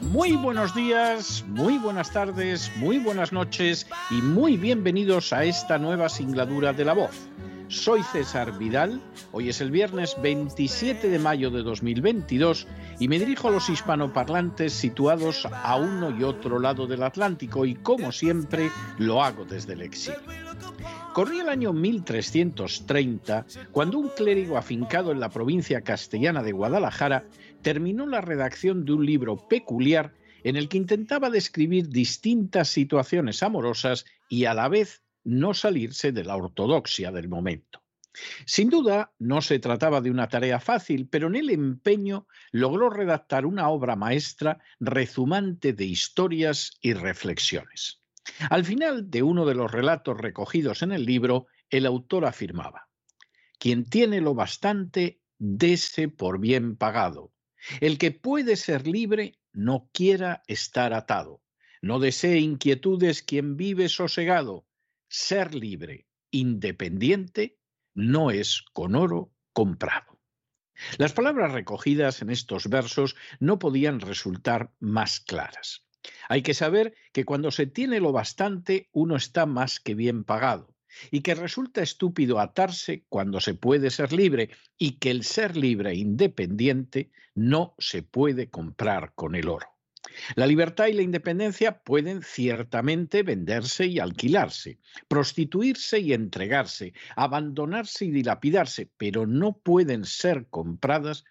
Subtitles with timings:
[0.00, 6.08] muy buenos días, muy buenas tardes, muy buenas noches y muy bienvenidos a esta nueva
[6.08, 7.28] singladura de la voz.
[7.74, 9.02] Soy César Vidal,
[9.32, 12.68] hoy es el viernes 27 de mayo de 2022
[13.00, 17.74] y me dirijo a los hispanoparlantes situados a uno y otro lado del Atlántico y
[17.74, 20.20] como siempre lo hago desde el exilio.
[21.12, 27.26] Corría el año 1330 cuando un clérigo afincado en la provincia castellana de Guadalajara
[27.60, 30.14] terminó la redacción de un libro peculiar
[30.44, 36.24] en el que intentaba describir distintas situaciones amorosas y a la vez no salirse de
[36.24, 37.82] la ortodoxia del momento.
[38.46, 43.44] Sin duda, no se trataba de una tarea fácil, pero en el empeño logró redactar
[43.44, 48.02] una obra maestra rezumante de historias y reflexiones.
[48.50, 52.88] Al final de uno de los relatos recogidos en el libro, el autor afirmaba,
[53.58, 57.32] Quien tiene lo bastante, dese por bien pagado.
[57.80, 61.40] El que puede ser libre, no quiera estar atado.
[61.80, 64.66] No desee inquietudes quien vive sosegado.
[65.16, 67.56] Ser libre, independiente,
[67.94, 70.18] no es con oro comprado.
[70.98, 75.86] Las palabras recogidas en estos versos no podían resultar más claras.
[76.28, 80.74] Hay que saber que cuando se tiene lo bastante, uno está más que bien pagado.
[81.10, 85.90] y que resulta estúpido atarse cuando se puede ser libre y que el ser libre
[85.90, 89.73] e independiente no se puede comprar con el oro.
[90.36, 94.78] La libertad y la independencia pueden ciertamente venderse y alquilarse,
[95.08, 101.24] prostituirse y entregarse, abandonarse y dilapidarse, pero no pueden ser compradas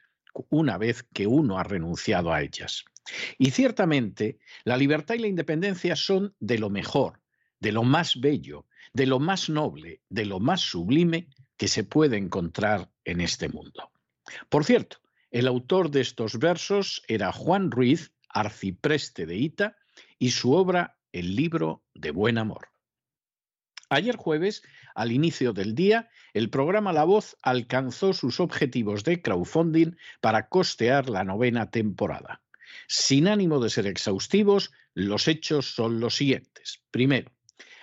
[0.50, 2.86] una vez que uno ha renunciado a ellas.
[3.38, 7.20] Y ciertamente, la libertad y la independencia son de lo mejor,
[7.60, 11.28] de lo más bello, de lo más noble, de lo más sublime
[11.58, 13.92] que se puede encontrar en este mundo.
[14.50, 14.98] Por cierto,
[15.32, 19.78] el autor de estos versos era Juan Ruiz, arcipreste de Ita,
[20.20, 22.70] y su obra El libro de buen amor.
[23.90, 24.64] Ayer jueves,
[24.96, 31.10] al inicio del día, el programa La Voz alcanzó sus objetivos de crowdfunding para costear
[31.10, 32.42] la novena temporada.
[32.88, 36.82] Sin ánimo de ser exhaustivos, los hechos son los siguientes.
[36.90, 37.32] Primero,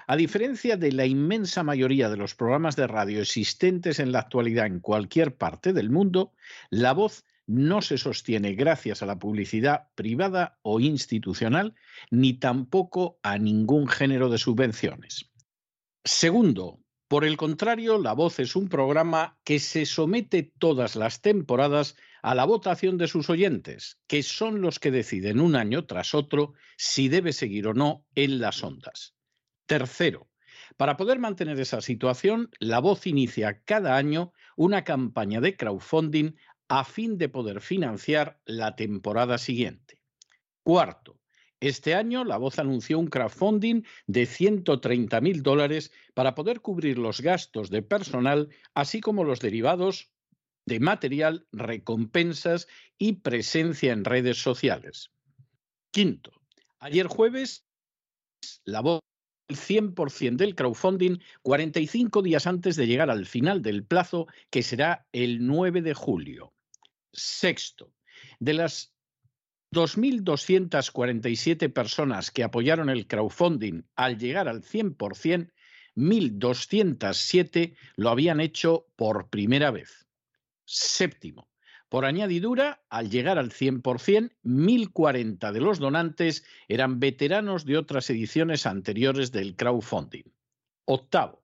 [0.08, 4.67] a diferencia de la inmensa mayoría de los programas de radio existentes en la actualidad
[4.67, 6.32] en cualquier parte del mundo,
[6.70, 11.75] La Voz no se sostiene gracias a la publicidad privada o institucional,
[12.11, 15.31] ni tampoco a ningún género de subvenciones.
[16.05, 21.97] Segundo, por el contrario, La Voz es un programa que se somete todas las temporadas
[22.23, 26.55] a la votación de sus oyentes, que son los que deciden un año tras otro
[26.76, 29.17] si debe seguir o no en las ondas.
[29.67, 30.31] Tercero,
[30.76, 36.37] para poder mantener esa situación, La Voz inicia cada año una campaña de crowdfunding
[36.70, 40.00] a fin de poder financiar la temporada siguiente.
[40.62, 41.19] Cuarto,
[41.58, 47.22] este año La Voz anunció un crowdfunding de 130 mil dólares para poder cubrir los
[47.22, 50.12] gastos de personal, así como los derivados
[50.64, 52.69] de material, recompensas
[52.99, 55.11] y presencia en redes sociales.
[55.90, 56.31] Quinto,
[56.78, 57.66] ayer jueves,
[58.64, 59.00] La Voz
[59.49, 65.08] el 100% del crowdfunding 45 días antes de llegar al final del plazo, que será
[65.11, 66.52] el 9 de julio.
[67.12, 67.92] Sexto,
[68.38, 68.94] de las
[69.72, 75.52] 2.247 personas que apoyaron el crowdfunding al llegar al 100%,
[75.96, 80.06] 1.207 lo habían hecho por primera vez.
[80.64, 81.48] Séptimo,
[81.88, 88.66] por añadidura, al llegar al 100%, 1.040 de los donantes eran veteranos de otras ediciones
[88.66, 90.24] anteriores del crowdfunding.
[90.84, 91.39] Octavo,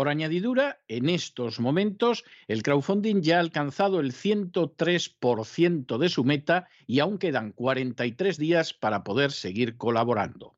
[0.00, 6.70] por añadidura, en estos momentos el crowdfunding ya ha alcanzado el 103% de su meta
[6.86, 10.56] y aún quedan 43 días para poder seguir colaborando.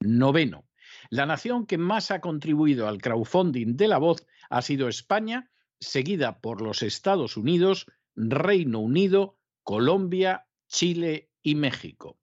[0.00, 0.64] Noveno,
[1.08, 6.40] la nación que más ha contribuido al crowdfunding de la voz ha sido España, seguida
[6.40, 12.18] por los Estados Unidos, Reino Unido, Colombia, Chile y México.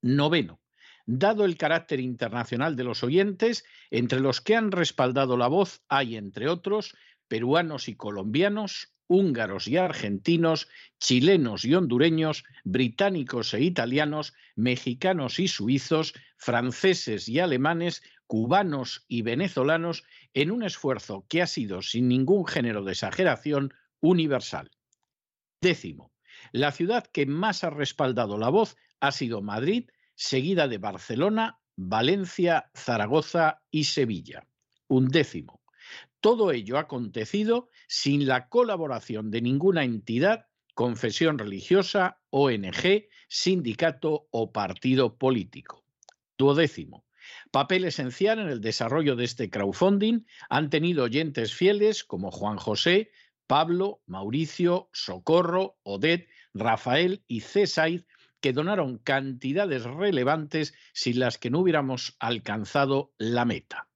[0.00, 0.60] Noveno.
[1.06, 6.16] Dado el carácter internacional de los oyentes, entre los que han respaldado la voz hay,
[6.16, 6.96] entre otros,
[7.28, 10.68] peruanos y colombianos, húngaros y argentinos,
[10.98, 20.02] chilenos y hondureños, británicos e italianos, mexicanos y suizos, franceses y alemanes, cubanos y venezolanos,
[20.34, 24.72] en un esfuerzo que ha sido, sin ningún género de exageración, universal.
[25.60, 26.12] Décimo,
[26.52, 32.70] la ciudad que más ha respaldado la voz ha sido Madrid, seguida de Barcelona, Valencia,
[32.74, 34.46] Zaragoza y Sevilla.
[34.88, 35.62] Un décimo.
[36.20, 44.52] Todo ello ha acontecido sin la colaboración de ninguna entidad, confesión religiosa, ONG, sindicato o
[44.52, 45.84] partido político.
[46.36, 47.04] Duodécimo.
[47.50, 53.10] Papel esencial en el desarrollo de este crowdfunding han tenido oyentes fieles como Juan José,
[53.46, 57.90] Pablo, Mauricio, Socorro, Odet, Rafael y César,
[58.40, 63.88] que donaron cantidades relevantes sin las que no hubiéramos alcanzado la meta.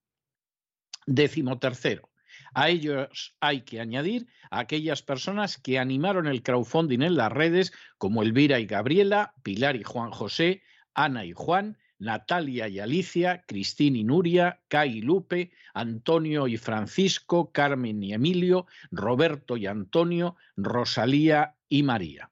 [1.07, 2.11] Décimo tercero.
[2.55, 7.73] A ellos hay que añadir a aquellas personas que animaron el crowdfunding en las redes,
[7.99, 10.63] como Elvira y Gabriela, Pilar y Juan José,
[10.95, 17.53] Ana y Juan, Natalia y Alicia, Cristín y Nuria, Kai y Lupe, Antonio y Francisco,
[17.53, 22.31] Carmen y Emilio, Roberto y Antonio, Rosalía y María.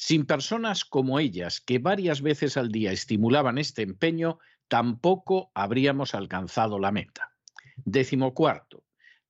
[0.00, 4.38] Sin personas como ellas, que varias veces al día estimulaban este empeño,
[4.68, 7.34] tampoco habríamos alcanzado la meta.
[7.84, 8.84] Décimo cuarto.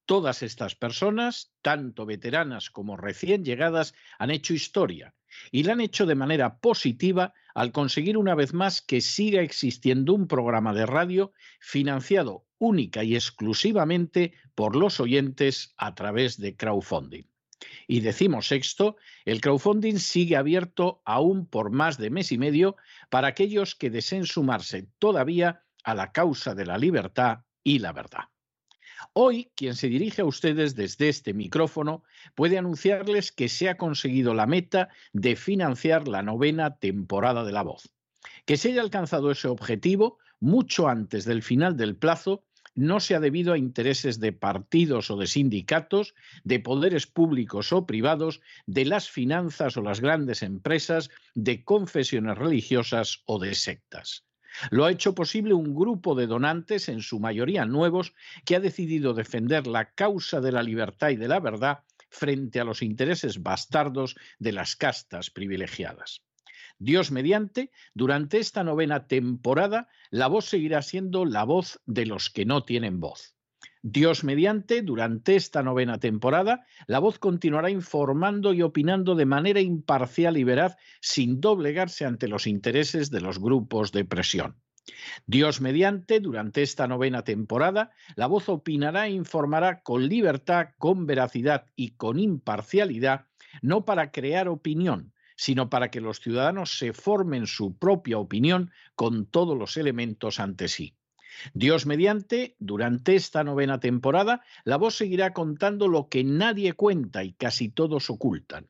[0.04, 5.14] Todas estas personas, tanto veteranas como recién llegadas, han hecho historia
[5.50, 10.12] y la han hecho de manera positiva al conseguir una vez más que siga existiendo
[10.12, 17.24] un programa de radio financiado única y exclusivamente por los oyentes a través de crowdfunding.
[17.86, 22.76] Y decimos sexto, el crowdfunding sigue abierto aún por más de mes y medio
[23.10, 28.24] para aquellos que deseen sumarse todavía a la causa de la libertad y la verdad.
[29.12, 32.02] Hoy, quien se dirige a ustedes desde este micrófono
[32.34, 37.62] puede anunciarles que se ha conseguido la meta de financiar la novena temporada de La
[37.62, 37.90] Voz.
[38.44, 42.44] Que se haya alcanzado ese objetivo mucho antes del final del plazo
[42.78, 47.86] no se ha debido a intereses de partidos o de sindicatos, de poderes públicos o
[47.86, 54.24] privados, de las finanzas o las grandes empresas, de confesiones religiosas o de sectas.
[54.70, 59.12] Lo ha hecho posible un grupo de donantes, en su mayoría nuevos, que ha decidido
[59.12, 61.80] defender la causa de la libertad y de la verdad
[62.10, 66.22] frente a los intereses bastardos de las castas privilegiadas.
[66.78, 72.44] Dios mediante, durante esta novena temporada, la voz seguirá siendo la voz de los que
[72.44, 73.34] no tienen voz.
[73.82, 80.36] Dios mediante, durante esta novena temporada, la voz continuará informando y opinando de manera imparcial
[80.36, 84.56] y veraz, sin doblegarse ante los intereses de los grupos de presión.
[85.26, 91.66] Dios mediante, durante esta novena temporada, la voz opinará e informará con libertad, con veracidad
[91.76, 93.26] y con imparcialidad,
[93.62, 99.24] no para crear opinión, sino para que los ciudadanos se formen su propia opinión con
[99.24, 100.96] todos los elementos ante sí.
[101.54, 107.34] Dios mediante, durante esta novena temporada, la voz seguirá contando lo que nadie cuenta y
[107.34, 108.66] casi todos ocultan.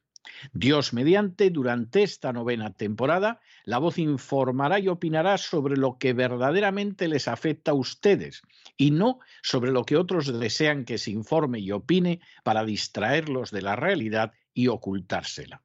[0.52, 7.08] Dios mediante, durante esta novena temporada, la voz informará y opinará sobre lo que verdaderamente
[7.08, 8.42] les afecta a ustedes
[8.76, 13.62] y no sobre lo que otros desean que se informe y opine para distraerlos de
[13.62, 15.62] la realidad y ocultársela.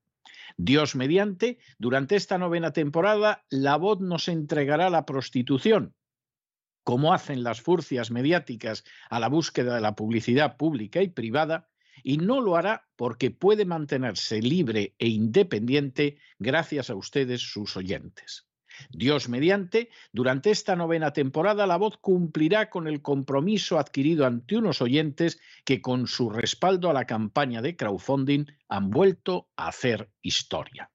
[0.58, 5.96] Dios mediante, durante esta novena temporada, la voz nos entregará la prostitución,
[6.84, 11.70] como hacen las furcias mediáticas a la búsqueda de la publicidad pública y privada,
[12.04, 18.48] y no lo hará porque puede mantenerse libre e independiente gracias a ustedes, sus oyentes.
[18.90, 24.82] Dios mediante, durante esta novena temporada la voz cumplirá con el compromiso adquirido ante unos
[24.82, 30.90] oyentes que con su respaldo a la campaña de crowdfunding han vuelto a hacer historia.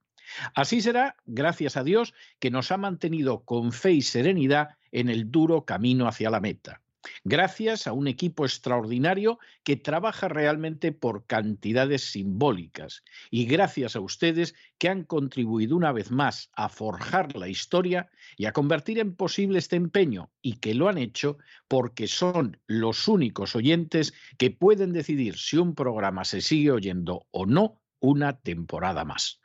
[0.55, 5.31] Así será, gracias a Dios, que nos ha mantenido con fe y serenidad en el
[5.31, 6.83] duro camino hacia la meta
[7.25, 14.55] gracias a un equipo extraordinario que trabaja realmente por cantidades simbólicas y gracias a ustedes
[14.79, 19.59] que han contribuido una vez más a forjar la historia y a convertir en posible
[19.59, 25.37] este empeño y que lo han hecho porque son los únicos oyentes que pueden decidir
[25.37, 29.41] si un programa se sigue oyendo o no una temporada más.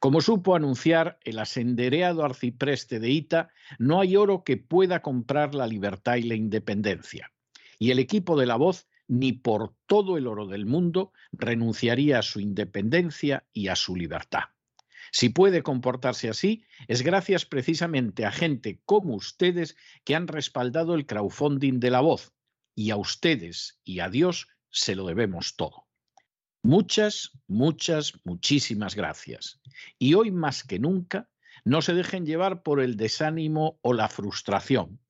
[0.00, 5.66] Como supo anunciar el asendereado arcipreste de Ita, no hay oro que pueda comprar la
[5.66, 7.32] libertad y la independencia.
[7.78, 12.22] Y el equipo de la voz, ni por todo el oro del mundo, renunciaría a
[12.22, 14.44] su independencia y a su libertad.
[15.10, 21.06] Si puede comportarse así, es gracias precisamente a gente como ustedes que han respaldado el
[21.06, 22.34] crowdfunding de la voz,
[22.74, 25.87] y a ustedes y a Dios se lo debemos todo.
[26.62, 29.60] Muchas, muchas, muchísimas gracias.
[29.98, 31.28] Y hoy más que nunca,
[31.64, 35.00] no se dejen llevar por el desánimo o la frustración,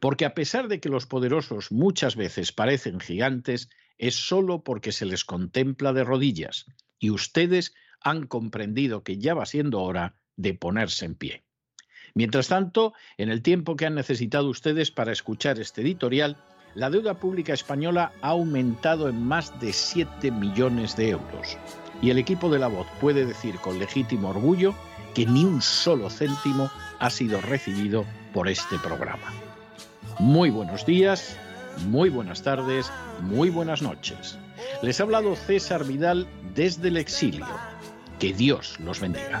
[0.00, 5.06] porque a pesar de que los poderosos muchas veces parecen gigantes, es solo porque se
[5.06, 6.66] les contempla de rodillas
[6.98, 11.44] y ustedes han comprendido que ya va siendo hora de ponerse en pie.
[12.14, 16.36] Mientras tanto, en el tiempo que han necesitado ustedes para escuchar este editorial,
[16.76, 21.56] la deuda pública española ha aumentado en más de 7 millones de euros.
[22.02, 24.74] Y el equipo de la voz puede decir con legítimo orgullo
[25.14, 28.04] que ni un solo céntimo ha sido recibido
[28.34, 29.32] por este programa.
[30.18, 31.38] Muy buenos días,
[31.88, 32.92] muy buenas tardes,
[33.22, 34.38] muy buenas noches.
[34.82, 37.46] Les ha hablado César Vidal desde el exilio.
[38.18, 39.40] Que Dios los bendiga.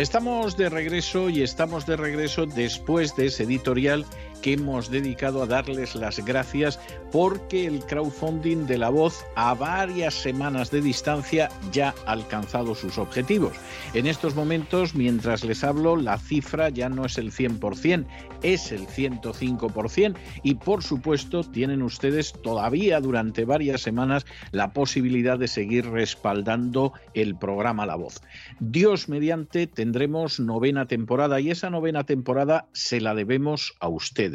[0.00, 4.06] Estamos de regreso y estamos de regreso después de ese editorial
[4.42, 6.78] que hemos dedicado a darles las gracias
[7.12, 12.98] porque el crowdfunding de la voz a varias semanas de distancia ya ha alcanzado sus
[12.98, 13.52] objetivos.
[13.94, 18.06] En estos momentos, mientras les hablo, la cifra ya no es el 100%,
[18.42, 25.48] es el 105% y por supuesto tienen ustedes todavía durante varias semanas la posibilidad de
[25.48, 28.20] seguir respaldando el programa La Voz.
[28.60, 34.29] Dios mediante tendremos novena temporada y esa novena temporada se la debemos a ustedes.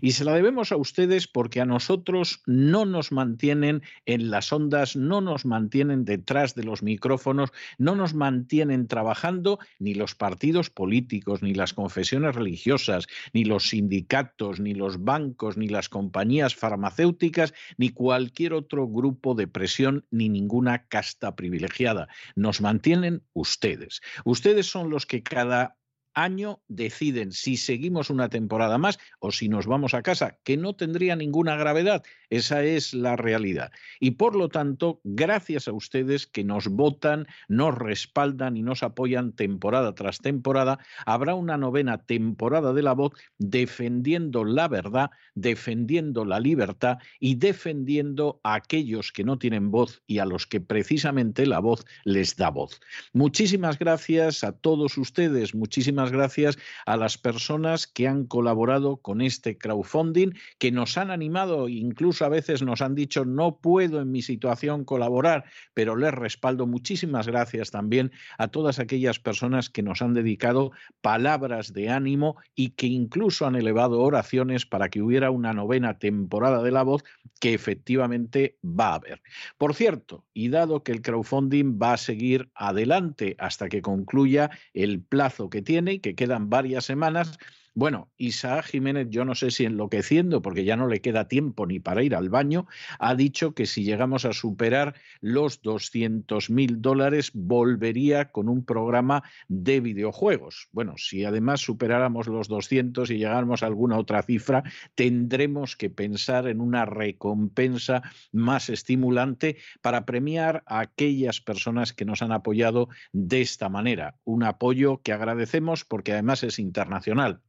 [0.00, 4.96] Y se la debemos a ustedes porque a nosotros no nos mantienen en las ondas,
[4.96, 11.42] no nos mantienen detrás de los micrófonos, no nos mantienen trabajando ni los partidos políticos,
[11.42, 17.90] ni las confesiones religiosas, ni los sindicatos, ni los bancos, ni las compañías farmacéuticas, ni
[17.90, 22.08] cualquier otro grupo de presión, ni ninguna casta privilegiada.
[22.34, 24.00] Nos mantienen ustedes.
[24.24, 25.76] Ustedes son los que cada
[26.16, 30.74] año deciden si seguimos una temporada más o si nos vamos a casa, que no
[30.74, 32.02] tendría ninguna gravedad.
[32.30, 33.72] Esa es la realidad.
[34.00, 39.32] Y por lo tanto, gracias a ustedes que nos votan, nos respaldan y nos apoyan
[39.32, 46.40] temporada tras temporada, habrá una novena temporada de la voz defendiendo la verdad, defendiendo la
[46.40, 51.60] libertad y defendiendo a aquellos que no tienen voz y a los que precisamente la
[51.60, 52.80] voz les da voz.
[53.12, 59.58] Muchísimas gracias a todos ustedes, muchísimas gracias a las personas que han colaborado con este
[59.58, 64.22] crowdfunding, que nos han animado, incluso a veces nos han dicho no puedo en mi
[64.22, 65.44] situación colaborar,
[65.74, 66.66] pero les respaldo.
[66.66, 72.70] Muchísimas gracias también a todas aquellas personas que nos han dedicado palabras de ánimo y
[72.70, 77.04] que incluso han elevado oraciones para que hubiera una novena temporada de la voz
[77.40, 79.22] que efectivamente va a haber.
[79.58, 85.00] Por cierto, y dado que el crowdfunding va a seguir adelante hasta que concluya el
[85.00, 87.38] plazo que tiene, que quedan varias semanas
[87.76, 91.78] bueno, Isaac Jiménez, yo no sé si enloqueciendo, porque ya no le queda tiempo ni
[91.78, 92.66] para ir al baño,
[92.98, 99.24] ha dicho que si llegamos a superar los 200 mil dólares, volvería con un programa
[99.48, 100.70] de videojuegos.
[100.72, 104.64] Bueno, si además superáramos los 200 y llegáramos a alguna otra cifra,
[104.94, 108.02] tendremos que pensar en una recompensa
[108.32, 114.16] más estimulante para premiar a aquellas personas que nos han apoyado de esta manera.
[114.24, 117.42] Un apoyo que agradecemos porque además es internacional.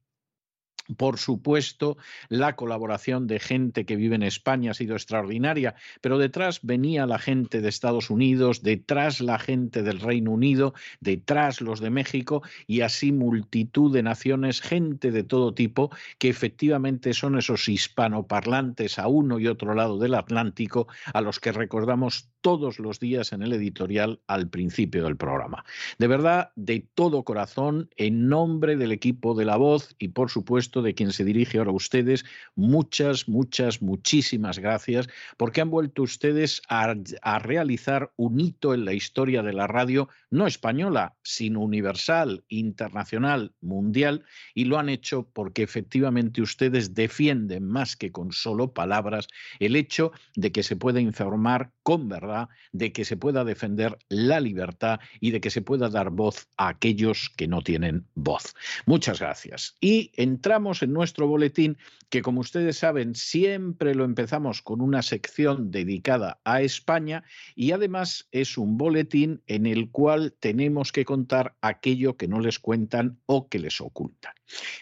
[0.96, 1.98] Por supuesto,
[2.30, 7.20] la colaboración de gente que vive en España ha sido extraordinaria, pero detrás venía la
[7.20, 12.82] gente de Estados Unidos, detrás la gente del Reino Unido, detrás los de México y
[12.82, 19.40] así multitud de naciones, gente de todo tipo, que efectivamente son esos hispanoparlantes a uno
[19.40, 24.22] y otro lado del Atlántico, a los que recordamos todos los días en el editorial
[24.28, 25.66] al principio del programa.
[25.98, 30.77] De verdad, de todo corazón, en nombre del equipo de La Voz y por supuesto
[30.82, 36.62] de quien se dirige ahora a ustedes, muchas, muchas, muchísimas gracias, porque han vuelto ustedes
[36.70, 42.44] a, a realizar un hito en la historia de la radio, no española, sino universal,
[42.50, 49.28] internacional, mundial, y lo han hecho porque efectivamente ustedes defienden más que con solo palabras
[49.60, 54.40] el hecho de que se pueda informar con verdad, de que se pueda defender la
[54.40, 58.56] libertad y de que se pueda dar voz a aquellos que no tienen voz.
[58.86, 59.76] Muchas gracias.
[59.80, 61.78] Y entramos en nuestro boletín
[62.10, 67.24] que, como ustedes saben, siempre lo empezamos con una sección dedicada a España
[67.56, 72.60] y además es un boletín en el cual tenemos que contar aquello que no les
[72.60, 74.34] cuentan o que les ocultan.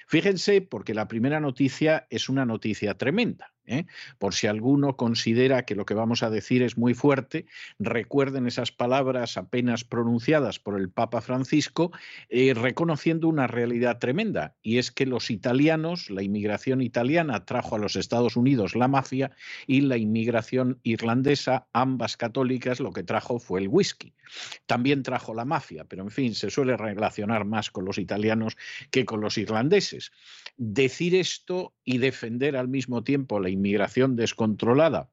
[0.08, 3.55] Fíjense, porque la primera noticia es una noticia tremenda.
[3.66, 3.86] ¿Eh?
[4.20, 7.46] Por si alguno considera que lo que vamos a decir es muy fuerte,
[7.80, 11.92] recuerden esas palabras apenas pronunciadas por el Papa Francisco,
[12.30, 17.80] eh, reconociendo una realidad tremenda, y es que los italianos, la inmigración italiana trajo a
[17.80, 19.32] los Estados Unidos la mafia
[19.68, 24.14] y la inmigración irlandesa, ambas católicas, lo que trajo fue el whisky.
[24.66, 28.58] También trajo la mafia, pero en fin, se suele relacionar más con los italianos
[28.92, 30.12] que con los irlandeses.
[30.58, 35.10] Decir esto y defender al mismo tiempo la inmigración descontrolada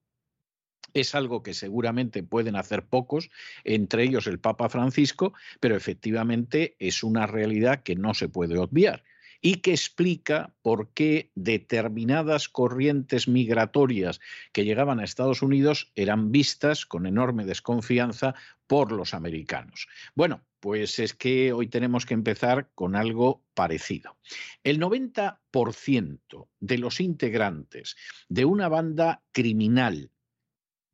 [0.95, 3.31] es algo que seguramente pueden hacer pocos,
[3.65, 9.05] entre ellos el Papa Francisco, pero efectivamente es una realidad que no se puede obviar
[9.45, 14.21] y que explica por qué determinadas corrientes migratorias
[14.53, 18.37] que llegaban a Estados Unidos eran vistas con enorme desconfianza
[18.73, 19.87] por los americanos.
[20.15, 24.17] Bueno, pues es que hoy tenemos que empezar con algo parecido.
[24.65, 27.97] El 90% de los integrantes
[28.31, 30.11] de una banda criminal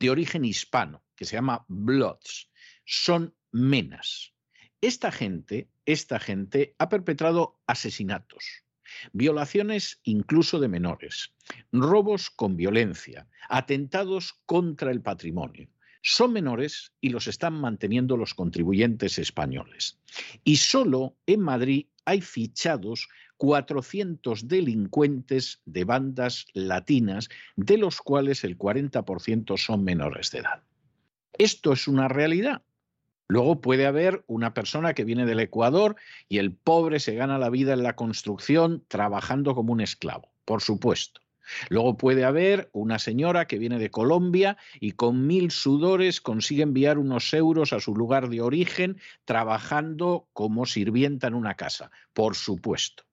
[0.01, 2.51] de origen hispano, que se llama Bloods,
[2.85, 4.35] son menas.
[4.81, 8.65] Esta gente, esta gente ha perpetrado asesinatos,
[9.13, 11.33] violaciones incluso de menores,
[11.71, 15.71] robos con violencia, atentados contra el patrimonio.
[16.03, 19.99] Son menores y los están manteniendo los contribuyentes españoles.
[20.45, 23.09] Y solo en Madrid hay fichados
[23.39, 30.63] 400 delincuentes de bandas latinas, de los cuales el 40% son menores de edad.
[31.39, 32.63] Esto es una realidad.
[33.29, 35.97] Luego puede haber una persona que viene del Ecuador
[36.29, 40.63] y el pobre se gana la vida en la construcción trabajando como un esclavo, por
[40.63, 41.21] supuesto.
[41.69, 46.99] Luego puede haber una señora que viene de Colombia y con mil sudores consigue enviar
[46.99, 53.05] unos euros a su lugar de origen trabajando como sirvienta en una casa, por supuesto.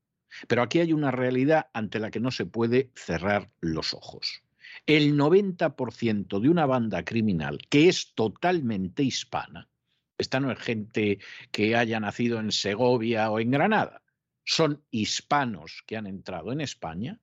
[0.48, 4.42] Pero aquí hay una realidad ante la que no se puede cerrar los ojos.
[4.86, 9.70] El 90% de una banda criminal que es totalmente hispana,
[10.18, 11.20] esta no es gente
[11.52, 14.04] que haya nacido en Segovia o en Granada,
[14.44, 17.20] son hispanos que han entrado en España,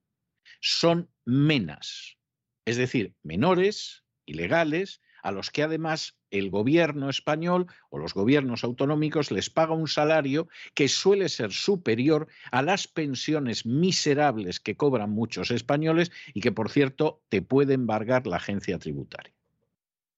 [0.63, 2.17] son menas,
[2.63, 9.29] es decir, menores, ilegales, a los que además el gobierno español o los gobiernos autonómicos
[9.31, 15.51] les paga un salario que suele ser superior a las pensiones miserables que cobran muchos
[15.51, 19.33] españoles y que, por cierto, te puede embargar la agencia tributaria.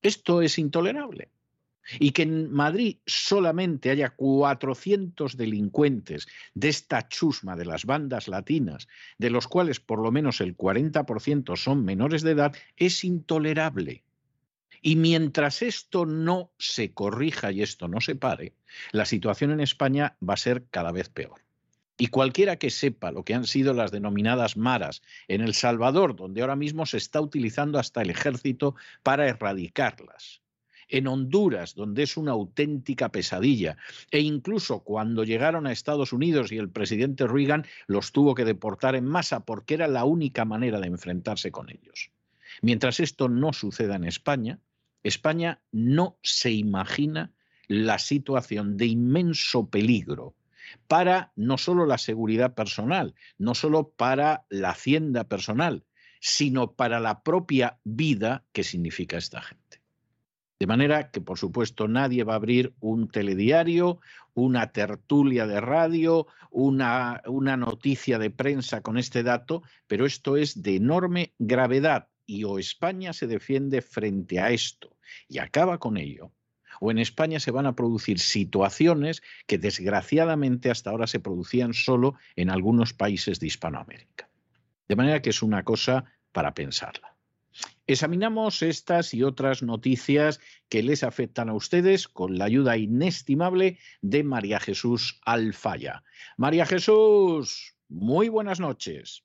[0.03, 1.31] Esto es intolerable.
[1.99, 8.87] Y que en Madrid solamente haya 400 delincuentes de esta chusma de las bandas latinas,
[9.17, 14.03] de los cuales por lo menos el 40% son menores de edad, es intolerable.
[14.81, 18.53] Y mientras esto no se corrija y esto no se pare,
[18.91, 21.41] la situación en España va a ser cada vez peor.
[21.97, 26.41] Y cualquiera que sepa lo que han sido las denominadas maras en El Salvador, donde
[26.41, 30.41] ahora mismo se está utilizando hasta el ejército para erradicarlas,
[30.89, 33.77] en Honduras, donde es una auténtica pesadilla,
[34.11, 38.95] e incluso cuando llegaron a Estados Unidos y el presidente Reagan los tuvo que deportar
[38.95, 42.11] en masa porque era la única manera de enfrentarse con ellos.
[42.61, 44.59] Mientras esto no suceda en España,
[45.03, 47.31] España no se imagina
[47.67, 50.35] la situación de inmenso peligro
[50.87, 55.83] para no solo la seguridad personal, no solo para la hacienda personal,
[56.19, 59.64] sino para la propia vida que significa esta gente.
[60.65, 63.99] De manera que, por supuesto, nadie va a abrir un telediario,
[64.33, 70.63] una tertulia de radio, una, una, noticia de prensa con este dato, pero esto es
[70.63, 74.97] de enorme gravedad y o España se defiende frente a esto
[75.29, 76.31] y acaba con ello,
[76.79, 82.15] o en España se van a producir situaciones que desgraciadamente hasta ahora se producían solo
[82.35, 84.31] en algunos países de Hispanoamérica.
[84.87, 87.14] De manera que es una cosa para pensarla.
[87.87, 94.23] Examinamos estas y otras noticias que les afectan a ustedes con la ayuda inestimable de
[94.23, 96.03] María Jesús Alfaya.
[96.35, 99.23] María Jesús, muy buenas noches.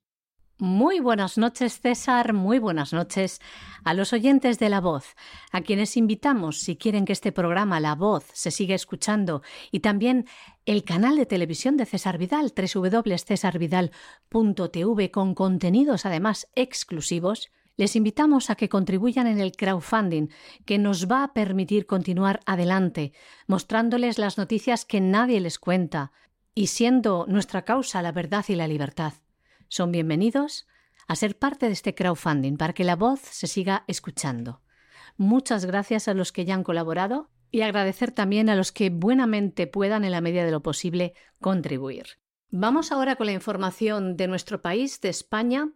[0.59, 2.35] Muy buenas noches, César.
[2.35, 3.41] Muy buenas noches
[3.83, 5.17] a los oyentes de La Voz,
[5.53, 10.27] a quienes invitamos, si quieren que este programa La Voz se siga escuchando, y también
[10.67, 18.57] el canal de televisión de César Vidal, www.cesarvidal.tv, con contenidos además exclusivos, les invitamos a
[18.57, 20.29] que contribuyan en el crowdfunding,
[20.67, 23.15] que nos va a permitir continuar adelante,
[23.47, 26.13] mostrándoles las noticias que nadie les cuenta,
[26.55, 29.15] y siendo nuestra causa la verdad y la libertad
[29.69, 30.67] son bienvenidos
[31.09, 34.61] a ser parte de este crowdfunding para que la voz se siga escuchando.
[35.17, 39.67] Muchas gracias a los que ya han colaborado y agradecer también a los que buenamente
[39.67, 42.19] puedan, en la medida de lo posible, contribuir.
[42.51, 45.71] Vamos ahora con la información de nuestro país, de España,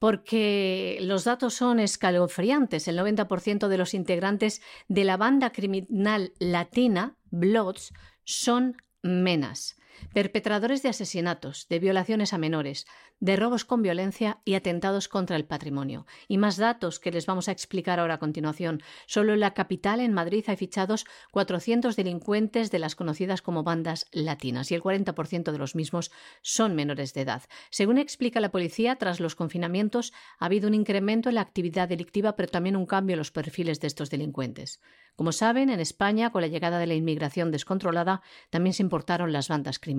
[0.00, 2.88] porque los datos son escalofriantes.
[2.88, 7.92] El 90% de los integrantes de la banda criminal latina, Bloods,
[8.24, 9.79] son menas
[10.12, 12.86] perpetradores de asesinatos, de violaciones a menores,
[13.20, 16.06] de robos con violencia y atentados contra el patrimonio.
[16.28, 18.82] Y más datos que les vamos a explicar ahora a continuación.
[19.06, 24.06] Solo en la capital, en Madrid, hay fichados 400 delincuentes de las conocidas como bandas
[24.12, 26.10] latinas y el 40% de los mismos
[26.42, 27.42] son menores de edad.
[27.70, 32.36] Según explica la policía, tras los confinamientos ha habido un incremento en la actividad delictiva,
[32.36, 34.80] pero también un cambio en los perfiles de estos delincuentes.
[35.16, 39.48] Como saben, en España, con la llegada de la inmigración descontrolada, también se importaron las
[39.48, 39.89] bandas criminales.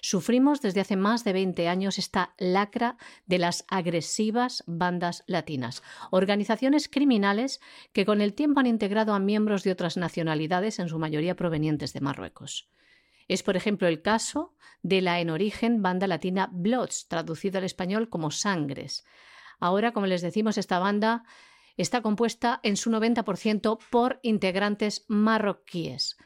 [0.00, 6.88] Sufrimos desde hace más de 20 años esta lacra de las agresivas bandas latinas, organizaciones
[6.88, 7.60] criminales
[7.92, 11.92] que con el tiempo han integrado a miembros de otras nacionalidades, en su mayoría provenientes
[11.92, 12.70] de Marruecos.
[13.28, 18.08] Es, por ejemplo, el caso de la en origen banda latina Bloods, traducido al español
[18.08, 19.04] como Sangres.
[19.60, 21.22] Ahora, como les decimos, esta banda
[21.76, 26.16] está compuesta en su 90% por integrantes marroquíes.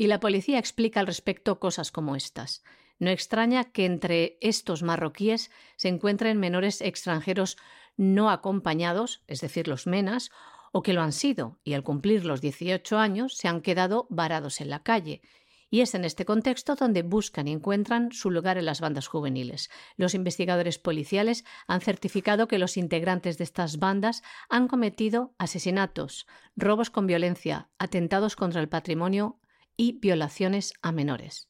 [0.00, 2.64] Y la policía explica al respecto cosas como estas.
[2.98, 7.58] No extraña que entre estos marroquíes se encuentren menores extranjeros
[7.98, 10.30] no acompañados, es decir, los menas,
[10.72, 14.62] o que lo han sido y al cumplir los 18 años se han quedado varados
[14.62, 15.20] en la calle.
[15.68, 19.68] Y es en este contexto donde buscan y encuentran su lugar en las bandas juveniles.
[19.98, 26.88] Los investigadores policiales han certificado que los integrantes de estas bandas han cometido asesinatos, robos
[26.88, 29.36] con violencia, atentados contra el patrimonio
[29.76, 31.48] y violaciones a menores.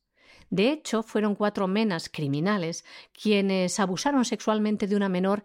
[0.50, 5.44] De hecho, fueron cuatro menas criminales quienes abusaron sexualmente de una menor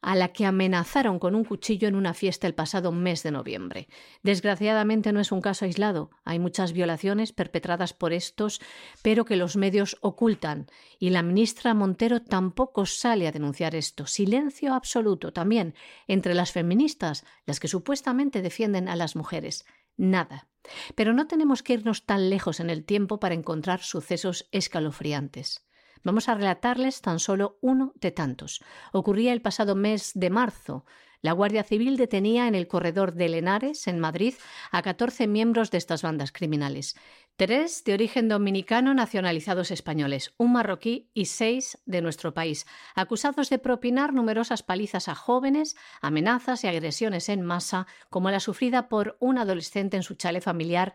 [0.00, 3.88] a la que amenazaron con un cuchillo en una fiesta el pasado mes de noviembre.
[4.22, 6.10] Desgraciadamente no es un caso aislado.
[6.24, 8.60] Hay muchas violaciones perpetradas por estos,
[9.02, 10.68] pero que los medios ocultan.
[11.00, 14.06] Y la ministra Montero tampoco sale a denunciar esto.
[14.06, 15.74] Silencio absoluto también
[16.06, 19.64] entre las feministas, las que supuestamente defienden a las mujeres.
[19.98, 20.48] Nada.
[20.94, 25.66] Pero no tenemos que irnos tan lejos en el tiempo para encontrar sucesos escalofriantes.
[26.04, 28.62] Vamos a relatarles tan solo uno de tantos.
[28.92, 30.84] Ocurría el pasado mes de marzo.
[31.20, 34.34] La Guardia Civil detenía en el corredor de Lenares, en Madrid,
[34.70, 36.96] a 14 miembros de estas bandas criminales.
[37.36, 43.58] Tres de origen dominicano nacionalizados españoles, un marroquí y seis de nuestro país, acusados de
[43.58, 49.38] propinar numerosas palizas a jóvenes, amenazas y agresiones en masa, como la sufrida por un
[49.38, 50.94] adolescente en su chale familiar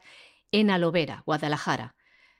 [0.51, 1.95] en Alovera, Guadalajara.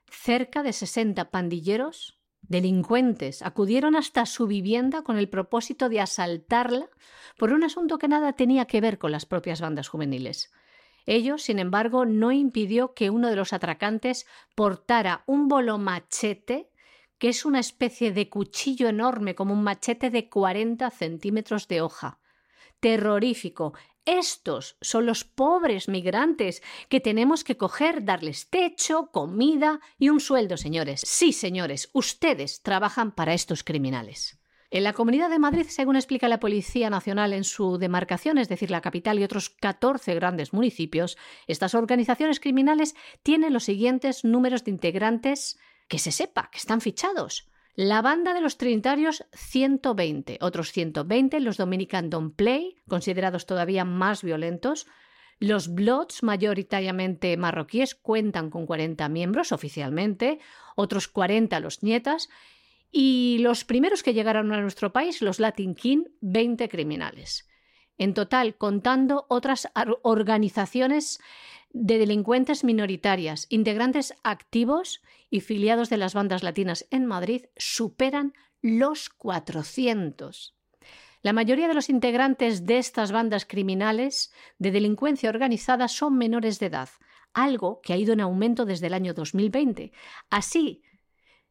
[0.10, 6.90] Cerca de 60 pandilleros Delincuentes acudieron hasta su vivienda con el propósito de asaltarla
[7.38, 10.52] por un asunto que nada tenía que ver con las propias bandas juveniles.
[11.06, 14.26] Ello, sin embargo, no impidió que uno de los atracantes
[14.56, 16.70] portara un bolo machete,
[17.18, 22.20] que es una especie de cuchillo enorme como un machete de 40 centímetros de hoja.
[22.80, 23.74] Terrorífico,
[24.06, 30.58] estos son los pobres migrantes que tenemos que coger, darles techo, comida y un sueldo,
[30.58, 31.02] señores.
[31.06, 34.40] Sí, señores, ustedes trabajan para estos criminales.
[34.72, 38.72] En la Comunidad de Madrid, según explica la Policía Nacional en su demarcación, es decir,
[38.72, 44.72] la capital y otros 14 grandes municipios, estas organizaciones criminales tienen los siguientes números de
[44.72, 47.48] integrantes que se sepa, que están fichados.
[47.76, 54.22] La banda de los Trinitarios 120, otros 120 los Dominican Don't Play, considerados todavía más
[54.22, 54.86] violentos.
[55.40, 60.40] Los Bloods, mayoritariamente marroquíes, cuentan con 40 miembros oficialmente,
[60.76, 62.30] otros 40 los Nietas,
[62.92, 67.50] y los primeros que llegaron a nuestro país, los Latin King, 20 criminales.
[67.98, 69.68] En total, contando otras
[70.04, 71.20] organizaciones
[71.74, 79.10] de delincuentes minoritarias, integrantes activos y filiados de las bandas latinas en Madrid superan los
[79.10, 80.56] 400.
[81.24, 86.68] La mayoría de los integrantes de estas bandas criminales de delincuencia organizada son menores de
[86.68, 86.90] edad,
[87.34, 89.92] algo que ha ido en aumento desde el año 2020.
[90.30, 90.84] Así,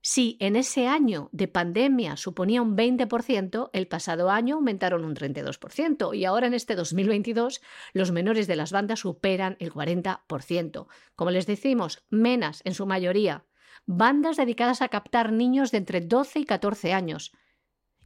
[0.05, 6.17] si en ese año de pandemia suponía un 20%, el pasado año aumentaron un 32%
[6.17, 7.61] y ahora en este 2022
[7.93, 10.87] los menores de las bandas superan el 40%.
[11.15, 13.45] Como les decimos, menas en su mayoría,
[13.87, 17.33] bandas dedicadas a captar niños de entre 12 y 14 años.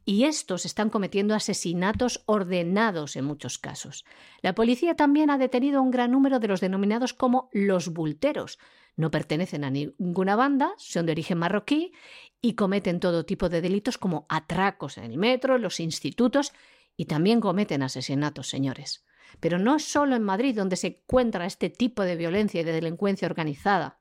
[0.04, 4.04] Y estos están cometiendo asesinatos ordenados en muchos casos.
[4.42, 8.58] La policía también ha detenido un gran número de los denominados como los bulteros,
[8.96, 11.92] no pertenecen a ninguna banda, son de origen marroquí
[12.40, 16.52] y cometen todo tipo de delitos como atracos en el metro, en los institutos
[16.96, 19.04] y también cometen asesinatos, señores.
[19.40, 23.26] Pero no solo en Madrid donde se encuentra este tipo de violencia y de delincuencia
[23.26, 24.00] organizada.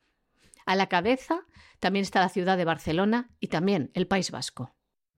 [0.65, 1.45] A la cabeza
[1.79, 4.75] también está la ciudad de Barcelona y también el País Vasco.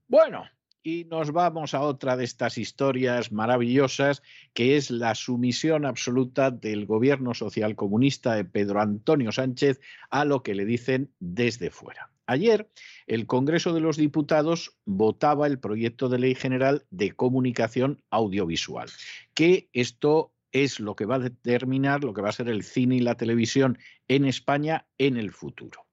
[0.08, 0.44] Bueno,
[0.84, 6.86] y nos vamos a otra de estas historias maravillosas, que es la sumisión absoluta del
[6.86, 12.12] gobierno social comunista de Pedro Antonio Sánchez a lo que le dicen desde fuera.
[12.26, 12.70] Ayer,
[13.08, 18.90] el Congreso de los Diputados votaba el proyecto de ley general de comunicación audiovisual,
[19.34, 22.98] que esto es lo que va a determinar lo que va a ser el cine
[22.98, 25.87] y la televisión en España en el futuro.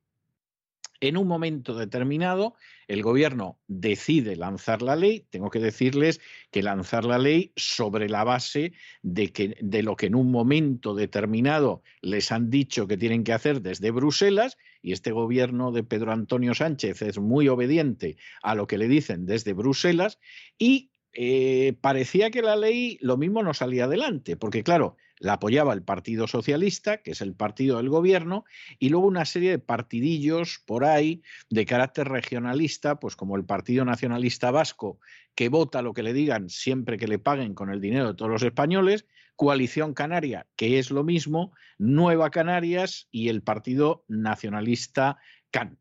[1.05, 2.55] En un momento determinado,
[2.89, 5.27] el gobierno decide lanzar la ley.
[5.29, 6.19] Tengo que decirles
[6.51, 10.95] que lanzar la ley sobre la base de, que, de lo que en un momento
[10.95, 16.11] determinado les han dicho que tienen que hacer desde Bruselas, y este gobierno de Pedro
[16.11, 20.19] Antonio Sánchez es muy obediente a lo que le dicen desde Bruselas,
[20.57, 25.73] y eh, parecía que la ley lo mismo no salía adelante, porque claro, la apoyaba
[25.73, 28.45] el Partido Socialista, que es el partido del gobierno,
[28.79, 33.87] y luego una serie de partidillos por ahí de carácter regionalista, pues como el Partido
[33.87, 35.01] Nacionalista Vasco,
[35.35, 38.31] que vota lo que le digan siempre que le paguen con el dinero de todos
[38.31, 45.17] los españoles, Coalición Canaria, que es lo mismo, Nueva Canarias y el Partido Nacionalista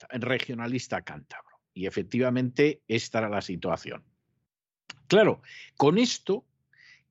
[0.10, 1.60] regionalista cántabro.
[1.74, 4.06] Y efectivamente esta era la situación.
[5.08, 5.42] Claro,
[5.76, 6.46] con esto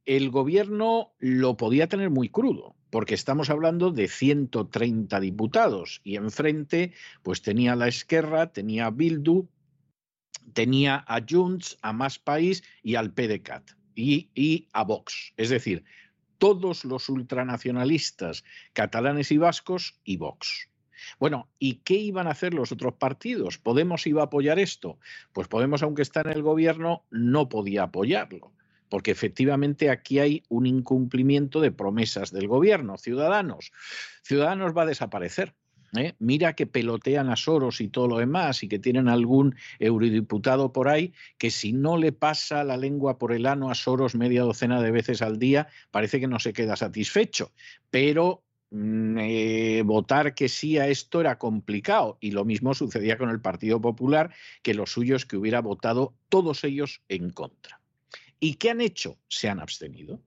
[0.04, 6.92] el gobierno lo podía tener muy crudo, porque estamos hablando de 130 diputados y enfrente
[7.22, 9.48] pues tenía la Esquerra, tenía Bildu,
[10.52, 15.32] tenía a Junts, a Más País y al PDCAT y, y a Vox.
[15.36, 15.84] Es decir,
[16.38, 20.68] todos los ultranacionalistas catalanes y vascos y Vox.
[21.18, 23.58] Bueno, ¿y qué iban a hacer los otros partidos?
[23.58, 24.98] ¿Podemos iba a apoyar esto?
[25.32, 28.52] Pues Podemos, aunque está en el gobierno, no podía apoyarlo,
[28.92, 32.98] porque efectivamente aquí hay un incumplimiento de promesas del gobierno.
[32.98, 33.72] Ciudadanos,
[34.22, 35.54] Ciudadanos va a desaparecer.
[35.96, 36.12] ¿eh?
[36.18, 40.90] Mira que pelotean a Soros y todo lo demás y que tienen algún eurodiputado por
[40.90, 44.82] ahí que si no le pasa la lengua por el ano a Soros media docena
[44.82, 47.50] de veces al día, parece que no se queda satisfecho.
[47.88, 53.30] Pero mm, eh, votar que sí a esto era complicado y lo mismo sucedía con
[53.30, 57.81] el Partido Popular, que los suyos que hubiera votado todos ellos en contra.
[58.42, 59.20] ¿Y qué han hecho?
[59.28, 60.20] Se han abstenido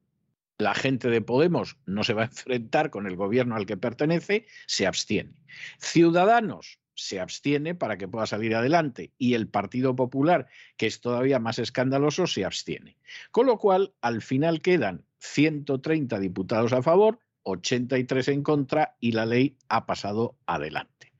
[0.57, 4.45] la gente de Podemos no se va a enfrentar con el gobierno al que pertenece,
[4.67, 5.33] se abstiene.
[5.79, 10.47] Ciudadanos se abstiene para que pueda salir adelante y el Partido Popular,
[10.77, 12.97] que es todavía más escandaloso, se abstiene.
[13.31, 19.25] Con lo cual, al final quedan 130 diputados a favor, 83 en contra y la
[19.25, 21.11] ley ha pasado adelante.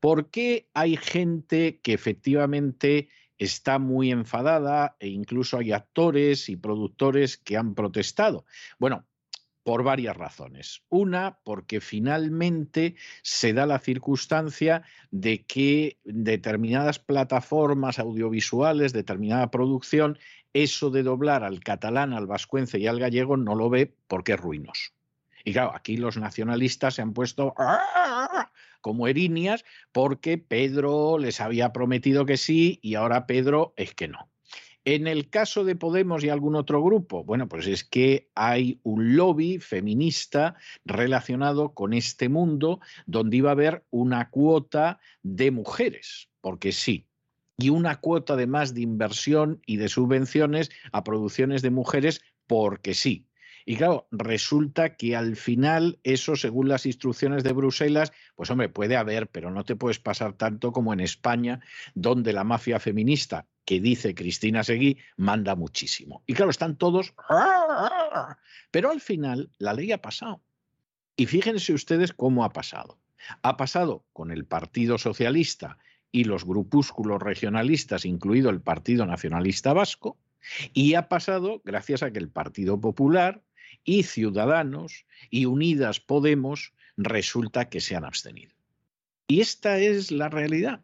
[0.00, 7.38] ¿Por qué hay gente que efectivamente está muy enfadada e incluso hay actores y productores
[7.38, 8.44] que han protestado.
[8.78, 9.06] Bueno,
[9.68, 10.82] por varias razones.
[10.88, 20.18] Una, porque finalmente se da la circunstancia de que determinadas plataformas audiovisuales, determinada producción,
[20.54, 24.40] eso de doblar al catalán, al vascuence y al gallego no lo ve porque es
[24.40, 24.92] ruinoso.
[25.44, 27.54] Y claro, aquí los nacionalistas se han puesto
[28.88, 34.30] como erinias porque Pedro les había prometido que sí y ahora Pedro es que no.
[34.86, 39.14] En el caso de Podemos y algún otro grupo, bueno, pues es que hay un
[39.14, 40.54] lobby feminista
[40.86, 47.06] relacionado con este mundo donde iba a haber una cuota de mujeres, porque sí,
[47.58, 53.27] y una cuota además de inversión y de subvenciones a producciones de mujeres, porque sí.
[53.70, 58.96] Y claro, resulta que al final eso, según las instrucciones de Bruselas, pues hombre, puede
[58.96, 61.60] haber, pero no te puedes pasar tanto como en España,
[61.94, 66.22] donde la mafia feminista, que dice Cristina Seguí, manda muchísimo.
[66.24, 67.12] Y claro, están todos...
[68.70, 70.40] Pero al final la ley ha pasado.
[71.14, 72.98] Y fíjense ustedes cómo ha pasado.
[73.42, 75.76] Ha pasado con el Partido Socialista
[76.10, 80.16] y los grupúsculos regionalistas, incluido el Partido Nacionalista Vasco,
[80.72, 83.42] y ha pasado gracias a que el Partido Popular,
[83.88, 88.52] y Ciudadanos y Unidas Podemos resulta que se han abstenido.
[89.28, 90.82] Y esta es la realidad.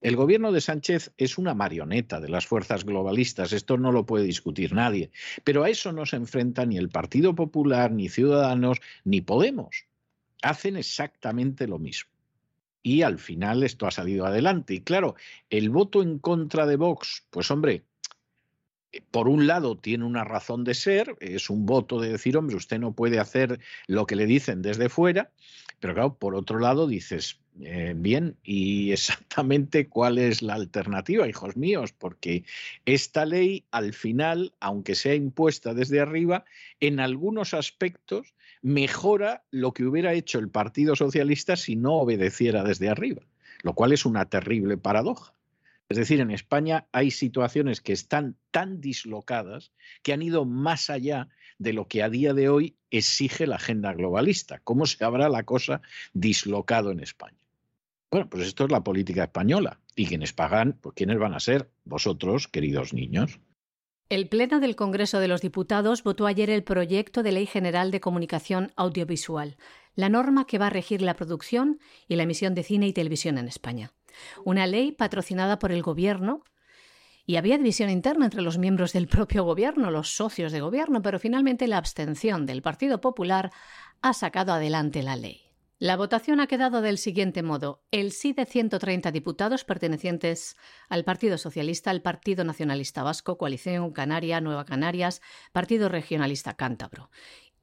[0.00, 4.24] El gobierno de Sánchez es una marioneta de las fuerzas globalistas, esto no lo puede
[4.24, 5.12] discutir nadie,
[5.44, 9.84] pero a eso no se enfrenta ni el Partido Popular, ni Ciudadanos, ni Podemos.
[10.42, 12.10] Hacen exactamente lo mismo.
[12.82, 14.74] Y al final esto ha salido adelante.
[14.74, 15.14] Y claro,
[15.50, 17.84] el voto en contra de Vox, pues hombre,
[19.10, 22.78] por un lado tiene una razón de ser, es un voto de decir, hombre, usted
[22.78, 25.30] no puede hacer lo que le dicen desde fuera,
[25.78, 31.56] pero claro, por otro lado dices, eh, bien, ¿y exactamente cuál es la alternativa, hijos
[31.56, 31.92] míos?
[31.92, 32.44] Porque
[32.84, 36.44] esta ley, al final, aunque sea impuesta desde arriba,
[36.80, 42.88] en algunos aspectos mejora lo que hubiera hecho el Partido Socialista si no obedeciera desde
[42.88, 43.22] arriba,
[43.62, 45.32] lo cual es una terrible paradoja.
[45.90, 49.72] Es decir, en España hay situaciones que están tan dislocadas
[50.04, 53.92] que han ido más allá de lo que a día de hoy exige la agenda
[53.92, 54.60] globalista.
[54.62, 57.36] ¿Cómo se habrá la cosa dislocado en España?
[58.08, 59.80] Bueno, pues esto es la política española.
[59.96, 61.68] Y quienes pagan, pues ¿quiénes van a ser?
[61.84, 63.40] Vosotros, queridos niños.
[64.08, 68.00] El Pleno del Congreso de los Diputados votó ayer el proyecto de Ley General de
[68.00, 69.56] Comunicación Audiovisual,
[69.96, 73.38] la norma que va a regir la producción y la emisión de cine y televisión
[73.38, 73.92] en España.
[74.44, 76.42] Una ley patrocinada por el Gobierno
[77.26, 81.18] y había división interna entre los miembros del propio Gobierno, los socios de Gobierno, pero
[81.18, 83.52] finalmente la abstención del Partido Popular
[84.02, 85.42] ha sacado adelante la ley.
[85.78, 87.82] La votación ha quedado del siguiente modo.
[87.90, 90.56] El sí de 130 diputados pertenecientes
[90.90, 97.10] al Partido Socialista, al Partido Nacionalista Vasco, Coalición Canaria, Nueva Canarias, Partido Regionalista Cántabro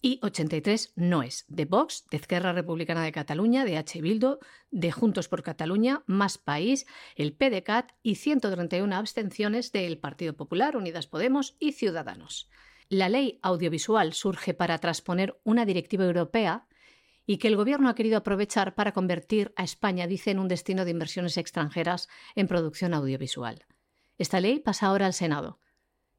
[0.02, 4.02] y 83 no es de Vox, de Esquerra Republicana de Cataluña, de H.
[4.02, 10.78] Bildo, de Juntos por Cataluña, Más País, el PDCAT y 131 abstenciones del Partido Popular,
[10.78, 12.50] Unidas Podemos y Ciudadanos.
[12.90, 16.68] La ley audiovisual surge para transponer una directiva europea
[17.26, 20.86] y que el Gobierno ha querido aprovechar para convertir a España, dice, en un destino
[20.86, 23.66] de inversiones extranjeras en producción audiovisual.
[24.18, 25.60] Esta ley pasa ahora al Senado.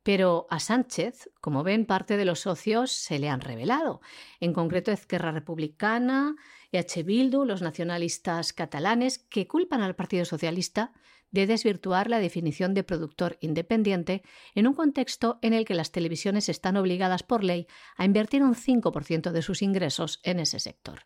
[0.08, 4.00] Pero a Sánchez, como ven, parte de los socios se le han revelado.
[4.40, 6.34] En concreto, Esquerra Republicana,
[6.72, 10.94] EH Bildu, los nacionalistas catalanes, que culpan al Partido Socialista
[11.30, 14.22] de desvirtuar la definición de productor independiente
[14.54, 17.66] en un contexto en el que las televisiones están obligadas por ley
[17.98, 21.00] a invertir un 5% de sus ingresos en ese sector.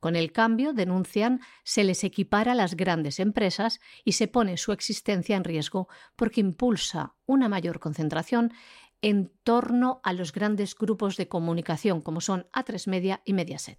[0.00, 4.72] Con el cambio, denuncian, se les equipara a las grandes empresas y se pone su
[4.72, 8.52] existencia en riesgo porque impulsa una mayor concentración
[9.02, 13.78] en torno a los grandes grupos de comunicación como son A3 Media y Mediaset.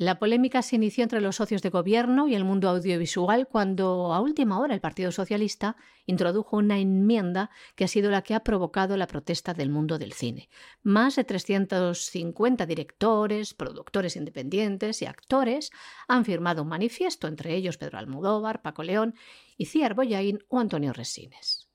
[0.00, 4.20] La polémica se inició entre los socios de gobierno y el mundo audiovisual cuando, a
[4.20, 5.74] última hora, el Partido Socialista
[6.06, 10.12] introdujo una enmienda que ha sido la que ha provocado la protesta del mundo del
[10.12, 10.50] cine.
[10.84, 15.72] Más de 350 directores, productores independientes y actores
[16.06, 19.16] han firmado un manifiesto, entre ellos Pedro Almodóvar, Paco León,
[19.56, 21.67] Iciar Boyaín o Antonio Resines.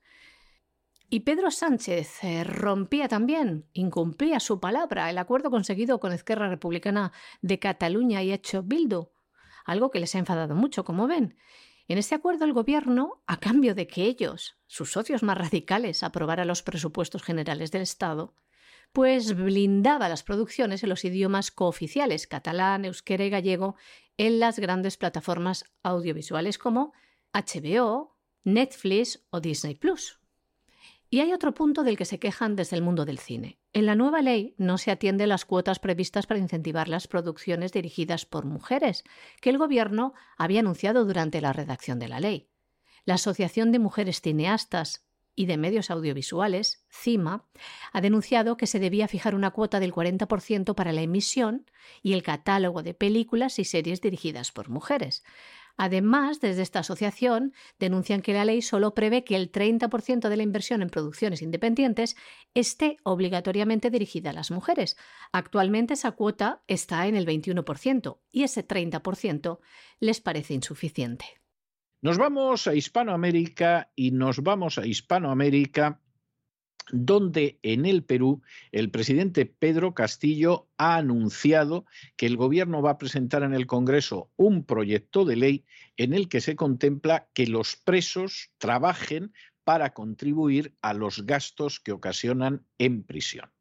[1.13, 7.11] Y Pedro Sánchez eh, rompía también, incumplía su palabra, el acuerdo conseguido con Esquerra Republicana
[7.43, 9.11] de Cataluña y hecho Bildu,
[9.63, 11.37] algo que les ha enfadado mucho, como ven.
[11.87, 16.47] En este acuerdo el gobierno, a cambio de que ellos, sus socios más radicales, aprobaran
[16.47, 18.33] los presupuestos generales del Estado,
[18.91, 23.75] pues blindaba las producciones en los idiomas cooficiales catalán, euskera y gallego
[24.17, 26.91] en las grandes plataformas audiovisuales como
[27.33, 30.22] HBO, Netflix o Disney Plus.
[31.13, 33.59] Y hay otro punto del que se quejan desde el mundo del cine.
[33.71, 38.25] En la nueva ley no se atiende las cuotas previstas para incentivar las producciones dirigidas
[38.25, 39.03] por mujeres,
[39.39, 42.49] que el Gobierno había anunciado durante la redacción de la ley.
[43.05, 45.05] La Asociación de Mujeres Cineastas
[45.35, 47.45] y de Medios Audiovisuales, CIMA,
[47.91, 51.69] ha denunciado que se debía fijar una cuota del 40% para la emisión
[52.01, 55.23] y el catálogo de películas y series dirigidas por mujeres.
[55.77, 60.43] Además, desde esta asociación denuncian que la ley solo prevé que el 30% de la
[60.43, 62.15] inversión en producciones independientes
[62.53, 64.97] esté obligatoriamente dirigida a las mujeres.
[65.31, 69.59] Actualmente esa cuota está en el 21% y ese 30%
[69.99, 71.25] les parece insuficiente.
[72.01, 76.02] Nos vamos a Hispanoamérica y nos vamos a Hispanoamérica
[76.91, 82.97] donde en el Perú el presidente Pedro Castillo ha anunciado que el gobierno va a
[82.97, 85.65] presentar en el Congreso un proyecto de ley
[85.97, 91.91] en el que se contempla que los presos trabajen para contribuir a los gastos que
[91.91, 93.51] ocasionan en prisión.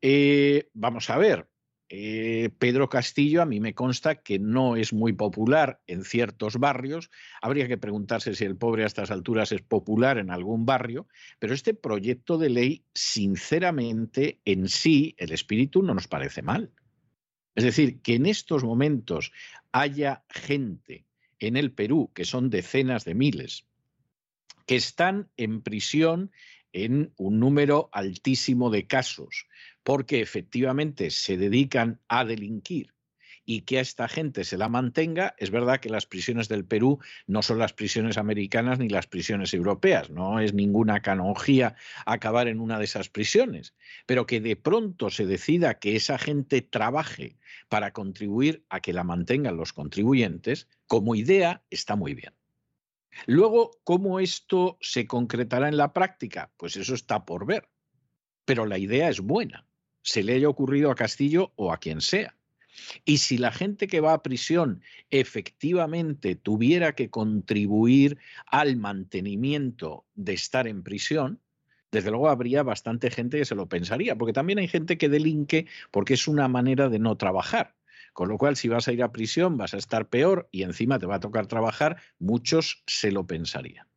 [0.00, 1.48] Eh, vamos a ver,
[1.94, 7.10] eh, Pedro Castillo a mí me consta que no es muy popular en ciertos barrios.
[7.42, 11.06] Habría que preguntarse si el pobre a estas alturas es popular en algún barrio,
[11.38, 16.72] pero este proyecto de ley, sinceramente, en sí, el espíritu no nos parece mal.
[17.54, 19.30] Es decir, que en estos momentos
[19.70, 21.04] haya gente
[21.40, 23.66] en el Perú, que son decenas de miles,
[24.64, 26.30] que están en prisión
[26.72, 29.46] en un número altísimo de casos,
[29.82, 32.92] porque efectivamente se dedican a delinquir
[33.44, 37.00] y que a esta gente se la mantenga, es verdad que las prisiones del Perú
[37.26, 41.74] no son las prisiones americanas ni las prisiones europeas, no es ninguna canonjía
[42.06, 43.74] acabar en una de esas prisiones,
[44.06, 47.36] pero que de pronto se decida que esa gente trabaje
[47.68, 52.34] para contribuir a que la mantengan los contribuyentes, como idea está muy bien.
[53.26, 56.50] Luego, ¿cómo esto se concretará en la práctica?
[56.56, 57.68] Pues eso está por ver,
[58.44, 59.66] pero la idea es buena
[60.02, 62.36] se le haya ocurrido a Castillo o a quien sea.
[63.04, 70.34] Y si la gente que va a prisión efectivamente tuviera que contribuir al mantenimiento de
[70.34, 71.40] estar en prisión,
[71.90, 75.66] desde luego habría bastante gente que se lo pensaría, porque también hay gente que delinque
[75.90, 77.74] porque es una manera de no trabajar.
[78.14, 80.98] Con lo cual, si vas a ir a prisión, vas a estar peor y encima
[80.98, 83.91] te va a tocar trabajar, muchos se lo pensarían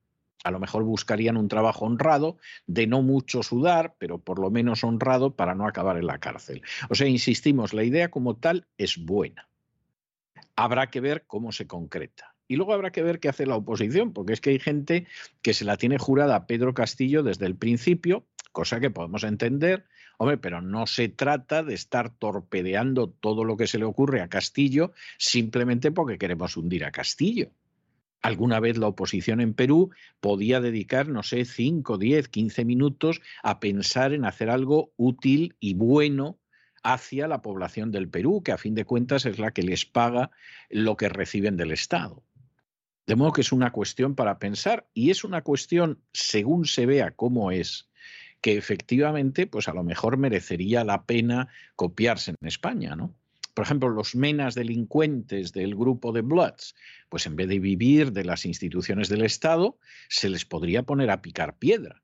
[0.45, 2.37] a lo mejor buscarían un trabajo honrado,
[2.67, 6.61] de no mucho sudar, pero por lo menos honrado para no acabar en la cárcel.
[6.87, 9.49] O sea, insistimos, la idea como tal es buena.
[10.55, 12.35] Habrá que ver cómo se concreta.
[12.47, 15.07] Y luego habrá que ver qué hace la oposición, porque es que hay gente
[15.41, 19.85] que se la tiene jurada a Pedro Castillo desde el principio, cosa que podemos entender,
[20.19, 24.29] hombre, pero no se trata de estar torpedeando todo lo que se le ocurre a
[24.29, 27.49] Castillo simplemente porque queremos hundir a Castillo.
[28.21, 33.59] Alguna vez la oposición en Perú podía dedicar, no sé, 5, 10, 15 minutos a
[33.59, 36.39] pensar en hacer algo útil y bueno
[36.83, 40.31] hacia la población del Perú, que a fin de cuentas es la que les paga
[40.69, 42.23] lo que reciben del Estado.
[43.07, 47.11] De modo que es una cuestión para pensar y es una cuestión, según se vea
[47.11, 47.89] cómo es,
[48.41, 53.15] que efectivamente, pues a lo mejor merecería la pena copiarse en España, ¿no?
[53.55, 56.75] Por ejemplo, los menas delincuentes del grupo de Bloods,
[57.07, 59.79] pues en vez de vivir de las instituciones del Estado,
[60.09, 62.03] se les podría poner a picar piedra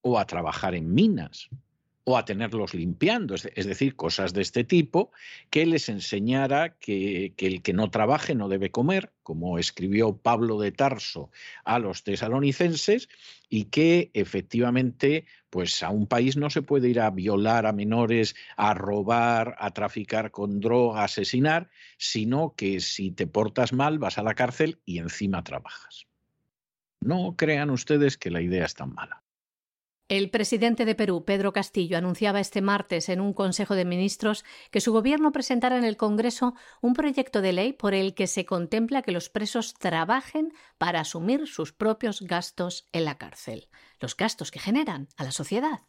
[0.00, 1.50] o a trabajar en minas
[2.08, 5.12] o a tenerlos limpiando, es decir, cosas de este tipo,
[5.50, 10.72] que les enseñara que, el que no trabaje no debe comer, como escribió Pablo de
[10.72, 11.30] Tarso
[11.66, 13.10] a los tesalonicenses,
[13.50, 18.34] y que efectivamente, pues a un país no se puede ir a violar a menores,
[18.56, 24.16] a robar, a traficar con droga, a asesinar, sino que si te portas mal vas
[24.16, 26.06] a la cárcel y encima trabajas.
[27.02, 29.22] No crean ustedes que la idea es tan mala.
[30.08, 34.80] El presidente de Perú, Pedro Castillo, anunciaba este martes en un Consejo de Ministros que
[34.80, 39.02] su gobierno presentará en el Congreso un proyecto de ley por el que se contempla
[39.02, 43.68] que los presos trabajen para asumir sus propios gastos en la cárcel,
[44.00, 45.80] los gastos que generan a la sociedad.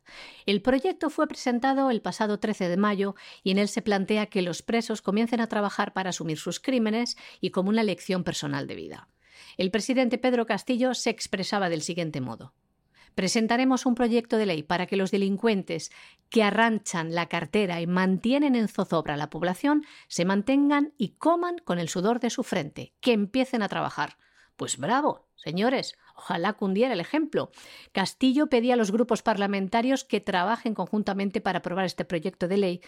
[0.45, 4.41] El proyecto fue presentado el pasado 13 de mayo y en él se plantea que
[4.41, 8.75] los presos comiencen a trabajar para asumir sus crímenes y como una lección personal de
[8.75, 9.07] vida.
[9.55, 12.53] El presidente Pedro Castillo se expresaba del siguiente modo.
[13.19, 15.91] Presentaremos un proyecto de ley para que los delincuentes
[16.29, 21.57] que arranchan la cartera y mantienen en zozobra a la población se mantengan y coman
[21.57, 24.15] con el sudor de su frente, que empiecen a trabajar.
[24.55, 27.51] Pues bravo, señores, ojalá cundiera el ejemplo.
[27.91, 32.81] Castillo pedía a los grupos parlamentarios que trabajen conjuntamente para aprobar este proyecto de ley,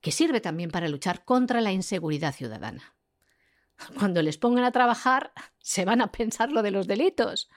[0.00, 2.94] que sirve también para luchar contra la inseguridad ciudadana.
[3.98, 7.50] Cuando les pongan a trabajar, se van a pensar lo de los delitos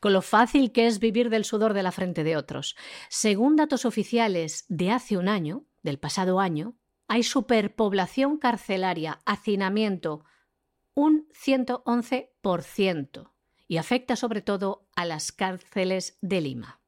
[0.00, 2.76] con lo fácil que es vivir del sudor de la frente de otros.
[3.08, 6.76] Según datos oficiales de hace un año, del pasado año,
[7.06, 10.24] hay superpoblación carcelaria, hacinamiento,
[10.94, 13.32] un 111%,
[13.68, 16.80] y afecta sobre todo a las cárceles de Lima.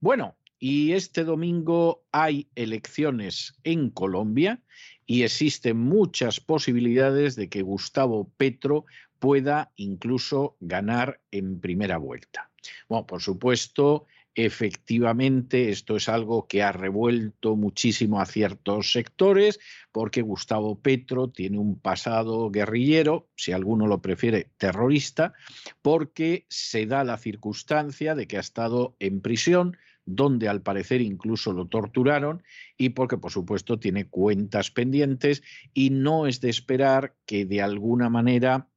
[0.00, 4.62] Bueno, y este domingo hay elecciones en Colombia
[5.06, 8.84] y existen muchas posibilidades de que Gustavo Petro
[9.18, 12.47] pueda incluso ganar en primera vuelta.
[12.88, 19.58] Bueno, por supuesto, efectivamente esto es algo que ha revuelto muchísimo a ciertos sectores
[19.90, 25.34] porque Gustavo Petro tiene un pasado guerrillero, si alguno lo prefiere, terrorista,
[25.82, 29.76] porque se da la circunstancia de que ha estado en prisión
[30.08, 32.42] donde al parecer incluso lo torturaron
[32.78, 35.42] y porque por supuesto tiene cuentas pendientes
[35.74, 38.68] y no es de esperar que de alguna manera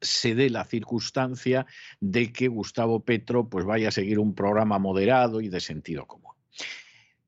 [0.00, 1.66] se dé la circunstancia
[2.00, 6.32] de que Gustavo Petro pues vaya a seguir un programa moderado y de sentido común.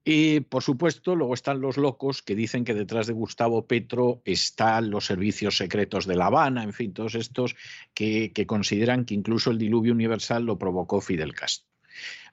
[0.09, 4.89] Y por supuesto, luego están los locos que dicen que detrás de Gustavo Petro están
[4.89, 7.57] los servicios secretos de La Habana, en fin, todos estos
[7.93, 11.69] que, que consideran que incluso el diluvio universal lo provocó Fidel Castro.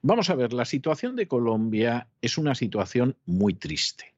[0.04, 4.14] Vamos a ver, la situación de Colombia es una situación muy triste,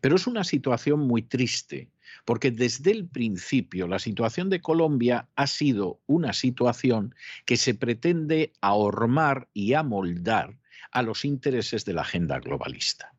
[0.00, 1.88] pero es una situación muy triste
[2.24, 7.14] porque desde el principio la situación de Colombia ha sido una situación
[7.44, 10.58] que se pretende ahormar y amoldar
[10.92, 13.12] a los intereses de la agenda globalista.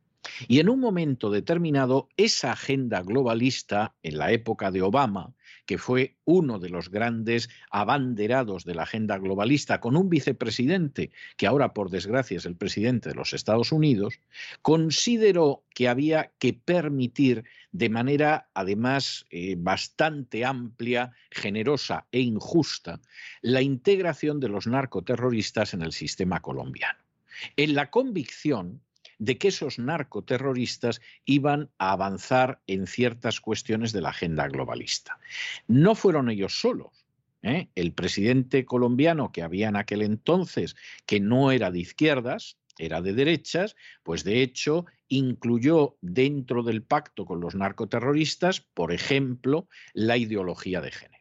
[0.48, 5.34] Y en un momento determinado, esa agenda globalista, en la época de Obama,
[5.66, 11.48] que fue uno de los grandes abanderados de la agenda globalista, con un vicepresidente, que
[11.48, 14.20] ahora por desgracia es el presidente de los Estados Unidos,
[14.62, 23.00] consideró que había que permitir de manera además eh, bastante amplia, generosa e injusta
[23.42, 27.00] la integración de los narcoterroristas en el sistema colombiano.
[27.56, 28.82] En la convicción
[29.22, 35.20] de que esos narcoterroristas iban a avanzar en ciertas cuestiones de la agenda globalista.
[35.68, 37.06] No fueron ellos solos.
[37.44, 37.70] ¿eh?
[37.76, 43.14] El presidente colombiano que había en aquel entonces, que no era de izquierdas, era de
[43.14, 50.82] derechas, pues de hecho incluyó dentro del pacto con los narcoterroristas, por ejemplo, la ideología
[50.82, 51.21] de género.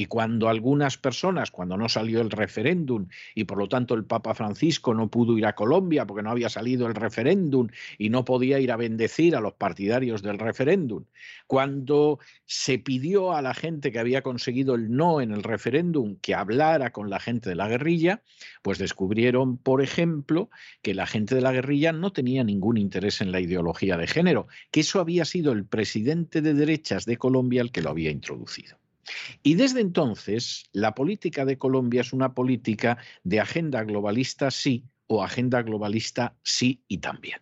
[0.00, 4.32] Y cuando algunas personas, cuando no salió el referéndum y por lo tanto el Papa
[4.32, 8.58] Francisco no pudo ir a Colombia porque no había salido el referéndum y no podía
[8.60, 11.04] ir a bendecir a los partidarios del referéndum,
[11.46, 16.34] cuando se pidió a la gente que había conseguido el no en el referéndum que
[16.34, 18.22] hablara con la gente de la guerrilla,
[18.62, 20.48] pues descubrieron, por ejemplo,
[20.80, 24.48] que la gente de la guerrilla no tenía ningún interés en la ideología de género,
[24.70, 28.79] que eso había sido el presidente de derechas de Colombia el que lo había introducido.
[29.42, 35.24] Y desde entonces, la política de Colombia es una política de agenda globalista sí o
[35.24, 37.40] agenda globalista sí y también.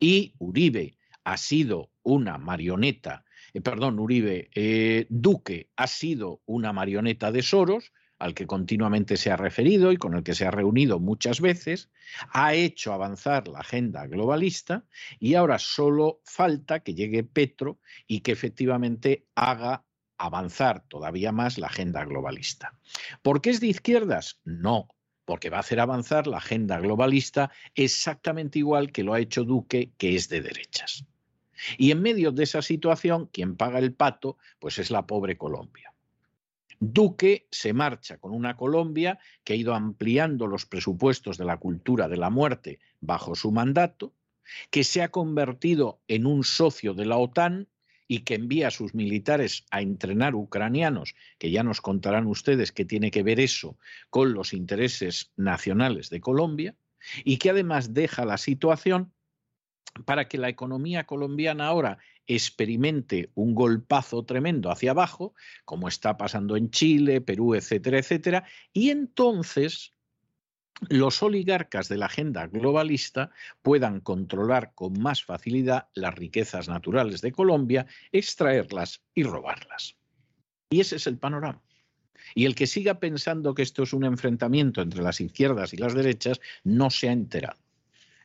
[0.00, 7.30] Y Uribe ha sido una marioneta, eh, perdón, Uribe, eh, Duque ha sido una marioneta
[7.30, 11.00] de Soros, al que continuamente se ha referido y con el que se ha reunido
[11.00, 11.90] muchas veces,
[12.32, 14.84] ha hecho avanzar la agenda globalista
[15.18, 19.84] y ahora solo falta que llegue Petro y que efectivamente haga
[20.26, 22.74] avanzar todavía más la agenda globalista.
[23.22, 24.38] ¿Por qué es de izquierdas?
[24.44, 24.88] No,
[25.24, 29.92] porque va a hacer avanzar la agenda globalista exactamente igual que lo ha hecho Duque,
[29.98, 31.04] que es de derechas.
[31.76, 35.92] Y en medio de esa situación, quien paga el pato, pues es la pobre Colombia.
[36.78, 42.08] Duque se marcha con una Colombia que ha ido ampliando los presupuestos de la cultura
[42.08, 44.12] de la muerte bajo su mandato,
[44.70, 47.68] que se ha convertido en un socio de la OTAN
[48.08, 52.84] y que envía a sus militares a entrenar ucranianos, que ya nos contarán ustedes qué
[52.84, 53.78] tiene que ver eso
[54.10, 56.74] con los intereses nacionales de Colombia,
[57.24, 59.12] y que además deja la situación
[60.04, 65.34] para que la economía colombiana ahora experimente un golpazo tremendo hacia abajo,
[65.64, 69.94] como está pasando en Chile, Perú, etcétera, etcétera, y entonces
[70.88, 73.30] los oligarcas de la agenda globalista
[73.62, 79.96] puedan controlar con más facilidad las riquezas naturales de Colombia, extraerlas y robarlas.
[80.70, 81.62] Y ese es el panorama.
[82.34, 85.94] Y el que siga pensando que esto es un enfrentamiento entre las izquierdas y las
[85.94, 87.58] derechas no se ha enterado.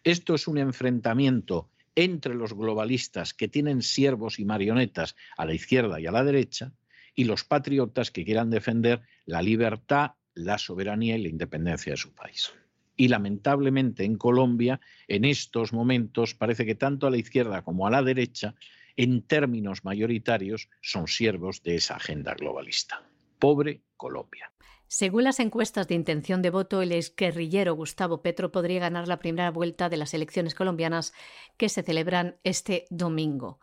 [0.04, 6.00] Esto es un enfrentamiento entre los globalistas que tienen siervos y marionetas a la izquierda
[6.00, 6.72] y a la derecha
[7.16, 12.14] y los patriotas que quieran defender la libertad, la soberanía y la independencia de su
[12.14, 12.52] país.
[12.96, 17.92] Y lamentablemente en Colombia, en estos momentos, parece que tanto a la izquierda como a
[17.92, 18.56] la derecha,
[18.96, 23.04] en términos mayoritarios, son siervos de esa agenda globalista.
[23.38, 24.52] Pobre Colombia.
[24.88, 29.52] Según las encuestas de intención de voto, el exguerrillero Gustavo Petro podría ganar la primera
[29.52, 31.14] vuelta de las elecciones colombianas
[31.58, 33.60] que se celebran este domingo.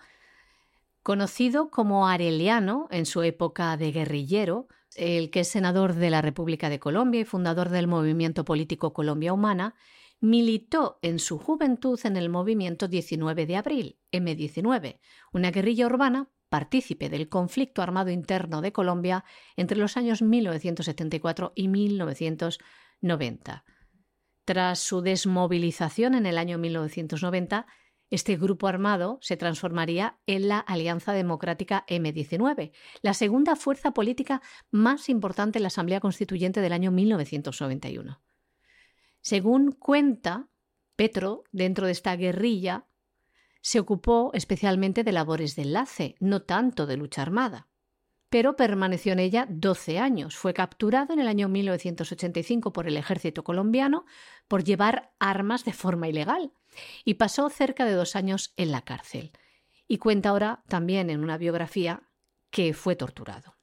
[1.03, 6.69] Conocido como Areliano en su época de guerrillero, el que es senador de la República
[6.69, 9.75] de Colombia y fundador del movimiento político Colombia Humana,
[10.21, 14.99] militó en su juventud en el movimiento 19 de abril, M19,
[15.33, 19.25] una guerrilla urbana partícipe del conflicto armado interno de Colombia
[19.57, 23.65] entre los años 1974 y 1990.
[24.45, 27.67] Tras su desmovilización en el año 1990,
[28.15, 34.41] este grupo armado se transformaría en la Alianza Democrática M19, la segunda fuerza política
[34.71, 38.23] más importante en la Asamblea Constituyente del año 1991.
[39.21, 40.49] Según cuenta,
[40.97, 42.87] Petro, dentro de esta guerrilla,
[43.61, 47.69] se ocupó especialmente de labores de enlace, no tanto de lucha armada
[48.35, 50.35] pero permaneció en ella 12 años.
[50.35, 54.07] Fue capturado en el año 1985 por el ejército colombiano
[54.49, 56.51] por llevar armas de forma ilegal
[57.05, 59.31] y pasó cerca de dos años en la cárcel.
[59.87, 62.09] Y cuenta ahora también en una biografía
[62.51, 63.55] que fue torturado.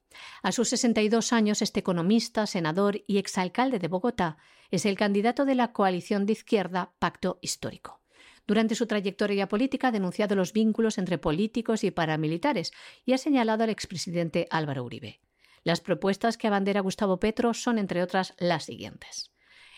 [0.41, 4.37] A sus 62 años, este economista, senador y exalcalde de Bogotá
[4.69, 8.00] es el candidato de la coalición de izquierda Pacto Histórico.
[8.47, 12.71] Durante su trayectoria política ha denunciado los vínculos entre políticos y paramilitares
[13.05, 15.21] y ha señalado al expresidente Álvaro Uribe.
[15.63, 19.31] Las propuestas que abandera Gustavo Petro son, entre otras, las siguientes.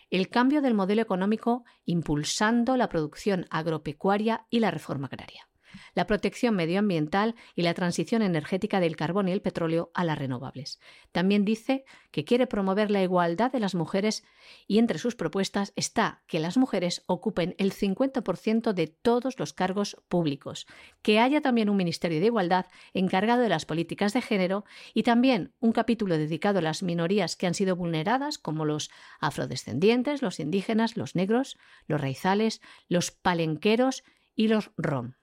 [0.09, 5.47] El cambio del modelo económico impulsando la producción agropecuaria y la reforma agraria
[5.93, 10.79] la protección medioambiental y la transición energética del carbón y el petróleo a las renovables.
[11.11, 14.23] También dice que quiere promover la igualdad de las mujeres
[14.67, 19.97] y entre sus propuestas está que las mujeres ocupen el 50% de todos los cargos
[20.07, 20.67] públicos,
[21.01, 25.53] que haya también un Ministerio de Igualdad encargado de las políticas de género y también
[25.59, 30.97] un capítulo dedicado a las minorías que han sido vulneradas, como los afrodescendientes, los indígenas,
[30.97, 31.57] los negros,
[31.87, 34.03] los raizales, los palenqueros
[34.35, 35.13] y los rom.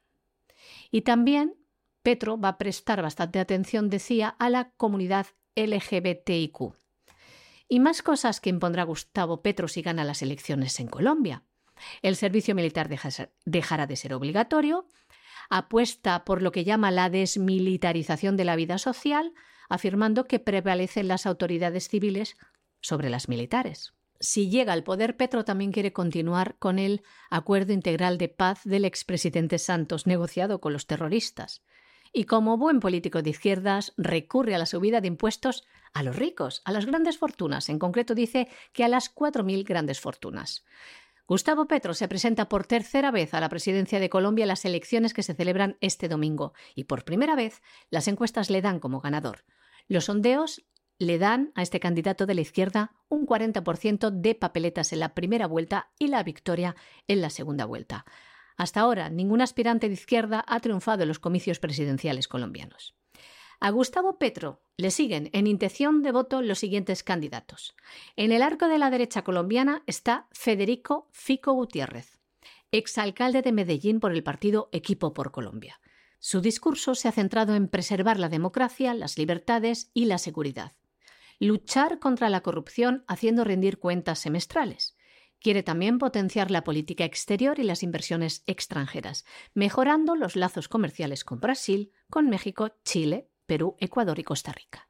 [0.91, 1.57] Y también
[2.03, 6.75] Petro va a prestar bastante atención, decía, a la comunidad LGBTIQ.
[7.69, 11.45] Y más cosas que impondrá Gustavo Petro si gana las elecciones en Colombia.
[12.03, 12.89] El servicio militar
[13.45, 14.87] dejará de ser obligatorio,
[15.49, 19.33] apuesta por lo que llama la desmilitarización de la vida social,
[19.69, 22.37] afirmando que prevalecen las autoridades civiles
[22.81, 28.19] sobre las militares si llega al poder, Petro también quiere continuar con el acuerdo integral
[28.19, 31.63] de paz del expresidente Santos, negociado con los terroristas.
[32.13, 35.65] Y como buen político de izquierdas, recurre a la subida de impuestos
[35.95, 37.71] a los ricos, a las grandes fortunas.
[37.71, 40.67] En concreto dice que a las 4.000 grandes fortunas.
[41.27, 45.15] Gustavo Petro se presenta por tercera vez a la presidencia de Colombia en las elecciones
[45.15, 49.45] que se celebran este domingo y por primera vez las encuestas le dan como ganador.
[49.87, 50.63] Los sondeos
[51.01, 55.47] le dan a este candidato de la izquierda un 40% de papeletas en la primera
[55.47, 56.77] vuelta y la victoria
[57.09, 58.05] en la segunda vuelta.
[58.57, 62.95] Hasta ahora, ningún aspirante de izquierda ha triunfado en los comicios presidenciales colombianos.
[63.61, 67.75] A Gustavo Petro le siguen en intención de voto los siguientes candidatos.
[68.17, 72.21] En el arco de la derecha colombiana está Federico Fico Gutiérrez,
[72.73, 75.81] exalcalde de Medellín por el partido Equipo por Colombia.
[76.19, 80.73] Su discurso se ha centrado en preservar la democracia, las libertades y la seguridad.
[81.43, 84.95] Luchar contra la corrupción haciendo rendir cuentas semestrales.
[85.41, 89.25] Quiere también potenciar la política exterior y las inversiones extranjeras,
[89.55, 94.87] mejorando los lazos comerciales con Brasil, con México, Chile, Perú, Ecuador y Costa Rica.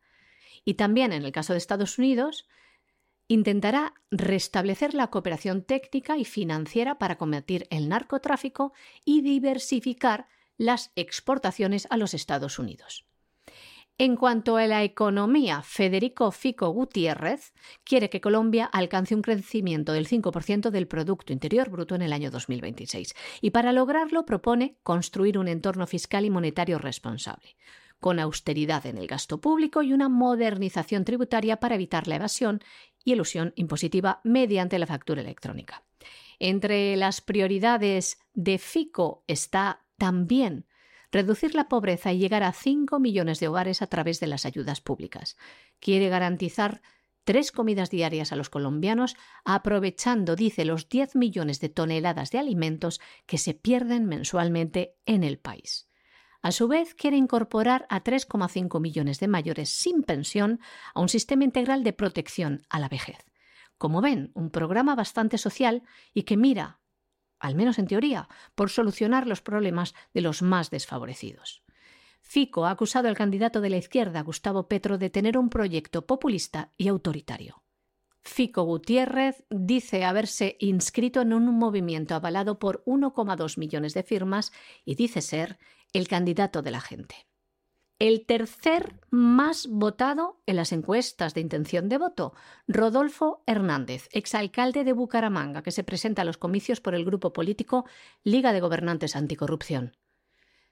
[0.64, 2.48] Y también, en el caso de Estados Unidos,
[3.28, 8.72] intentará restablecer la cooperación técnica y financiera para combatir el narcotráfico
[9.04, 10.26] y diversificar
[10.56, 13.06] las exportaciones a los Estados Unidos.
[14.00, 17.52] En cuanto a la economía, Federico Fico Gutiérrez
[17.84, 22.30] quiere que Colombia alcance un crecimiento del 5% del Producto Interior Bruto en el año
[22.30, 27.58] 2026 y para lograrlo propone construir un entorno fiscal y monetario responsable,
[27.98, 32.62] con austeridad en el gasto público y una modernización tributaria para evitar la evasión
[33.04, 35.84] y elusión impositiva mediante la factura electrónica.
[36.38, 40.64] Entre las prioridades de Fico está también
[41.12, 44.80] reducir la pobreza y llegar a 5 millones de hogares a través de las ayudas
[44.80, 45.36] públicas.
[45.80, 46.82] Quiere garantizar
[47.24, 53.00] tres comidas diarias a los colombianos, aprovechando, dice, los 10 millones de toneladas de alimentos
[53.26, 55.88] que se pierden mensualmente en el país.
[56.42, 60.58] A su vez, quiere incorporar a 3,5 millones de mayores sin pensión
[60.94, 63.18] a un sistema integral de protección a la vejez.
[63.76, 65.82] Como ven, un programa bastante social
[66.14, 66.79] y que mira
[67.40, 71.62] al menos en teoría, por solucionar los problemas de los más desfavorecidos.
[72.20, 76.70] Fico ha acusado al candidato de la izquierda, Gustavo Petro, de tener un proyecto populista
[76.76, 77.62] y autoritario.
[78.22, 84.52] Fico Gutiérrez dice haberse inscrito en un movimiento avalado por 1,2 millones de firmas
[84.84, 85.58] y dice ser
[85.94, 87.29] el candidato de la gente
[88.00, 92.32] el tercer más votado en las encuestas de intención de voto,
[92.66, 97.84] Rodolfo Hernández, exalcalde de Bucaramanga, que se presenta a los comicios por el grupo político
[98.24, 99.98] Liga de Gobernantes Anticorrupción.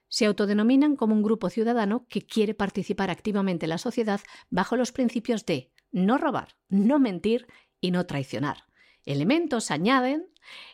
[0.07, 4.91] Se autodenominan como un grupo ciudadano que quiere participar activamente en la sociedad bajo los
[4.91, 7.45] principios de no robar, no mentir
[7.79, 8.63] y no traicionar.
[9.05, 10.25] Elementos añaden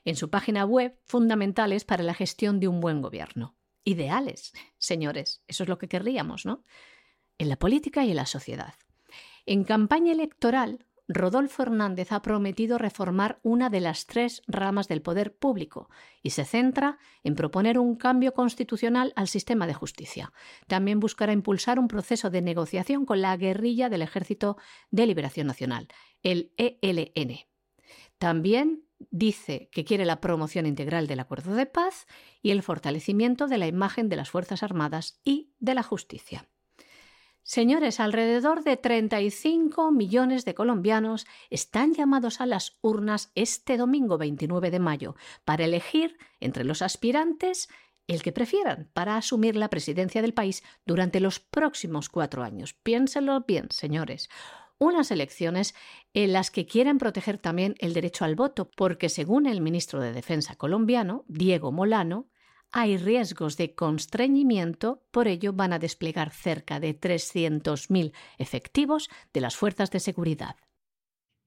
[0.06, 5.42] en su página web fundamentales para la gestión de un buen gobierno ideales, señores.
[5.48, 6.66] Eso es lo que querríamos, ¿no?
[7.38, 8.74] En la política y en la sociedad.
[9.46, 15.36] En campaña electoral, Rodolfo Hernández ha prometido reformar una de las tres ramas del poder
[15.36, 15.90] público
[16.24, 20.34] y se centra en proponer un cambio constitucional al sistema de justicia.
[20.68, 24.58] También buscará impulsar un proceso de negociación con la guerrilla del Ejército
[24.90, 25.88] de Liberación Nacional,
[26.24, 27.38] el ELN.
[28.18, 32.08] También dice que quiere la promoción integral del acuerdo de paz
[32.41, 36.47] y el fortalecimiento de la imagen de las Fuerzas Armadas y de la justicia.
[37.43, 44.72] Señores, alrededor de 35 millones de colombianos están llamados a las urnas este domingo 29
[44.72, 47.70] de mayo para elegir entre los aspirantes
[48.08, 52.74] el que prefieran para asumir la presidencia del país durante los próximos cuatro años.
[52.74, 54.30] Piénsenlo bien, señores
[54.78, 55.76] unas elecciones
[56.13, 60.13] en las que quieren proteger también el derecho al voto, porque según el ministro de
[60.13, 62.28] Defensa colombiano, Diego Molano,
[62.71, 69.55] hay riesgos de constreñimiento, por ello van a desplegar cerca de 300.000 efectivos de las
[69.55, 70.57] fuerzas de seguridad.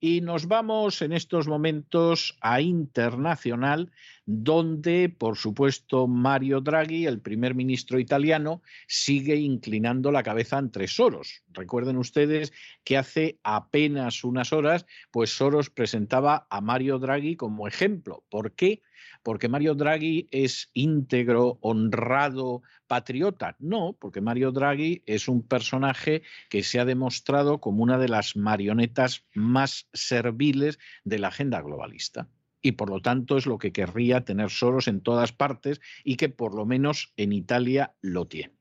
[0.01, 3.91] Y nos vamos en estos momentos a internacional,
[4.25, 11.43] donde, por supuesto, Mario Draghi, el primer ministro italiano, sigue inclinando la cabeza ante Soros.
[11.49, 12.53] Recuerden ustedes
[12.85, 18.23] que hace apenas unas horas, pues Soros presentaba a Mario Draghi como ejemplo.
[18.29, 18.81] ¿Por qué?
[19.29, 23.55] Porque Mario Draghi es íntegro, honrado, patriota.
[23.59, 28.35] No, porque Mario Draghi es un personaje que se ha demostrado como una de las
[28.35, 32.27] marionetas más serviles de la agenda globalista
[32.63, 36.29] y por lo tanto es lo que querría tener Soros en todas partes y que
[36.29, 38.58] por lo menos en Italia lo tiene.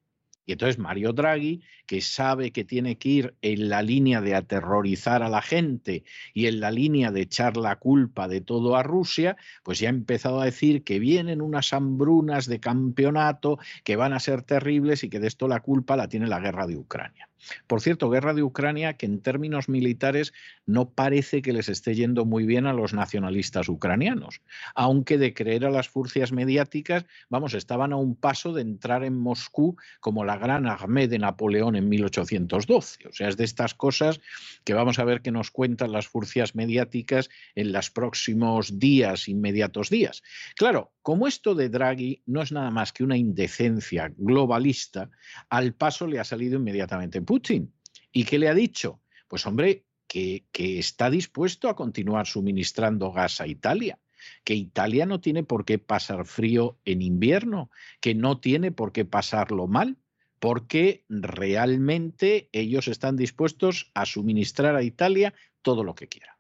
[0.49, 5.22] Y entonces Mario Draghi, que sabe que tiene que ir en la línea de aterrorizar
[5.22, 9.36] a la gente y en la línea de echar la culpa de todo a Rusia,
[9.62, 14.20] pues ya ha empezado a decir que vienen unas hambrunas de campeonato que van a
[14.20, 17.28] ser terribles y que de esto la culpa la tiene la guerra de Ucrania.
[17.66, 20.32] Por cierto, guerra de Ucrania que en términos militares
[20.66, 24.41] no parece que les esté yendo muy bien a los nacionalistas ucranianos,
[24.74, 29.18] aunque de creer a las furcias mediáticas, vamos, estaban a un paso de entrar en
[29.18, 33.09] Moscú como la gran armée de Napoleón en 1812.
[33.09, 34.20] O sea, es de estas cosas
[34.64, 39.91] que vamos a ver que nos cuentan las furcias mediáticas en los próximos días, inmediatos
[39.91, 40.22] días.
[40.57, 45.09] Claro, Como esto de Draghi no es nada más que una indecencia globalista,
[45.48, 47.72] al paso le ha salido inmediatamente Putin.
[48.12, 49.00] ¿Y qué le ha dicho?
[49.26, 53.98] Pues hombre, que, que está dispuesto a continuar suministrando gas a Italia
[54.44, 57.70] que Italia no tiene por qué pasar frío en invierno,
[58.02, 59.96] que no tiene por qué pasarlo mal,
[60.38, 65.32] porque realmente ellos están dispuestos a suministrar a Italia
[65.62, 66.38] todo lo que quiera.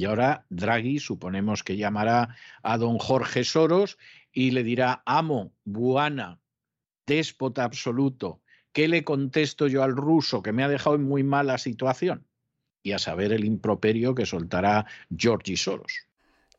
[0.00, 3.98] Y ahora Draghi suponemos que llamará a don Jorge Soros
[4.32, 6.40] y le dirá, amo, buana,
[7.06, 8.40] déspota absoluto,
[8.72, 12.26] ¿qué le contesto yo al ruso que me ha dejado en muy mala situación?
[12.82, 16.06] Y a saber el improperio que soltará Georgi Soros.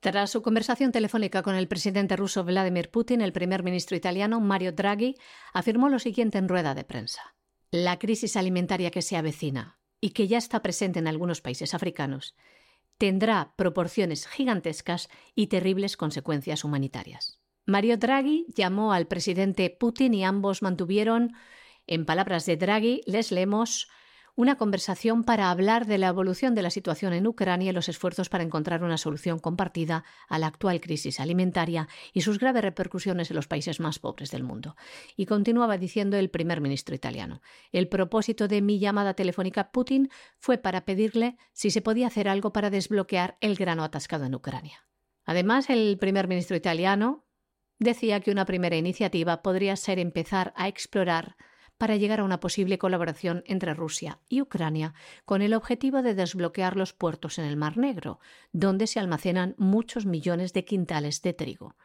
[0.01, 4.71] Tras su conversación telefónica con el presidente ruso Vladimir Putin, el primer ministro italiano Mario
[4.71, 5.15] Draghi
[5.51, 7.33] afirmó lo siguiente en rueda de prensa.
[7.71, 12.35] La crisis alimentaria que se avecina y que ya está presente en algunos países africanos
[13.01, 17.41] tendrá proporciones gigantescas y terribles consecuencias humanitarias.
[17.65, 21.33] Mario Draghi llamó al presidente Putin y ambos mantuvieron,
[21.87, 23.89] en palabras de Draghi, les leemos,
[24.35, 28.29] una conversación para hablar de la evolución de la situación en Ucrania y los esfuerzos
[28.29, 33.35] para encontrar una solución compartida a la actual crisis alimentaria y sus graves repercusiones en
[33.35, 34.75] los países más pobres del mundo.
[35.15, 37.41] Y continuaba diciendo el primer ministro italiano.
[37.71, 40.09] El propósito de mi llamada telefónica a Putin
[40.39, 44.85] fue para pedirle si se podía hacer algo para desbloquear el grano atascado en Ucrania.
[45.25, 47.25] Además, el primer ministro italiano
[47.79, 51.35] decía que una primera iniciativa podría ser empezar a explorar
[51.81, 54.93] para llegar a una posible colaboración entre Rusia y Ucrania
[55.25, 58.19] con el objetivo de desbloquear los puertos en el Mar Negro,
[58.51, 61.75] donde se almacenan muchos millones de quintales de trigo.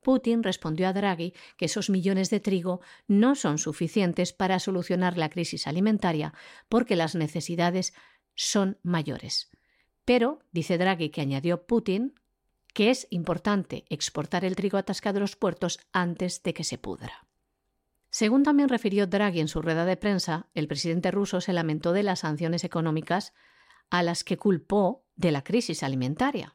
[0.00, 5.28] Putin respondió a Draghi que esos millones de trigo no son suficientes para solucionar la
[5.28, 6.32] crisis alimentaria
[6.70, 7.92] porque las necesidades
[8.34, 9.50] son mayores.
[10.06, 12.14] Pero, dice Draghi que añadió Putin,
[12.72, 17.26] que es importante exportar el trigo atascado a los puertos antes de que se pudra.
[18.12, 22.02] Según también refirió Draghi en su rueda de prensa, el presidente ruso se lamentó de
[22.02, 23.32] las sanciones económicas
[23.88, 26.54] a las que culpó de la crisis alimentaria.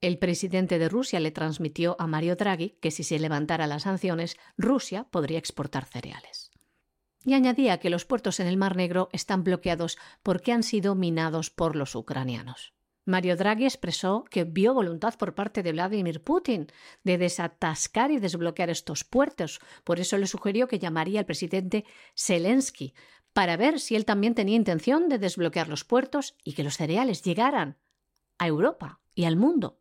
[0.00, 4.36] El presidente de Rusia le transmitió a Mario Draghi que si se levantara las sanciones,
[4.56, 6.52] Rusia podría exportar cereales.
[7.24, 11.50] Y añadía que los puertos en el Mar Negro están bloqueados porque han sido minados
[11.50, 12.73] por los ucranianos.
[13.04, 16.68] Mario Draghi expresó que vio voluntad por parte de Vladimir Putin
[17.02, 19.60] de desatascar y desbloquear estos puertos.
[19.84, 21.84] Por eso le sugirió que llamaría al presidente
[22.16, 22.94] Zelensky
[23.34, 27.22] para ver si él también tenía intención de desbloquear los puertos y que los cereales
[27.22, 27.76] llegaran
[28.38, 29.80] a Europa y al mundo.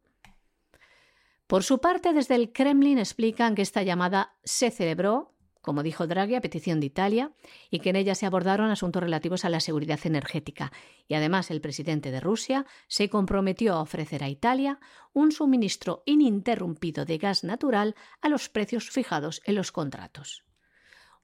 [1.47, 5.32] Por su parte, desde el Kremlin explican que esta llamada se celebró
[5.64, 7.32] como dijo Draghi, a petición de Italia,
[7.72, 10.74] y que en ella se abordaron asuntos relativos a la seguridad energética.
[11.07, 14.82] Y además el presidente de Rusia se comprometió a ofrecer a Italia
[15.14, 20.43] un suministro ininterrumpido de gas natural a los precios fijados en los contratos.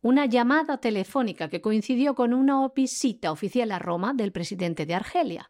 [0.02, 5.50] Una llamada telefónica que coincidió con una visita oficial a Roma del presidente de Argelia,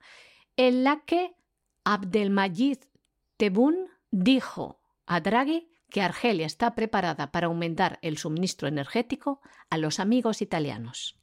[0.58, 1.36] en la que
[1.84, 2.80] Abdelmajid
[3.38, 10.00] Tebboune dijo a Draghi que Argelia está preparada para aumentar el suministro energético a los
[10.00, 11.18] amigos italianos.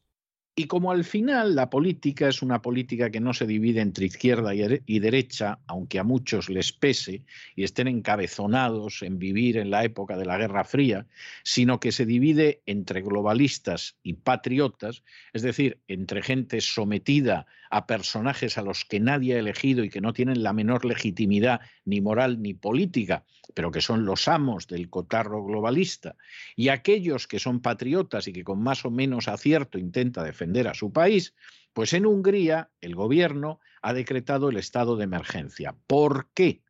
[0.59, 4.55] Y como al final la política es una política que no se divide entre izquierda
[4.55, 7.21] y derecha, aunque a muchos les pese
[7.55, 11.07] y estén encabezonados en vivir en la época de la Guerra Fría,
[11.43, 15.03] sino que se divide entre globalistas y patriotas,
[15.35, 20.01] es decir, entre gente sometida a personajes a los que nadie ha elegido y que
[20.01, 24.89] no tienen la menor legitimidad ni moral ni política, pero que son los amos del
[24.89, 26.17] cotarro globalista,
[26.55, 30.75] y aquellos que son patriotas y que con más o menos acierto intenta defender a
[30.75, 31.35] su país,
[31.73, 35.77] pues en Hungría el gobierno ha decretado el estado de emergencia.
[35.87, 36.63] ¿Por qué?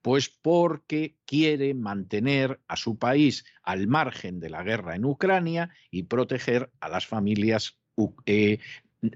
[0.00, 6.04] Pues porque quiere mantener a su país al margen de la guerra en Ucrania y
[6.04, 7.78] proteger a las familias,
[8.26, 8.58] eh,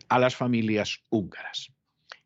[0.09, 1.73] a las familias húngaras.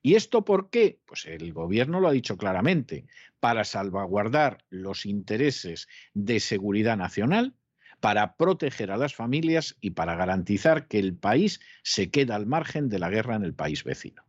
[0.03, 0.99] ¿Y esto por qué?
[1.05, 3.07] Pues el gobierno lo ha dicho claramente,
[3.39, 7.55] para salvaguardar los intereses de seguridad nacional,
[8.01, 12.89] para proteger a las familias y para garantizar que el país se queda al margen
[12.89, 14.25] de la guerra en el país vecino.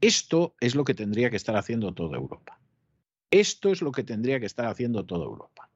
[0.00, 2.60] Esto es lo que tendría que estar haciendo toda Europa.
[3.30, 5.70] Esto es lo que tendría que estar haciendo toda Europa.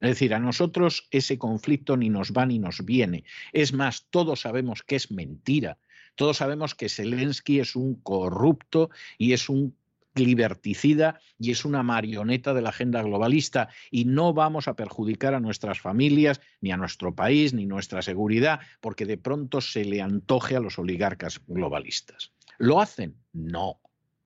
[0.00, 3.24] Es decir, a nosotros ese conflicto ni nos va ni nos viene.
[3.52, 5.78] Es más, todos sabemos que es mentira,
[6.14, 9.76] todos sabemos que Zelensky es un corrupto y es un
[10.16, 15.40] liberticida y es una marioneta de la agenda globalista y no vamos a perjudicar a
[15.40, 20.56] nuestras familias, ni a nuestro país, ni nuestra seguridad, porque de pronto se le antoje
[20.56, 22.32] a los oligarcas globalistas.
[22.58, 23.16] ¿Lo hacen?
[23.32, 23.80] No,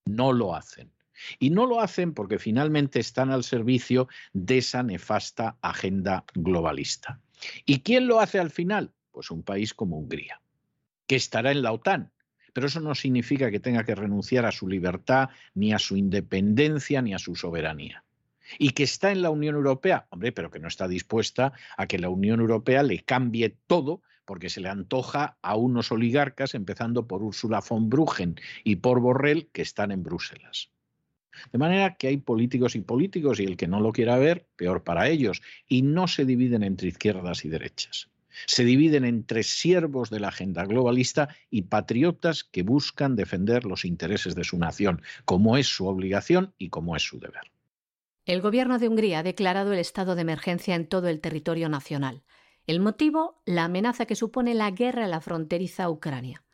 [0.04, 0.92] no lo hacen.
[1.38, 7.20] Y no lo hacen porque finalmente están al servicio de esa nefasta agenda globalista.
[7.66, 8.92] ¿Y quién lo hace al final?
[9.10, 10.40] Pues un país como Hungría,
[11.06, 12.12] que estará en la OTAN.
[12.52, 17.02] Pero eso no significa que tenga que renunciar a su libertad, ni a su independencia,
[17.02, 18.04] ni a su soberanía.
[18.58, 21.98] Y que está en la Unión Europea, hombre, pero que no está dispuesta a que
[21.98, 27.22] la Unión Europea le cambie todo porque se le antoja a unos oligarcas, empezando por
[27.22, 30.70] Ursula von Bruggen y por Borrell, que están en Bruselas.
[31.52, 34.84] De manera que hay políticos y políticos y el que no lo quiera ver, peor
[34.84, 35.42] para ellos.
[35.66, 38.08] Y no se dividen entre izquierdas y derechas.
[38.46, 44.34] Se dividen entre siervos de la agenda globalista y patriotas que buscan defender los intereses
[44.34, 47.50] de su nación, como es su obligación y como es su deber.
[48.26, 52.22] El gobierno de Hungría ha declarado el estado de emergencia en todo el territorio nacional.
[52.66, 56.44] El motivo, la amenaza que supone la guerra en la fronteriza Ucrania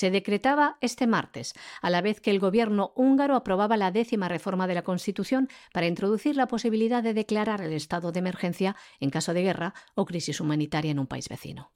[0.00, 4.66] se decretaba este martes, a la vez que el gobierno húngaro aprobaba la décima reforma
[4.66, 9.34] de la Constitución para introducir la posibilidad de declarar el estado de emergencia en caso
[9.34, 11.74] de guerra o crisis humanitaria en un país vecino.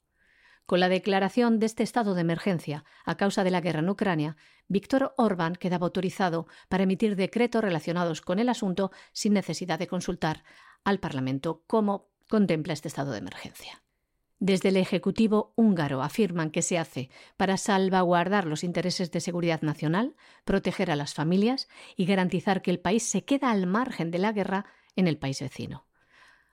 [0.65, 4.39] Con la declaración de este estado de emergencia a causa de la guerra en Ucrania,
[4.69, 10.45] Víctor Orbán quedaba autorizado para emitir decretos relacionados con el asunto sin necesidad de consultar
[10.83, 13.84] al Parlamento como contempla este estado de emergencia.
[14.47, 20.17] Desde el Ejecutivo húngaro afirman que se hace para salvaguardar los intereses de seguridad nacional,
[20.45, 21.67] proteger a las familias
[21.97, 24.67] y garantizar que el país se queda al margen de la guerra
[24.97, 25.87] en el país vecino.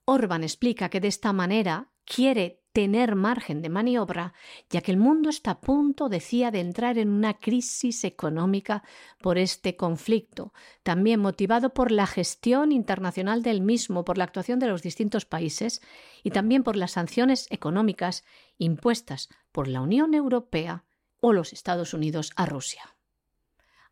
[0.06, 4.34] Orbán explica que de esta manera quiere tener margen de maniobra,
[4.70, 8.84] ya que el mundo está a punto, decía, de entrar en una crisis económica
[9.22, 10.54] por este conflicto,
[10.84, 15.82] también motivado por la gestión internacional del mismo, por la actuación de los distintos países
[16.24, 18.24] y también por las sanciones económicas
[18.58, 20.86] impuestas por la Unión Europea
[21.20, 22.96] o los Estados Unidos a Rusia.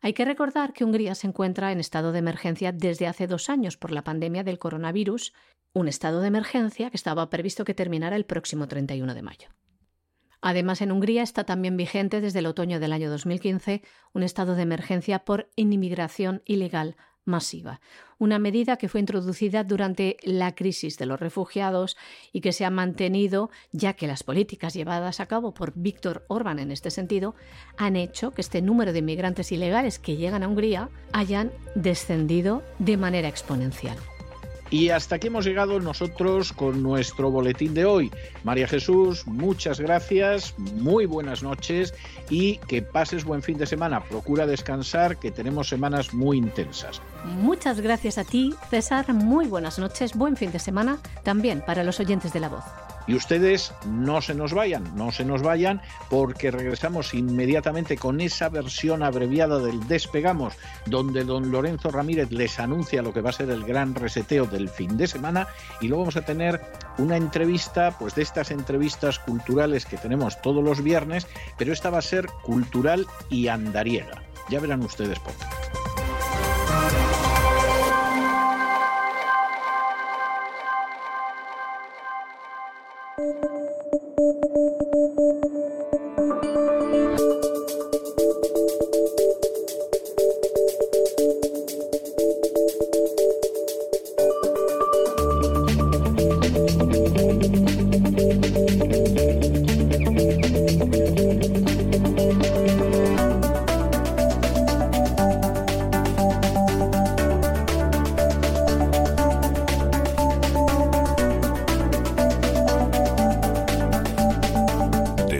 [0.02, 3.76] Hay que recordar que Hungría se encuentra en estado de emergencia desde hace dos años
[3.76, 5.34] por la pandemia del coronavirus
[5.72, 9.48] un estado de emergencia que estaba previsto que terminara el próximo 31 de mayo.
[10.40, 13.82] Además, en Hungría está también vigente desde el otoño del año 2015
[14.14, 17.80] un estado de emergencia por inmigración ilegal masiva,
[18.18, 21.96] una medida que fue introducida durante la crisis de los refugiados
[22.32, 26.58] y que se ha mantenido ya que las políticas llevadas a cabo por Víctor Orbán
[26.58, 27.34] en este sentido
[27.76, 32.96] han hecho que este número de inmigrantes ilegales que llegan a Hungría hayan descendido de
[32.96, 33.96] manera exponencial.
[34.70, 38.10] Y hasta aquí hemos llegado nosotros con nuestro boletín de hoy.
[38.44, 41.92] María Jesús, muchas gracias, muy buenas noches
[42.30, 44.02] y que pases buen fin de semana.
[44.04, 47.02] Procura descansar, que tenemos semanas muy intensas.
[47.24, 49.12] Muchas gracias a ti, César.
[49.12, 52.64] Muy buenas noches, buen fin de semana también para los oyentes de la voz.
[53.10, 58.48] Y ustedes no se nos vayan, no se nos vayan, porque regresamos inmediatamente con esa
[58.48, 60.54] versión abreviada del Despegamos,
[60.86, 64.68] donde don Lorenzo Ramírez les anuncia lo que va a ser el gran reseteo del
[64.68, 65.48] fin de semana
[65.80, 66.60] y luego vamos a tener
[66.98, 71.26] una entrevista, pues de estas entrevistas culturales que tenemos todos los viernes,
[71.58, 74.22] pero esta va a ser cultural y andariega.
[74.50, 75.79] Ya verán ustedes por qué.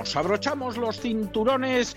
[0.00, 1.94] nos abrochamos los cinturones,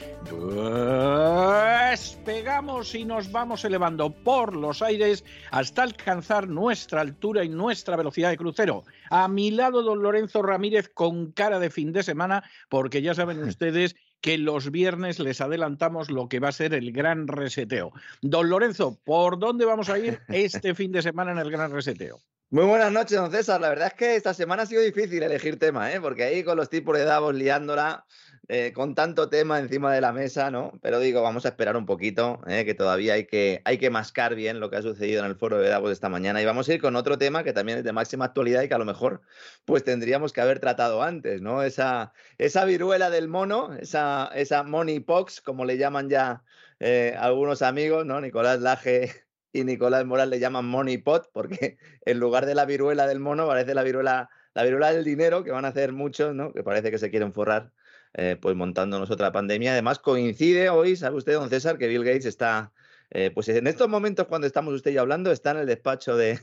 [1.90, 8.32] despegamos y nos vamos elevando por los aires hasta alcanzar nuestra altura y nuestra velocidad
[8.32, 8.84] de crucero.
[9.10, 13.42] A mi lado, don Lorenzo Ramírez con cara de fin de semana, porque ya saben
[13.48, 17.94] ustedes que los viernes les adelantamos lo que va a ser el gran reseteo.
[18.22, 22.20] Don Lorenzo, ¿por dónde vamos a ir este fin de semana en el gran reseteo?
[22.54, 23.60] Muy buenas noches, don César.
[23.60, 26.00] La verdad es que esta semana ha sido difícil elegir tema, ¿eh?
[26.00, 28.06] porque ahí con los tipos de Davos liándola,
[28.48, 30.72] eh, con tanto tema encima de la mesa, ¿no?
[30.84, 32.64] Pero digo, vamos a esperar un poquito, ¿eh?
[32.64, 35.58] que todavía hay que, hay que mascar bien lo que ha sucedido en el foro
[35.58, 36.44] de Davos esta mañana.
[36.44, 38.76] Y vamos a ir con otro tema que también es de máxima actualidad y que
[38.76, 39.24] a lo mejor
[39.66, 41.64] pues tendríamos que haber tratado antes, ¿no?
[41.64, 46.44] Esa, esa viruela del mono, esa, esa money pox, como le llaman ya
[46.80, 48.22] eh, algunos amigos, ¿no?
[48.22, 49.24] Nicolás Laje
[49.54, 53.48] y Nicolás Moral le llaman money pot porque en lugar de la viruela del mono
[53.48, 56.52] parece la viruela, la viruela del dinero que van a hacer muchos, ¿no?
[56.52, 57.72] Que parece que se quieren forrar
[58.16, 59.72] eh, pues montándonos otra pandemia.
[59.72, 62.74] Además coincide hoy, sabe usted, don César, que Bill Gates está,
[63.12, 66.18] eh, pues en estos momentos cuando estamos usted y yo hablando, está en el despacho
[66.18, 66.40] de,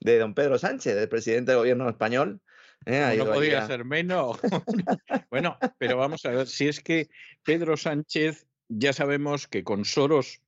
[0.00, 2.40] de don Pedro Sánchez, del presidente del gobierno español.
[2.86, 3.14] ¿eh?
[3.18, 4.38] no podía ser menos.
[5.30, 7.08] bueno, pero vamos a ver, si es que
[7.44, 10.41] Pedro Sánchez ya sabemos que con Soros,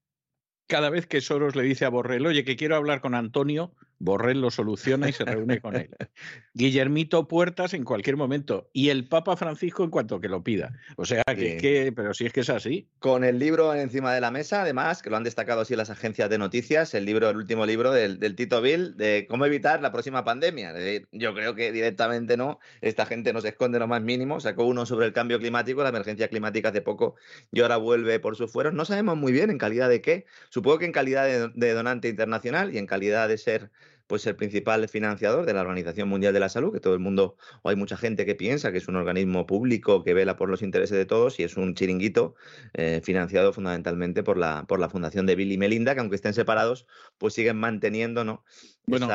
[0.67, 4.40] cada vez que Soros le dice a Borrell, oye, que quiero hablar con Antonio, Borrell
[4.40, 5.90] lo soluciona y se reúne con él.
[6.55, 10.72] Guillermito Puertas en cualquier momento y el Papa Francisco en cuanto que lo pida.
[10.97, 12.88] O sea, que, pero si es que es así.
[12.99, 16.30] Con el libro encima de la mesa, además, que lo han destacado así las agencias
[16.30, 20.24] de noticias, el libro, el último libro del, Tito Bill de cómo evitar la próxima
[20.24, 20.74] pandemia.
[21.12, 24.40] Yo creo que directamente no, esta gente no se esconde lo más mínimo.
[24.40, 27.16] Sacó uno sobre el cambio climático, la emergencia climática hace poco
[27.53, 28.74] y ahora vuelve por sus fueros.
[28.74, 30.26] No sabemos muy bien en calidad de qué.
[30.51, 33.70] Supongo que en calidad de donante internacional y en calidad de ser
[34.07, 37.37] pues el principal financiador de la Organización Mundial de la Salud, que todo el mundo,
[37.63, 40.63] o hay mucha gente que piensa que es un organismo público que vela por los
[40.63, 42.35] intereses de todos y es un chiringuito
[42.75, 46.35] eh, financiado fundamentalmente por la, por la fundación de Bill y Melinda, que aunque estén
[46.35, 46.87] separados,
[47.19, 48.45] pues siguen manteniendo, ¿no?
[48.87, 49.09] Bueno,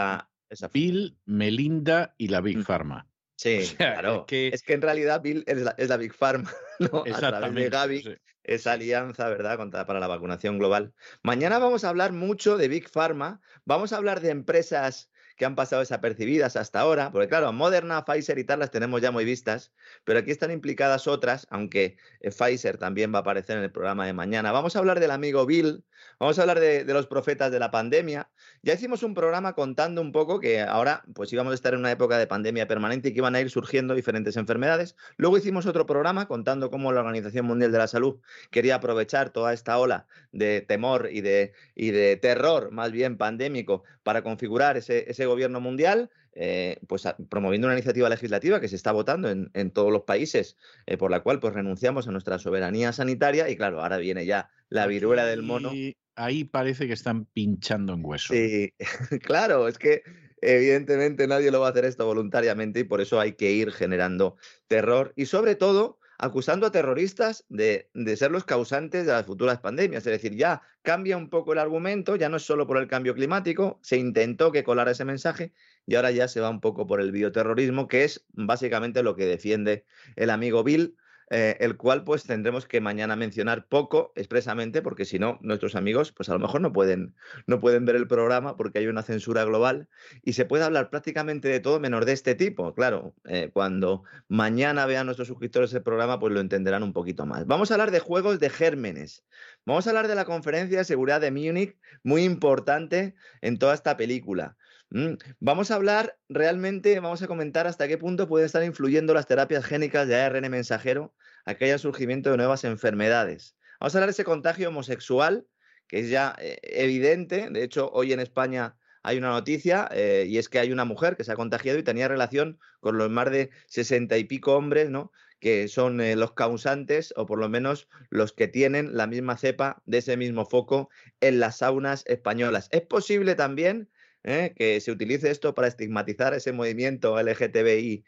[0.73, 2.63] Bill, Melinda y la Big.
[2.63, 3.08] Pharma.
[3.39, 4.25] Sí, claro.
[4.29, 4.73] Es que...
[4.73, 7.05] en realidad Bill es la, Big Pharma, ¿no?
[7.05, 10.93] A través de Gavi, esa alianza, ¿verdad?, para la vacunación global.
[11.23, 15.09] Mañana vamos a hablar mucho de Big Pharma, vamos a hablar de empresas
[15.39, 19.11] que han pasado desapercibidas hasta ahora, porque claro, Moderna, Pfizer y tal las tenemos ya
[19.11, 19.71] muy vistas,
[20.03, 24.05] pero aquí están implicadas otras, aunque eh, Pfizer también va a aparecer en el programa
[24.05, 24.51] de mañana.
[24.51, 25.85] Vamos a hablar del amigo Bill,
[26.19, 28.29] vamos a hablar de, los profetas de la pandemia.
[28.63, 31.91] Ya hicimos un programa contando un poco que ahora pues íbamos a estar en una
[31.91, 34.97] época de pandemia permanente y que iban a ir surgiendo diferentes enfermedades.
[35.15, 38.19] Luego hicimos otro programa contando cómo la Organización Mundial de la Salud
[38.51, 43.83] quería aprovechar toda esta ola de temor y de, y de terror, más bien pandémico,
[44.03, 48.91] para configurar ese, ese gobierno mundial, eh, pues promoviendo una iniciativa legislativa que se está
[48.91, 53.49] votando en, todos los países, eh, por la cual pues renunciamos a nuestra soberanía sanitaria
[53.49, 55.71] y claro, ahora viene ya la viruela del mono.
[56.15, 58.33] Ahí parece que están pinchando en hueso.
[58.33, 58.73] Sí,
[59.23, 60.03] claro, es que
[60.41, 64.37] evidentemente nadie lo va a hacer esto voluntariamente y por eso hay que ir generando
[64.67, 70.05] terror y sobre todo acusando a terroristas de, ser los causantes de las futuras pandemias.
[70.05, 73.15] Es decir, ya cambia un poco el argumento, ya no es solo por el cambio
[73.15, 75.53] climático, se intentó que colara ese mensaje
[75.87, 79.25] y ahora ya se va un poco por el bioterrorismo, que es básicamente lo que
[79.25, 79.85] defiende
[80.17, 80.97] el amigo Bill
[81.29, 86.11] eh, el cual pues tendremos que mañana mencionar poco expresamente, porque si no, nuestros amigos
[86.11, 87.15] pues a lo mejor no pueden,
[87.47, 89.87] no pueden ver el programa porque hay una censura global
[90.23, 92.73] y se puede hablar prácticamente de todo menos de este tipo.
[92.73, 97.45] Claro, eh, cuando mañana vean nuestros suscriptores el programa pues lo entenderán un poquito más.
[97.45, 99.23] Vamos a hablar de juegos de gérmenes.
[99.65, 103.97] Vamos a hablar de la conferencia de seguridad de Múnich, muy importante en toda esta
[103.97, 104.57] película.
[104.91, 109.27] Mm, vamos a hablar realmente, vamos a comentar hasta qué punto pueden estar influyendo las
[109.27, 111.13] terapias génicas de ARN mensajero
[111.45, 113.55] a que haya surgimiento de nuevas enfermedades.
[113.79, 115.45] Vamos a hablar de ese contagio homosexual,
[115.87, 117.49] que es ya eh, evidente.
[117.51, 121.15] De hecho, hoy en España hay una noticia eh, y es que hay una mujer
[121.15, 124.89] que se ha contagiado y tenía relación con los más de sesenta y pico hombres,
[124.89, 125.11] ¿no?
[125.39, 129.81] que son eh, los causantes o por lo menos los que tienen la misma cepa
[129.85, 130.89] de ese mismo foco
[131.21, 132.67] en las saunas españolas.
[132.71, 133.89] Es posible también
[134.23, 134.53] ¿eh?
[134.55, 138.05] que se utilice esto para estigmatizar ese movimiento LGTBIQ,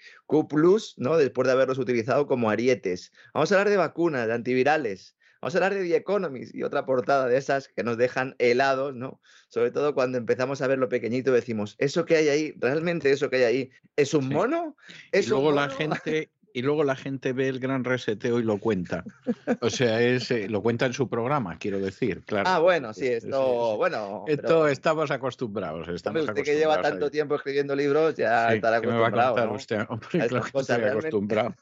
[0.97, 1.17] ¿no?
[1.17, 3.11] después de haberlos utilizado como arietes.
[3.33, 5.15] Vamos a hablar de vacunas, de antivirales.
[5.41, 8.93] Vamos a hablar de The Economist y otra portada de esas que nos dejan helados,
[8.93, 9.19] ¿no?
[9.47, 13.31] Sobre todo cuando empezamos a ver lo pequeñito decimos, eso que hay ahí, realmente eso
[13.31, 14.77] que hay ahí, ¿es un mono?
[15.11, 18.57] ¿Es y luego la gente y luego la gente ve el gran reseteo y lo
[18.57, 19.03] cuenta.
[19.61, 22.49] O sea, es, eh, lo cuenta en su programa, quiero decir, claro.
[22.49, 24.25] Ah, bueno, sí, esto, bueno.
[24.27, 25.87] Esto estamos acostumbrados.
[25.87, 29.35] Estamos usted que lleva tanto tiempo escribiendo libros ya estará acostumbrado.
[29.35, 29.85] Me va a usted?
[29.89, 31.55] Hombre, claro que estoy acostumbrado.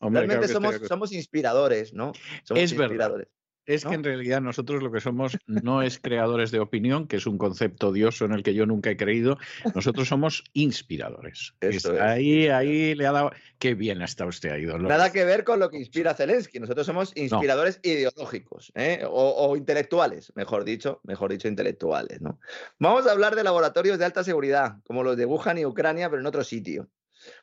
[0.00, 2.12] realmente somos, somos inspiradores, ¿no?
[2.44, 3.28] Somos es inspiradores.
[3.28, 3.41] Verdad.
[3.64, 7.26] Es que en realidad nosotros lo que somos no es creadores de opinión, que es
[7.26, 9.38] un concepto odioso en el que yo nunca he creído.
[9.74, 11.54] Nosotros somos inspiradores.
[12.00, 13.30] Ahí, ahí le ha dado.
[13.58, 16.58] Qué bien está usted ahí, don Nada que ver con lo que inspira Zelensky.
[16.58, 19.04] Nosotros somos inspiradores ideológicos ¿eh?
[19.08, 22.20] o, intelectuales, mejor dicho, mejor dicho, intelectuales.
[22.20, 22.40] ¿no?
[22.80, 26.20] Vamos a hablar de laboratorios de alta seguridad, como los de Wuhan y Ucrania, pero
[26.20, 26.88] en otro sitio.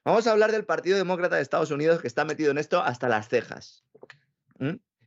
[0.04, 3.08] Vamos a hablar del Partido Demócrata de Estados Unidos que está metido en esto hasta
[3.08, 3.86] las cejas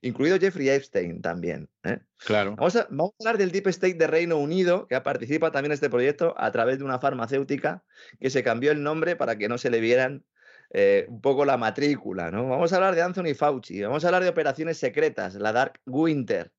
[0.03, 1.69] incluido Jeffrey Epstein también.
[1.85, 1.99] ¿eh?
[2.19, 2.57] Claro.
[2.57, 2.89] Vamos a,
[3.21, 6.79] hablar del Deep State de Reino Unido, que participa también en este proyecto a través
[6.79, 7.83] de una farmacéutica
[8.21, 10.25] que se cambió el nombre para que no se le vieran
[10.71, 12.31] eh, un poco la matrícula.
[12.31, 12.49] ¿no?
[12.49, 16.53] Vamos a hablar de Anthony Fauci, vamos a hablar de operaciones secretas, la Dark Winter.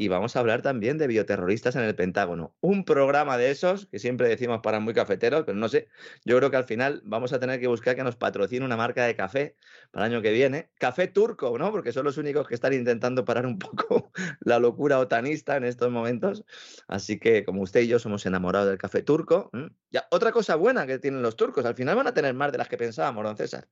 [0.00, 2.54] Y vamos a hablar también de bioterroristas en el Pentágono.
[2.60, 5.88] Un programa de esos que siempre decimos para muy cafeteros, pero no sé,
[6.24, 9.04] yo creo que al final vamos a tener que buscar que nos patrocine una marca
[9.04, 9.56] de café
[9.90, 10.70] para el año que viene.
[10.78, 11.72] Café turco, ¿no?
[11.72, 15.90] Porque son los únicos que están intentando parar un poco la locura otanista en estos
[15.90, 16.44] momentos.
[16.86, 19.50] Así que como usted y yo somos enamorados del café turco.
[19.90, 22.58] Ya, otra cosa buena que tienen los turcos, al final van a tener más de
[22.58, 23.66] las que pensábamos, don César.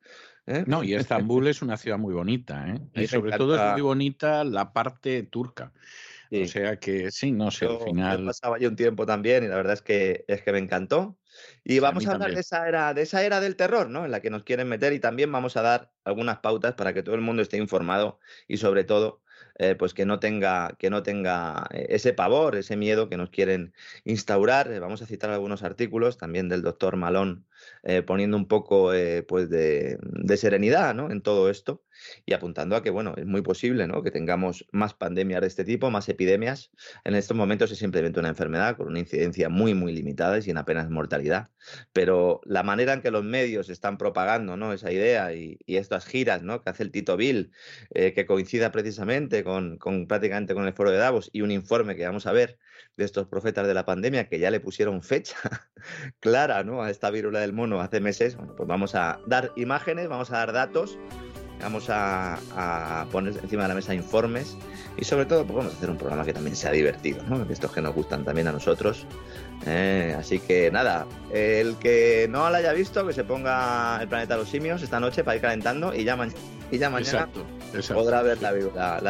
[0.46, 0.64] ¿eh?
[0.66, 2.80] No, y Estambul es una ciudad muy bonita, ¿eh?
[2.94, 5.72] Y sobre todo es muy bonita la parte turca.
[6.30, 8.24] O sea que sí, no sé, al final.
[8.26, 11.18] pasaba yo un tiempo también y la verdad es que, es que me encantó.
[11.64, 14.04] Y vamos a, hablar de esa, era, de esa era del terror, ¿no?
[14.04, 17.02] En la que nos quieren meter y también vamos a dar algunas pautas para que
[17.02, 19.22] todo el mundo esté informado y sobre todo
[19.58, 23.30] eh, pues que no tenga, que no tenga eh, ese pavor, ese miedo que nos
[23.30, 23.72] quieren
[24.04, 24.70] instaurar.
[24.70, 27.46] Eh, vamos a citar algunos artículos también del doctor Malón,
[28.06, 28.92] poniendo un poco
[29.28, 29.98] pues de,
[30.36, 31.82] serenidad en todo esto
[32.26, 35.90] y apuntando a que, bueno, es muy posible que tengamos más pandemias de este tipo,
[35.90, 36.70] más epidemias.
[37.04, 40.58] En estos momentos es simplemente una enfermedad con una incidencia muy, muy limitada y sin
[40.58, 41.50] apenas mortalidad.
[41.92, 46.62] Pero la manera en que los medios están propagando esa idea y, estas giras ¿no?
[46.62, 47.52] que hace el Tito Bill,
[47.90, 49.78] que coincida precisamente con,
[50.08, 52.58] prácticamente con el foro de Davos y un informe que vamos a ver
[52.96, 55.36] de estos profetas de la pandemia que ya le pusieron fecha
[56.20, 56.82] clara ¿no?
[56.82, 60.38] a esta virula del mono hace meses, bueno, pues vamos a dar imágenes, vamos a
[60.38, 60.98] dar datos,
[61.60, 64.56] vamos a, poner encima de la mesa informes
[64.96, 67.44] y sobre todo pues vamos a hacer un programa que también sea divertido, ¿no?
[67.50, 69.06] estos que nos gustan también a nosotros.
[69.64, 70.14] ¿Eh?
[70.18, 74.40] así que nada, el que no la haya visto, que se ponga el planeta de
[74.40, 76.18] los simios esta noche para ir calentando y ya,
[76.70, 77.28] y ya mañana
[77.92, 78.52] podrá ver la,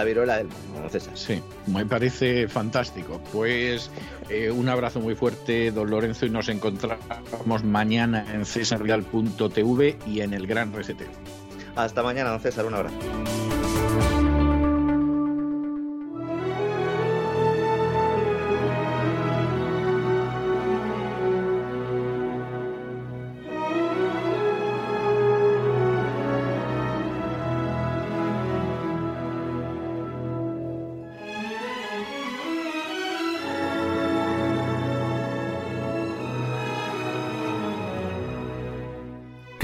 [0.05, 1.16] viruela, del mono, César.
[1.16, 3.20] Sí, me parece fantástico.
[3.32, 3.90] Pues
[4.28, 10.35] eh, un abrazo muy fuerte, don Lorenzo, y nos encontramos mañana en cesarreal.tv y en
[10.35, 11.09] el Gran Reseteo.
[11.77, 12.97] Hasta mañana, don César, un abrazo.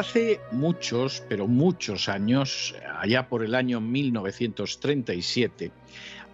[0.00, 5.70] Hace muchos, pero muchos años, allá por el año 1937,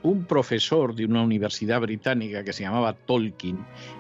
[0.05, 3.59] un profesor de una universidad británica que se llamaba Tolkien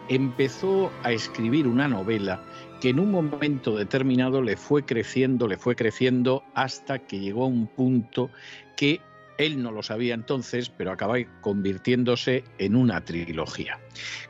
[0.08, 2.44] empezó a escribir una novela
[2.80, 7.48] que en un momento determinado le fue creciendo, le fue creciendo hasta que llegó a
[7.48, 8.30] un punto
[8.76, 9.00] que
[9.38, 13.80] él no lo sabía entonces, pero acaba convirtiéndose en una trilogía.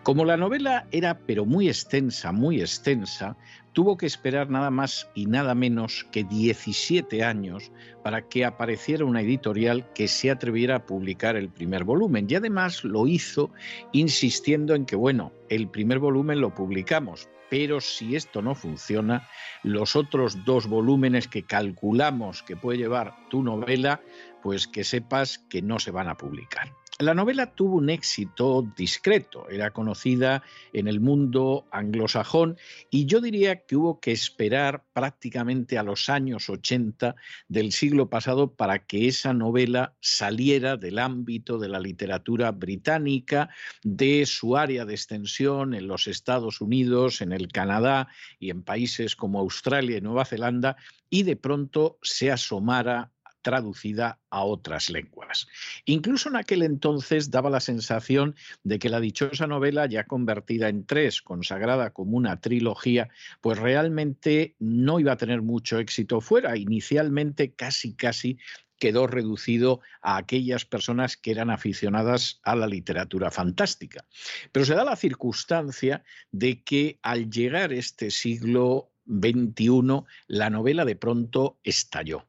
[0.03, 3.37] Como la novela era pero muy extensa, muy extensa,
[3.77, 7.70] tuvo que esperar nada más y nada menos que 17 años
[8.03, 12.27] para que apareciera una editorial que se atreviera a publicar el primer volumen.
[12.27, 13.51] Y además lo hizo
[13.93, 19.28] insistiendo en que, bueno, el primer volumen lo publicamos, pero si esto no funciona,
[19.62, 24.01] los otros dos volúmenes que calculamos que puede llevar tu novela,
[24.43, 26.73] pues que sepas que no se van a publicar.
[26.98, 30.43] La novela tuvo un éxito discreto, era conocida
[30.73, 32.56] en el mundo anglosajón
[32.90, 37.14] y yo diría que hubo que esperar prácticamente a los años 80
[37.48, 43.51] del siglo pasado para que esa novela saliera del ámbito de la literatura británica,
[43.82, 48.09] de su área de extensión en los Estados Unidos, en el Canadá
[48.39, 50.78] y en países como Australia y Nueva Zelanda
[51.10, 53.12] y de pronto se asomara
[53.47, 55.47] traducida a otras lenguas.
[55.85, 60.85] Incluso en aquel entonces daba la sensación de que la dichosa novela, ya convertida en
[60.85, 63.09] tres, consagrada como una trilogía,
[63.40, 66.56] pues realmente no iba a tener mucho éxito fuera.
[66.56, 68.36] Inicialmente casi casi
[68.81, 74.06] quedó reducido a aquellas personas que eran aficionadas a la literatura fantástica.
[74.51, 76.02] Pero se da la circunstancia
[76.32, 82.27] de que al llegar este siglo XXI, la novela de pronto estalló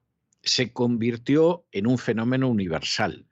[0.48, 3.26] se convirtió en un fenómeno universal.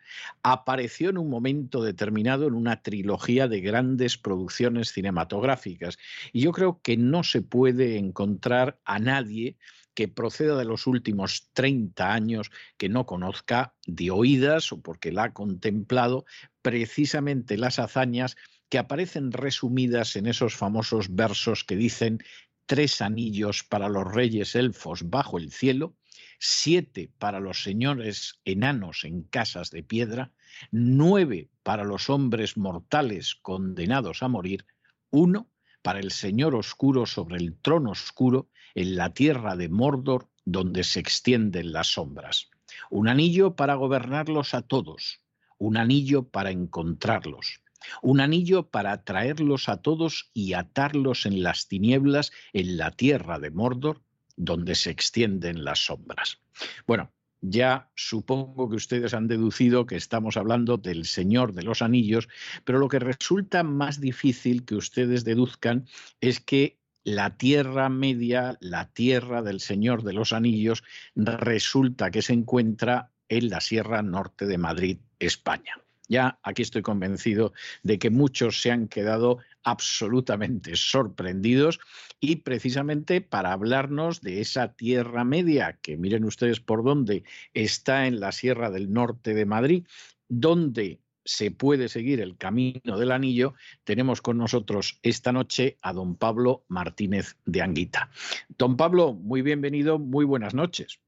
[0.44, 5.98] Apareció en un momento determinado en una trilogía de grandes producciones cinematográficas.
[6.32, 9.58] Y yo creo que no se puede encontrar a nadie
[9.94, 15.24] que proceda de los últimos 30 años que no conozca de oídas o porque la
[15.24, 16.26] ha contemplado
[16.62, 18.36] precisamente las hazañas
[18.70, 22.20] que aparecen resumidas en esos famosos versos que dicen
[22.66, 25.96] tres anillos para los reyes elfos bajo el cielo,
[26.40, 30.32] siete para los señores enanos en casas de piedra,
[30.72, 34.66] nueve para los hombres mortales condenados a morir,
[35.10, 35.50] uno
[35.82, 41.00] para el Señor oscuro sobre el trono oscuro en la tierra de Mordor donde se
[41.00, 42.50] extienden las sombras.
[42.90, 45.22] Un anillo para gobernarlos a todos,
[45.58, 47.62] un anillo para encontrarlos,
[48.02, 53.52] un anillo para atraerlos a todos y atarlos en las tinieblas en la tierra de
[53.52, 54.02] Mordor
[54.36, 56.40] donde se extienden las sombras.
[56.88, 62.28] Bueno, ya supongo que ustedes han deducido que estamos hablando del Señor de los Anillos,
[62.64, 65.88] pero lo que resulta más difícil que ustedes deduzcan
[66.22, 70.84] es que la Tierra Media, la tierra del Señor de los Anillos,
[71.16, 75.80] resulta que se encuentra en la Sierra Norte de Madrid, España.
[76.08, 77.54] Ya aquí estoy convencido
[77.84, 81.80] de que muchos se han quedado absolutamente sorprendidos
[82.22, 87.24] y precisamente para hablarnos de esa Tierra Media, que miren ustedes por dónde
[87.54, 89.86] está en la Sierra del Norte de Madrid,
[90.30, 96.16] donde se puede seguir el camino del anillo, tenemos con nosotros esta noche a don
[96.16, 98.12] Pablo Martínez de Anguita.
[98.58, 101.02] Don Pablo, muy bienvenido, muy buenas noches.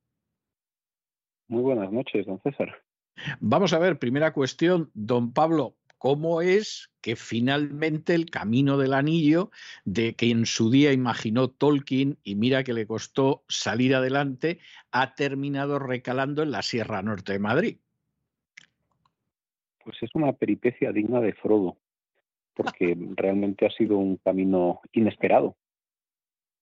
[1.47, 2.83] Muy buenas noches, don César.
[3.39, 9.51] Vamos a ver, primera cuestión, don Pablo, ¿cómo es que finalmente el camino del anillo,
[9.85, 14.59] de que en su día imaginó Tolkien y mira que le costó salir adelante,
[14.91, 17.77] ha terminado recalando en la Sierra Norte de Madrid?
[19.83, 21.77] Pues es una peripecia digna de Frodo,
[22.53, 25.55] porque realmente ha sido un camino inesperado.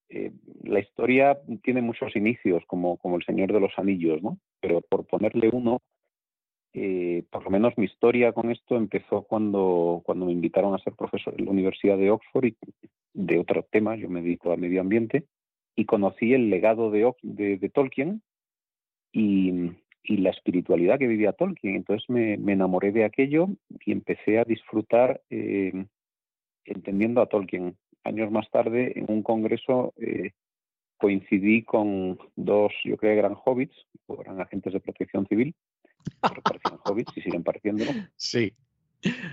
[0.10, 0.32] Eh,
[0.64, 4.38] la historia tiene muchos inicios, como, como El Señor de los Anillos, ¿no?
[4.60, 5.82] Pero por ponerle uno,
[6.77, 10.91] eh, por lo menos mi historia con esto empezó cuando, cuando me invitaron a ser
[10.91, 12.57] profesor en la Universidad de Oxford y
[13.14, 15.23] de otro tema, yo me dedico a medio ambiente,
[15.73, 18.22] y conocí el legado de, Tolkien
[19.14, 19.72] y,
[20.03, 21.77] la espiritualidad que vivía Tolkien.
[21.77, 23.47] Entonces me, enamoré de aquello
[23.85, 25.85] y empecé a disfrutar eh,
[26.65, 27.77] entendiendo a Tolkien.
[28.03, 30.31] Años más tarde, en un congreso, eh,
[30.97, 33.76] coincidí con dos, yo creo eran hobbits,
[34.07, 35.56] o eran agentes de protección civil,
[36.22, 37.91] parecían hobbits y siguen pareciéndolo.
[38.15, 38.53] Sí.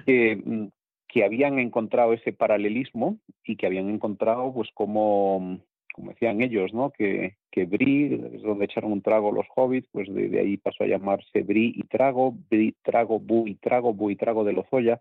[0.07, 0.69] Que,
[1.09, 5.61] que, habían encontrado ese paralelismo y que habían encontrado, pues, como,
[5.93, 6.91] como decían ellos, ¿no?
[6.91, 10.89] Que, que Bri, es donde echaron un trago los hobbits, pues de, ahí pasó a
[10.89, 15.01] llamarse Bri y Trago, Bri, Trago, Bu y Trago, Bu y Trago de Lozoya.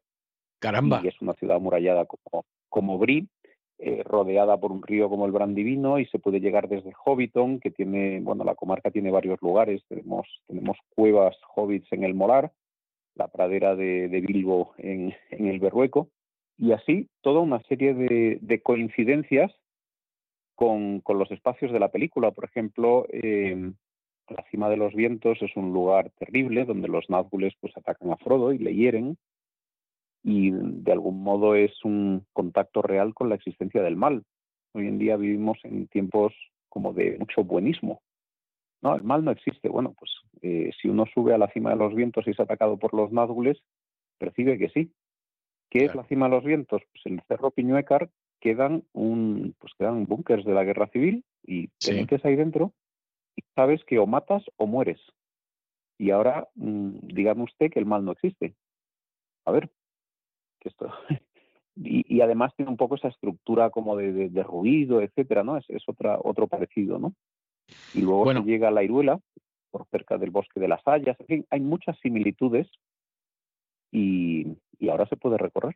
[0.60, 1.02] Caramba.
[1.03, 3.27] Y es una ciudad amurallada como, como Bri.
[3.83, 7.71] Eh, rodeada por un río como el Brandivino y se puede llegar desde Hobbiton, que
[7.71, 12.51] tiene, bueno, la comarca tiene varios lugares, tenemos, tenemos cuevas hobbits en el Molar,
[13.15, 16.09] la pradera de, Bilbo en, el Berrueco,
[16.59, 19.51] y así toda una serie de, coincidencias
[20.53, 22.29] con, los espacios de la película.
[22.29, 23.71] Por ejemplo, eh,
[24.29, 28.17] la cima de los vientos es un lugar terrible donde los Nazgules pues atacan a
[28.17, 29.17] Frodo y le hieren
[30.23, 34.23] y de algún modo es un contacto real con la existencia del mal.
[34.73, 36.34] Hoy en día vivimos en tiempos
[36.69, 38.02] como de mucho buenismo.
[38.81, 39.69] No, el mal no existe.
[39.69, 40.11] Bueno, pues
[40.41, 43.11] eh, si uno sube a la cima de los vientos y es atacado por los
[43.11, 43.61] Nazgules,
[44.18, 44.91] percibe que sí.
[45.69, 46.81] ¿Qué es la cima de los vientos?
[46.91, 48.10] Pues en el Cerro Piñuecar
[48.41, 52.73] quedan un, pues quedan búnkers de la guerra civil y te metes ahí dentro
[53.35, 54.99] y sabes que o matas o mueres.
[55.98, 58.56] Y ahora, mm, dígame usted que el mal no existe.
[59.45, 59.69] A ver,
[60.69, 60.91] esto
[61.75, 65.57] y, además tiene un poco esa estructura como de, ruido, etcétera, ¿no?
[65.57, 67.13] Es, otra, otro parecido, ¿no?
[67.93, 68.43] Y luego bueno.
[68.43, 69.19] llega a la Iruela,
[69.71, 72.67] por cerca del bosque de las Hayas, en fin, hay muchas similitudes
[73.91, 74.57] y
[74.89, 75.75] ahora se puede recorrer.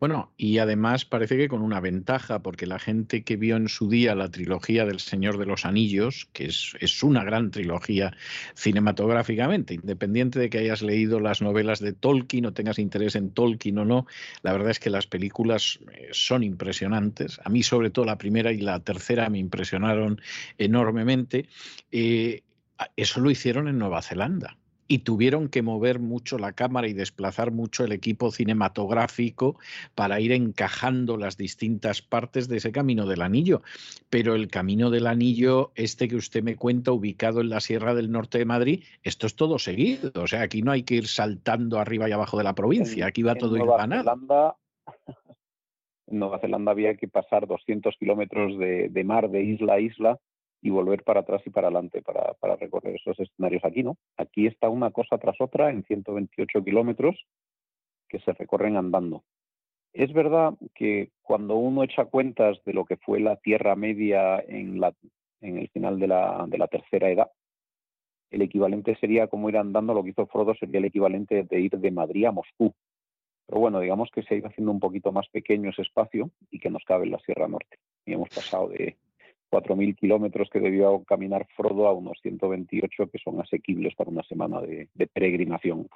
[0.00, 3.90] Bueno, y además parece que con una ventaja, porque la gente que vio en su
[3.90, 8.16] día la trilogía del Señor de los Anillos, que es, una gran trilogía
[8.54, 13.76] cinematográficamente, independiente de que hayas leído las novelas de Tolkien o tengas interés en Tolkien
[13.76, 14.06] o no,
[14.40, 17.38] la verdad es que las películas eh, son impresionantes.
[17.44, 20.22] A mí sobre todo la primera y la tercera me impresionaron
[20.56, 21.46] enormemente.
[21.92, 22.42] Eh,
[22.96, 24.56] eso lo hicieron en Nueva Zelanda
[24.90, 29.56] y tuvieron que mover mucho la cámara y desplazar mucho el equipo cinematográfico
[29.94, 33.62] para ir encajando las distintas partes de ese camino del anillo.
[34.10, 38.10] Pero el camino del anillo, este que usted me cuenta, ubicado en la Sierra del
[38.10, 40.10] Norte de Madrid, esto es todo seguido.
[40.20, 43.22] O sea, aquí no hay que ir saltando arriba y abajo de la provincia, aquí
[43.22, 44.56] va todo Nueva Zelanda,
[46.08, 50.18] en Nueva Zelanda había que pasar 200 kilómetros de, de mar de isla a isla
[50.62, 53.96] y volver para atrás y para adelante para, para recorrer esos escenarios aquí, ¿no?
[54.16, 57.16] Aquí está una cosa tras otra en 128 kilómetros
[58.08, 59.24] que se recorren andando.
[59.92, 64.80] Es verdad que cuando uno echa cuentas de lo que fue la Tierra Media en,
[64.80, 64.94] la,
[65.40, 67.30] en el final de la, de la tercera edad,
[68.30, 71.72] el equivalente sería como ir andando, lo que hizo Frodo sería el equivalente de ir
[71.72, 72.72] de Madrid a Moscú.
[73.46, 76.60] Pero bueno, digamos que se ha ido haciendo un poquito más pequeño ese espacio y
[76.60, 77.78] que nos cabe en la Sierra Norte.
[78.06, 78.96] Y hemos pasado de
[79.50, 84.60] 4.000 kilómetros que debió caminar Frodo a unos 128 que son asequibles para una semana
[84.60, 85.88] de, peregrinación.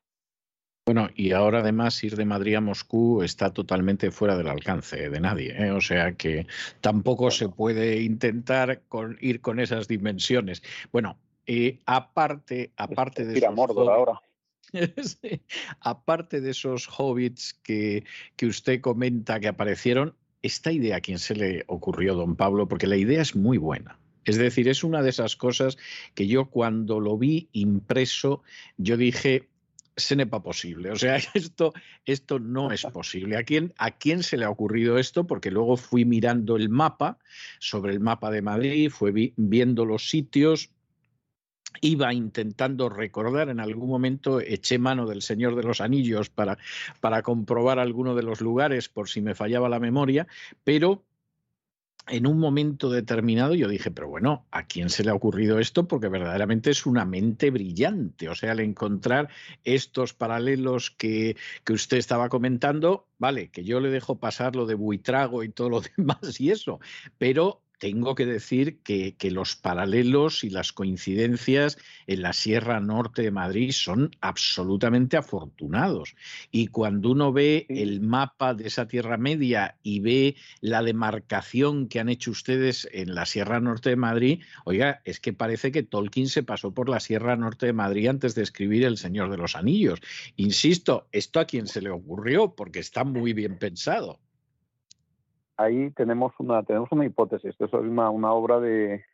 [0.86, 5.20] Bueno, y ahora además ir de Madrid a Moscú está totalmente fuera del alcance de
[5.20, 5.70] nadie, ¿eh?
[5.70, 6.46] o sea que
[6.82, 8.82] tampoco se puede intentar
[9.20, 10.62] ir con esas dimensiones.
[10.92, 11.16] Bueno,
[11.46, 14.20] eh, aparte, aparte de esos ahora.
[15.80, 18.04] aparte de esos hobbits que,
[18.36, 20.14] que usted comenta que aparecieron,
[20.44, 23.98] esta idea a quién se le ocurrió, don Pablo, porque la idea es muy buena.
[24.26, 25.78] Es decir, es una de esas cosas
[26.14, 28.42] que yo cuando lo vi impreso,
[28.76, 29.48] yo dije,
[29.96, 30.90] se nepa posible.
[30.90, 31.72] O sea, esto,
[32.04, 33.38] esto no es posible.
[33.38, 35.26] ¿A quién, ¿A quién se le ha ocurrido esto?
[35.26, 37.18] Porque luego fui mirando el mapa,
[37.58, 40.70] sobre el mapa de Madrid, fui viendo los sitios,
[41.80, 46.58] iba intentando recordar, en algún momento eché mano del Señor de los Anillos para,
[47.00, 50.26] para comprobar alguno de los lugares por si me fallaba la memoria,
[50.62, 51.04] pero
[52.06, 55.88] en un momento determinado yo dije, pero bueno, ¿a quién se le ha ocurrido esto?
[55.88, 58.28] Porque verdaderamente es una mente brillante.
[58.28, 59.30] O sea, al encontrar
[59.64, 64.74] estos paralelos que, que usted estaba comentando, vale, que yo le dejo pasar lo de
[64.74, 66.78] Buitrago y todo lo demás y eso,
[67.16, 73.30] pero tengo que decir que, los paralelos y las coincidencias en la Sierra Norte de
[73.30, 76.16] Madrid son absolutamente afortunados.
[76.50, 82.00] Y cuando uno ve el mapa de esa Tierra Media y ve la demarcación que
[82.00, 86.28] han hecho ustedes en la Sierra Norte de Madrid, oiga, es que parece que Tolkien
[86.28, 89.56] se pasó por la Sierra Norte de Madrid antes de escribir El Señor de los
[89.56, 90.00] Anillos.
[90.36, 94.20] Insisto, esto a quien se le ocurrió, porque está muy bien pensado
[95.56, 97.50] ahí tenemos una, tenemos una hipótesis.
[97.50, 99.04] Esto es una, obra de,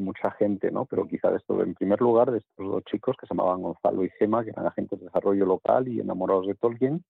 [0.00, 0.84] mucha gente, ¿no?
[0.86, 4.04] Pero quizá de esto, en primer lugar, de estos dos chicos que se llamaban Gonzalo
[4.04, 7.04] y Gema, que eran agentes de desarrollo local y enamorados de Tolkien.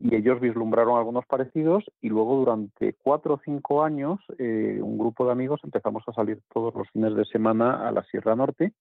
[0.00, 5.26] Y ellos vislumbraron algunos parecidos y luego durante cuatro o cinco años eh, un grupo
[5.26, 8.74] de amigos empezamos a salir todos los fines de semana a la Sierra Norte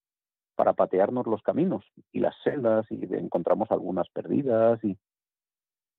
[0.56, 4.96] para patearnos los caminos y las sendas y encontramos algunas perdidas y,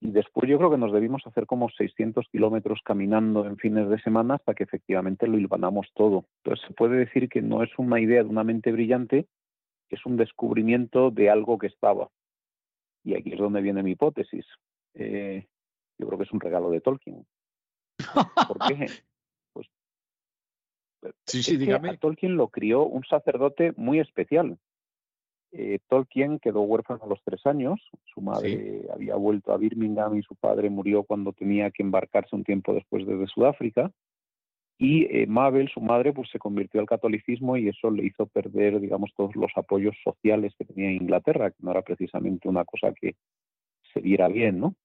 [0.01, 4.01] y después yo creo que nos debimos hacer como 600 kilómetros caminando en fines de
[4.01, 6.27] semana hasta que efectivamente lo hilvanamos todo.
[6.45, 9.27] Entonces se puede decir que no es una idea de una mente brillante,
[9.91, 12.11] es un descubrimiento de algo que estaba.
[13.03, 14.47] Y aquí es donde viene mi hipótesis.
[14.95, 15.49] Eh,
[15.99, 17.27] yo creo que es un regalo de Tolkien.
[18.47, 18.87] ¿Por qué?
[21.01, 21.97] Pues, sí, sí, dígame.
[21.97, 24.59] Tolkien lo crió un sacerdote muy especial.
[25.53, 27.81] Eh, Tolkien quedó huérfano a los tres años.
[28.13, 32.45] Su madre había vuelto a Birmingham y su padre murió cuando tenía que embarcarse un
[32.45, 33.91] tiempo después desde Sudáfrica.
[34.79, 38.79] Y eh, Mabel, su madre, pues se convirtió al catolicismo y eso le hizo perder,
[38.79, 42.93] digamos, todos los apoyos sociales que tenía en Inglaterra, que no era precisamente una cosa
[42.93, 43.17] que
[43.93, 44.77] se viera bien, ¿no?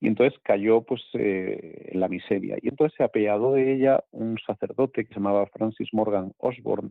[0.00, 2.56] Y entonces cayó pues eh, en la miseria.
[2.62, 6.90] Y entonces se apeado de ella un sacerdote que se llamaba Francis Morgan Osborne,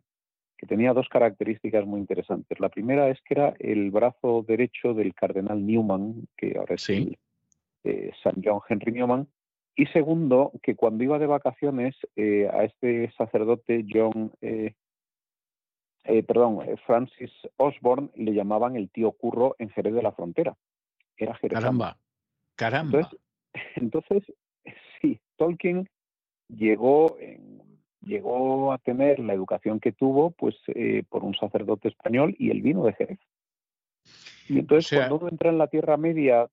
[0.57, 2.59] que tenía dos características muy interesantes.
[2.59, 7.17] La primera es que era el brazo derecho del cardenal Newman, que ahora es el,
[7.83, 9.27] eh, San John Henry Newman,
[9.75, 14.73] y segundo, que cuando iba de vacaciones eh, a este sacerdote John, eh,
[16.23, 20.57] perdón, Francis Osborne, le llamaban el tío Curro en Jerez de la Frontera.
[21.15, 21.59] Era Jerez.
[21.59, 21.99] Caramba,
[22.55, 22.99] caramba.
[22.99, 23.19] Entonces,
[23.75, 24.23] entonces,
[24.99, 25.87] sí, Tolkien
[26.47, 27.66] llegó en
[28.01, 32.61] llegó a tener la educación que tuvo pues eh, por un sacerdote español y el
[32.61, 33.19] vino de Jerez.
[34.49, 36.47] Y entonces cuando uno entra en la Tierra Media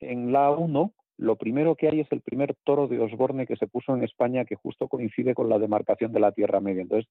[0.00, 3.66] en la 1, lo primero que hay es el primer toro de Osborne que se
[3.66, 6.82] puso en España que justo coincide con la demarcación de la Tierra Media.
[6.82, 7.10] Entonces,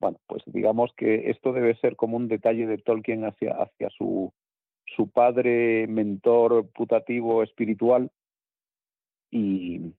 [0.00, 4.32] bueno, pues digamos que esto debe ser como un detalle de Tolkien hacia, hacia su,
[4.96, 8.10] su padre, mentor putativo espiritual
[9.30, 9.92] y,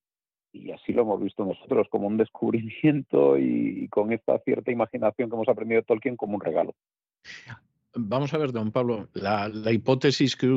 [0.54, 5.36] y así lo hemos visto nosotros como un descubrimiento y, con esta cierta imaginación que
[5.36, 6.76] hemos aprendido de Tolkien como un regalo.
[7.96, 10.48] Vamos a ver, don Pablo, la, hipótesis que,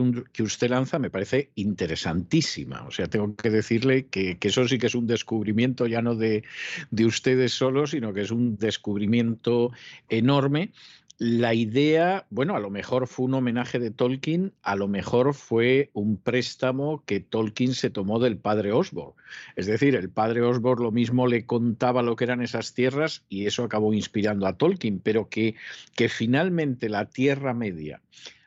[0.42, 2.84] usted lanza me parece interesantísima.
[2.86, 6.44] O sea, tengo que decirle que, eso sí que es un descubrimiento ya no de,
[6.90, 9.70] de ustedes solos, sino que es un descubrimiento
[10.08, 10.70] enorme
[11.18, 15.90] la idea, bueno, a lo mejor fue un homenaje de Tolkien, a lo mejor fue
[15.94, 19.14] un préstamo que Tolkien se tomó del padre Osborne.
[19.56, 23.46] Es decir, el padre Osborne lo mismo le contaba lo que eran esas tierras y
[23.46, 25.54] eso acabó inspirando a Tolkien, pero que,
[25.94, 28.02] que finalmente la Tierra Media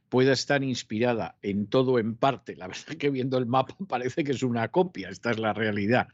[0.10, 4.32] pueda estar inspirada en todo en parte, la verdad que viendo el mapa parece que
[4.32, 6.08] es una copia, esta es la realidad,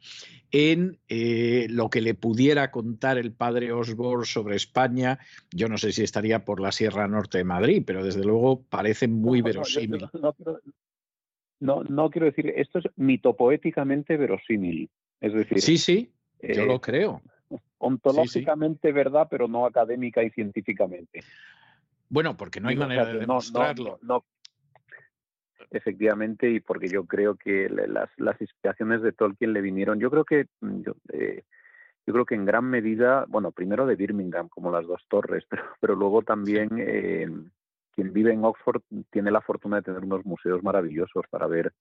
[0.52, 5.20] en eh, lo que le pudiera contar el padre Osborne sobre España,
[5.52, 9.08] yo no sé si estaría por la Sierra Norte de Madrid, pero desde luego parece
[9.08, 10.08] muy verosímil.
[11.60, 14.90] No, no, quiero decir, esto es mitopoéticamente verosímil,
[15.22, 15.62] es decir...
[15.62, 16.12] Sí, sí,
[16.42, 17.22] yo lo eh, creo.
[17.78, 21.24] Ontológicamente verdad, pero no académica y científicamente.
[22.10, 24.00] Bueno, porque no hay manera de demostrarlo.
[24.02, 24.24] No,
[25.72, 30.24] Efectivamente, y porque yo creo que las, las inspiraciones de Tolkien le vinieron, yo creo
[30.24, 31.44] que mm, yo, eh,
[32.06, 35.64] yo creo que en gran medida, bueno, primero de Birmingham, como las dos torres, pero,
[35.80, 37.28] pero luego también eh,
[37.92, 41.74] quien vive en Oxford tiene la fortuna de tener unos museos maravillosos para ver,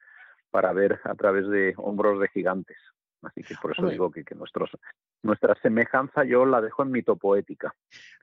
[0.50, 2.78] para ver a través de hombros de gigantes.
[3.26, 4.70] Así que por eso digo que, que nuestros,
[5.22, 7.74] nuestra semejanza yo la dejo en mitopoética.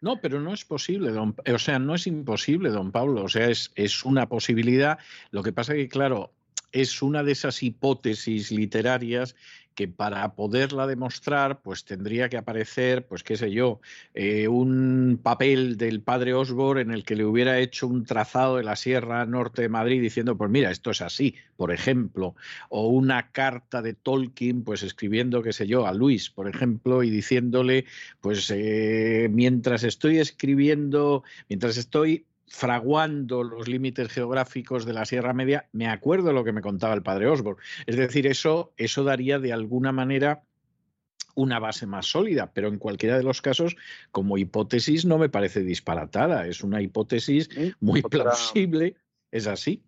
[0.02, 3.48] No, pero no es posible, don, o sea, no es imposible, don Pablo, o sea,
[3.48, 5.00] es, es una posibilidad.
[5.32, 6.32] Lo que pasa es que, claro,
[6.72, 9.36] es una de esas hipótesis literarias
[9.76, 13.80] que para poderla demostrar, pues tendría que aparecer, pues qué sé yo,
[14.14, 18.64] eh, un papel del padre Osborne en el que le hubiera hecho un trazado de
[18.64, 22.36] la Sierra Norte de Madrid diciendo, pues mira, esto es así, por ejemplo,
[22.70, 27.10] o una carta de Tolkien, pues escribiendo, qué sé yo, a Luis, por ejemplo, y
[27.10, 27.86] diciéndole,
[28.20, 35.70] pues eh, mientras estoy escribiendo, mientras estoy fraguando los límites geográficos de la Sierra Media,
[35.72, 37.64] me acuerdo lo que me contaba el padre Osborne.
[37.86, 40.44] Es decir, eso, eso daría de alguna manera
[41.34, 43.78] una base más sólida, pero en cualquiera de los casos,
[44.12, 46.46] como hipótesis, no me parece disparatada.
[46.46, 47.50] Es una hipótesis
[47.80, 48.98] muy plausible.
[49.32, 49.82] Es así.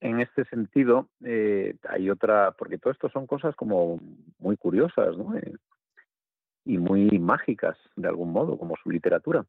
[0.00, 4.00] En este sentido, eh, hay otra, porque todo esto son cosas como
[4.38, 5.36] muy curiosas ¿no?
[5.36, 5.52] Eh,
[6.64, 9.44] y muy mágicas, de algún modo, como su literatura.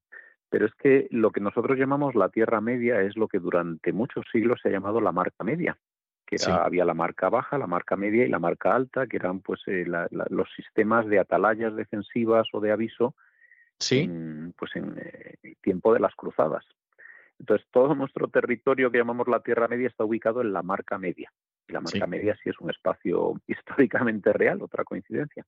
[0.50, 4.26] Pero es que lo que nosotros llamamos la Tierra Media es lo que durante muchos
[4.32, 5.78] siglos se ha llamado la marca media,
[6.26, 9.62] que había la marca baja, la marca media y la marca alta, que eran pues
[9.68, 13.16] eh, los sistemas de atalayas defensivas o de aviso
[13.92, 16.66] en, pues en eh, el tiempo de las cruzadas.
[17.40, 21.32] Entonces, todo nuestro territorio que llamamos la Tierra Media está ubicado en la marca media.
[21.68, 25.46] Y la marca media sí es un espacio históricamente real, otra coincidencia.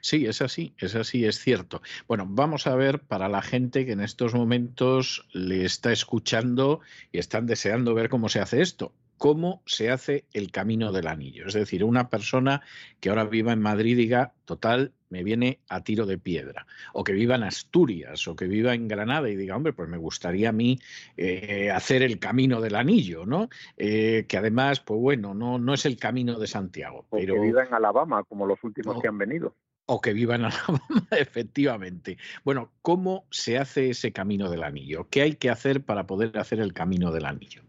[0.00, 1.82] Sí, es así, es así, es cierto.
[2.08, 6.80] Bueno, vamos a ver para la gente que en estos momentos le está escuchando
[7.12, 8.92] y están deseando ver cómo se hace esto
[9.22, 11.46] cómo se hace el camino del anillo.
[11.46, 12.60] Es decir, una persona
[12.98, 16.66] que ahora viva en Madrid diga, total, me viene a tiro de piedra.
[16.92, 19.96] O que viva en Asturias o que viva en Granada y diga, hombre, pues me
[19.96, 20.80] gustaría a mí
[21.16, 23.48] eh, hacer el camino del anillo, ¿no?
[23.76, 27.06] Eh, que además, pues bueno, no, no es el camino de Santiago.
[27.08, 27.34] O pero...
[27.34, 29.54] que viva en Alabama, como los últimos que han venido.
[29.86, 32.18] O que viva en Alabama, efectivamente.
[32.44, 35.06] Bueno, ¿cómo se hace ese camino del anillo?
[35.08, 37.62] ¿Qué hay que hacer para poder hacer el camino del anillo?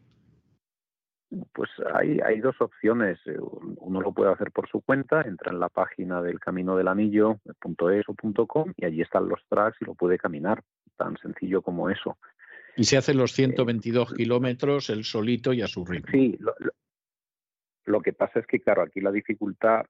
[1.54, 3.20] Pues hay, hay dos opciones.
[3.26, 3.38] Eh,
[3.78, 7.40] uno lo puede hacer por su cuenta, entra en la página del camino del anillo,
[7.46, 10.64] .es o .com, y allí están los tracks y lo puede caminar.
[10.98, 12.18] Tan sencillo como eso.
[12.76, 16.12] Y se hacen los 122 eh, kilómetros el solito y a su ritmo.
[16.12, 16.38] Sí,
[17.86, 19.86] lo, que pasa es que, claro, aquí la dificultad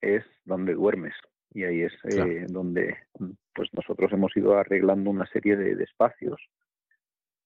[0.00, 1.14] es donde duermes.
[1.54, 2.96] Y ahí es eh, donde
[3.54, 6.40] pues nosotros hemos ido arreglando una serie de, espacios.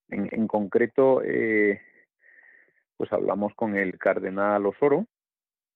[0.08, 1.80] En, en concreto, eh,
[2.96, 5.06] pues hablamos con el cardenal Osoro,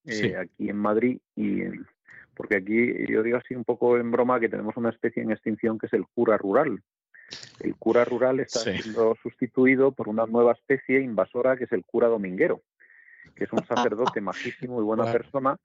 [0.05, 1.63] eh, aquí en Madrid, y
[2.35, 5.79] porque aquí yo digo así un poco en broma que tenemos una especie en extinción
[5.79, 6.83] que es el cura rural.
[7.61, 12.09] El cura rural está siendo sustituido por una nueva especie invasora que es el cura
[12.09, 12.63] dominguero,
[13.37, 15.57] que es un sacerdote majísimo y buena persona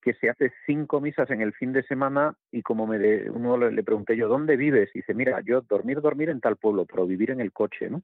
[0.00, 3.58] que se hace cinco misas en el fin de semana y como me de, uno
[3.58, 4.88] le, le, pregunté yo, ¿dónde vives?
[4.94, 8.02] Y dice, mira, yo dormir, dormir en tal pueblo, pero vivir en el coche, ¿no?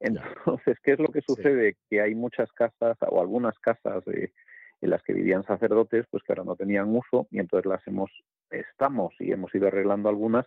[0.00, 1.76] Entonces, ¿qué es lo que sucede?
[1.88, 6.44] Que hay muchas casas o algunas casas en las que vivían sacerdotes, pues que ahora
[6.44, 8.10] no tenían uso y entonces las hemos,
[8.50, 10.46] estamos y hemos ido arreglando algunas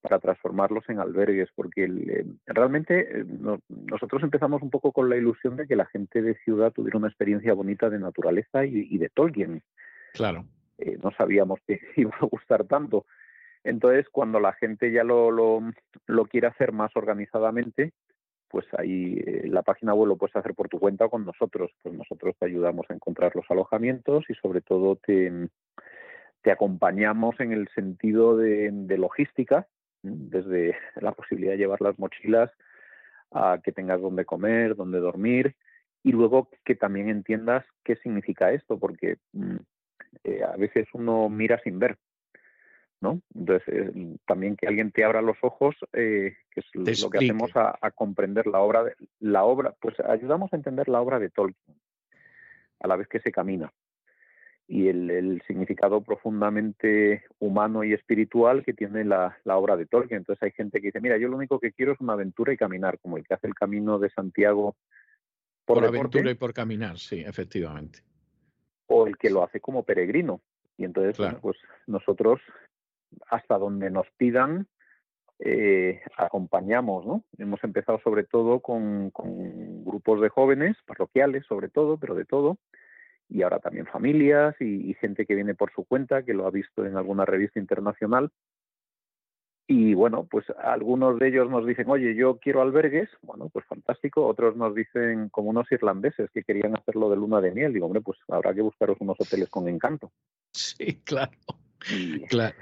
[0.00, 3.24] para transformarlos en albergues, porque eh, realmente eh,
[3.68, 7.08] nosotros empezamos un poco con la ilusión de que la gente de ciudad tuviera una
[7.08, 9.62] experiencia bonita de naturaleza y, de Tolkien.
[10.14, 10.44] Claro.
[10.78, 13.06] Eh, no sabíamos que iba a gustar tanto.
[13.64, 15.60] Entonces, cuando la gente ya lo, lo,
[16.06, 17.92] lo quiere hacer más organizadamente,
[18.48, 21.70] pues ahí eh, la página web lo puedes hacer por tu cuenta o con nosotros.
[21.82, 25.48] Pues nosotros te ayudamos a encontrar los alojamientos y sobre todo te,
[26.50, 29.66] acompañamos en el sentido de, logística
[30.02, 32.50] desde la posibilidad de llevar las mochilas
[33.30, 35.54] a que tengas donde comer, donde dormir
[36.02, 39.56] y luego que también entiendas qué significa esto, porque mm,
[40.24, 41.98] eh, a veces uno mira sin ver.
[43.00, 43.20] ¿No?
[43.34, 47.54] Entonces, eh, también que alguien te abra los ojos, eh, que es lo que hacemos
[47.56, 51.30] a, a, comprender la obra, de, la obra, pues ayudamos a entender la obra de
[51.30, 51.76] Tolkien,
[52.80, 53.72] a la vez que se camina
[54.68, 60.18] y el, significado profundamente humano y espiritual que tiene la, obra de Tolkien.
[60.18, 62.58] Entonces hay gente que dice, mira, yo lo único que quiero es una aventura y
[62.58, 64.76] caminar, como el que hace el camino de Santiago
[65.64, 68.00] por, aventura y por caminar, sí, efectivamente.
[68.86, 70.42] O el que lo hace como peregrino.
[70.76, 71.56] Y entonces, pues
[71.86, 72.40] nosotros,
[73.28, 74.66] hasta donde nos pidan,
[75.40, 77.24] eh, acompañamos, ¿no?
[77.38, 82.58] Hemos empezado sobre todo con, con grupos de jóvenes, parroquiales sobre todo, pero de todo,
[83.28, 86.86] y ahora también familias y, gente que viene por su cuenta, que lo ha visto
[86.86, 88.30] en alguna revista internacional.
[89.70, 94.26] Y bueno, pues algunos de ellos nos dicen, oye, yo quiero albergues, bueno, pues fantástico.
[94.26, 98.00] Otros nos dicen, como unos irlandeses que querían hacerlo de luna de miel, digo, hombre,
[98.00, 100.10] pues habrá que buscaros unos hoteles con encanto.
[100.52, 101.32] Sí, claro.
[102.28, 102.56] Claro.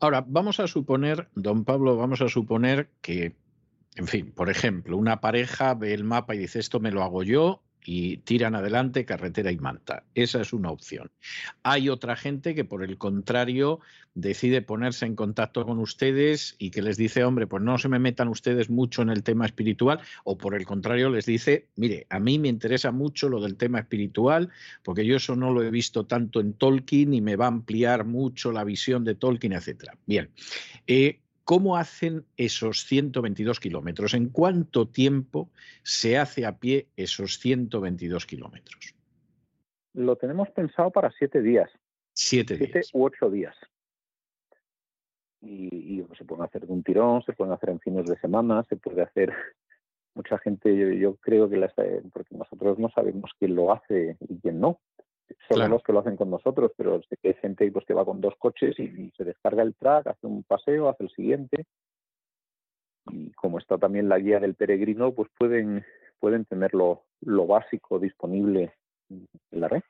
[0.00, 3.36] Ahora, vamos a suponer, don Pablo, vamos a suponer que,
[3.96, 7.22] en fin, por ejemplo, una pareja ve el mapa y dice, esto me lo hago
[7.22, 10.04] yo, y tiran adelante carretera y manta.
[10.14, 11.10] Esa es una opción.
[11.62, 13.80] Hay otra gente que, por el contrario,
[14.14, 17.98] decide ponerse en contacto con ustedes y que les dice, hombre, pues no se me
[17.98, 22.20] metan ustedes mucho en el tema espiritual, o por el contrario les dice, mire, a
[22.20, 24.50] mí me interesa mucho lo del tema espiritual,
[24.82, 28.04] porque yo eso no lo he visto tanto en Tolkien y me va a ampliar
[28.04, 29.96] mucho la visión de Tolkien, etcétera.
[30.06, 30.30] Bien.
[30.86, 34.14] Eh, ¿Cómo hacen esos 122 kilómetros?
[34.14, 35.50] ¿En cuánto tiempo
[35.82, 38.94] se hace a pie esos 122 kilómetros?
[39.94, 41.70] Lo tenemos pensado para siete días.
[42.12, 43.56] Siete, siete u ocho días.
[45.40, 48.76] Y, se pueden hacer de un tirón, se pueden hacer en fines de semana, se
[48.76, 49.32] puede hacer.
[50.14, 51.72] Mucha gente, yo, yo creo que la,
[52.12, 54.78] porque nosotros no sabemos quién lo hace y quién no
[55.48, 58.04] son los que lo hacen con nosotros, pero sé que hay gente pues, que va
[58.04, 61.66] con dos coches y, se descarga el track, hace un paseo, hace el siguiente.
[63.10, 65.84] Y como está también la guía del peregrino, pues pueden,
[66.20, 68.74] pueden tener lo, básico disponible
[69.10, 69.82] en la red.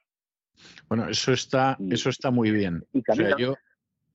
[0.88, 2.84] Bueno, eso está, eso está muy bien.
[2.92, 3.02] Y
[3.38, 3.54] yo,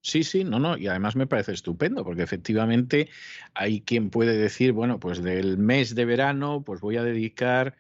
[0.08, 3.10] Sí, sí, no, no, y además me parece estupendo, porque efectivamente
[3.54, 7.76] hay quien puede decir, bueno, pues del mes de verano, pues voy a dedicar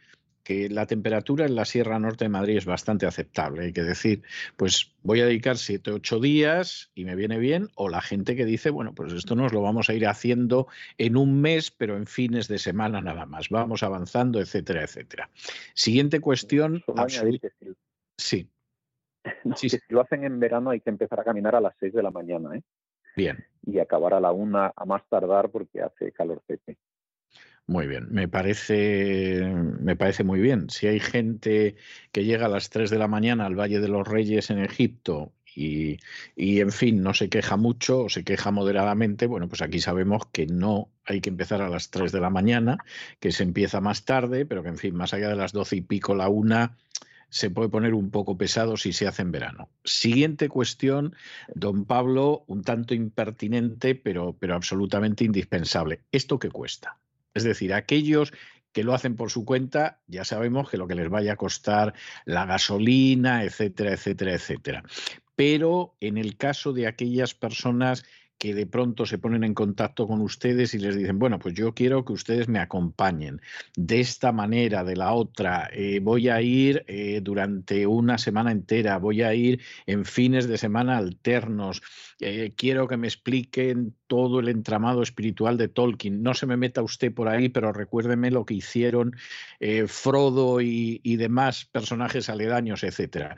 [0.47, 4.23] que la temperatura en la Sierra Norte de Madrid es bastante aceptable, hay que decir,
[4.55, 8.45] pues voy a dedicar siete, ocho días y me viene bien, o la gente que
[8.45, 10.67] dice, bueno, pues esto nos lo vamos a ir haciendo
[10.97, 15.29] en un mes, pero en fines de semana nada más, vamos avanzando, etcétera, etcétera.
[15.73, 16.81] Siguiente cuestión.
[18.19, 18.49] Sí.
[19.55, 22.09] Si lo hacen en verano hay que empezar a caminar a las seis de la
[22.09, 22.63] mañana, ¿eh?
[23.15, 23.45] Bien.
[23.63, 26.41] Y acabar a la una a más tardar porque hace calor.
[27.69, 29.43] Muy bien, me parece,
[29.81, 30.69] me parece muy bien.
[30.69, 31.75] Si hay gente
[32.13, 35.33] que llega a las 3 de la mañana al Valle de los Reyes en Egipto
[35.53, 35.99] y,
[36.35, 40.27] y, en fin, no se queja mucho o se queja moderadamente, bueno, pues aquí sabemos
[40.31, 42.77] que no hay que empezar a las 3 de la mañana,
[43.19, 45.81] que se empieza más tarde, pero que en fin, más allá de las 12 y
[45.81, 46.77] pico, la una
[47.29, 49.69] se puede poner un poco pesado si se hace en verano.
[49.83, 51.15] Siguiente cuestión,
[51.53, 56.03] don Pablo, un tanto impertinente, pero, pero absolutamente indispensable.
[56.13, 56.97] ¿Esto qué cuesta?
[57.37, 58.33] Es decir, aquellos
[58.71, 61.93] que lo hacen por su cuenta, ya sabemos que lo que les vaya a costar
[62.25, 64.83] la gasolina, etcétera, etcétera, etcétera.
[65.35, 68.05] Pero en el caso de aquellas personas
[68.37, 71.73] que de pronto se ponen en contacto con ustedes y les dicen, bueno, pues yo
[71.73, 73.41] quiero que ustedes me acompañen
[73.75, 78.99] de esta manera, de la otra, eh, voy a ir eh, durante una semana entera,
[78.99, 81.81] voy a ir en fines de semana alternos,
[82.19, 86.21] eh, quiero que me expliquen todo el entramado espiritual de Tolkien.
[86.21, 89.15] No se me meta usted por ahí, pero recuérdeme lo que hicieron
[89.87, 93.35] Frodo y, demás personajes aledaños, etcétera.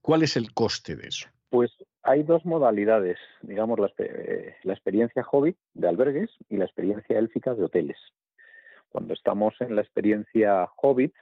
[0.00, 1.28] ¿Cuál es el coste de eso?
[1.50, 1.70] Pues
[2.06, 7.64] hay dos modalidades, digamos, eh, la, experiencia hobbit de albergues y la experiencia élfica de
[7.64, 7.98] hoteles.
[8.90, 11.12] Cuando estamos en la experiencia hobbit,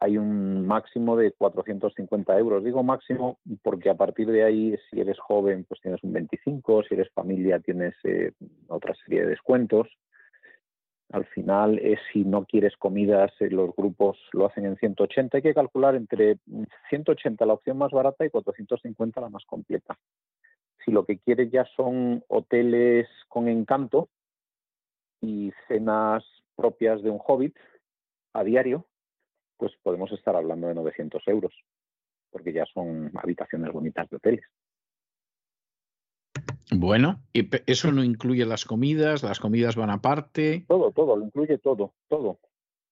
[0.00, 2.64] hay un máximo de 450 euros.
[2.64, 6.94] Digo máximo porque a partir de ahí, si eres joven, pues tienes un 25, si
[6.94, 8.32] eres familia, tienes eh,
[8.66, 9.88] otra serie de descuentos.
[11.12, 15.36] Al final es si no quieres comidas, eh, los grupos lo hacen en 180.
[15.36, 16.38] Hay que calcular entre
[16.88, 19.98] 180 la opción más barata y 450 la más completa.
[20.84, 24.08] Si lo que quieres ya son hoteles con encanto
[25.20, 26.24] y cenas
[26.56, 27.56] propias de un hobbit
[28.32, 28.86] a diario,
[29.56, 31.54] pues podemos estar hablando de 900 euros,
[32.30, 34.44] porque ya son habitaciones bonitas de hoteles.
[36.78, 40.64] Bueno, y eso no incluye las comidas, las comidas van aparte.
[40.68, 42.38] Todo, todo, lo incluye todo, todo.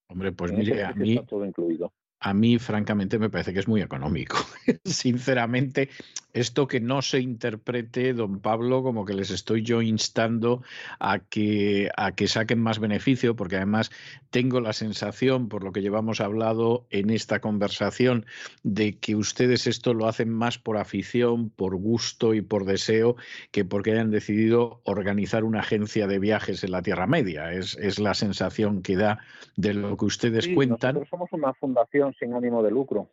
[0.09, 1.93] Hombre, pues mire, a mí, todo incluido
[2.23, 4.37] a mí francamente me parece que es muy económico.
[4.85, 5.89] Sinceramente,
[6.33, 10.63] esto que no se interprete, don Pablo, como que les estoy yo instando
[10.99, 13.91] a que, a que saquen más beneficio, porque además
[14.31, 18.25] tengo la sensación, por lo que llevamos hablado en esta conversación,
[18.63, 23.17] de que ustedes esto lo hacen más por afición, por gusto y por deseo,
[23.51, 27.53] que porque hayan decidido organizar una agencia de viajes en la Tierra Media.
[27.53, 29.19] Es, es la sensación que da
[29.57, 30.95] de lo que ustedes cuentan.
[30.95, 33.11] Nosotros somos una fundación sin ánimo de lucro.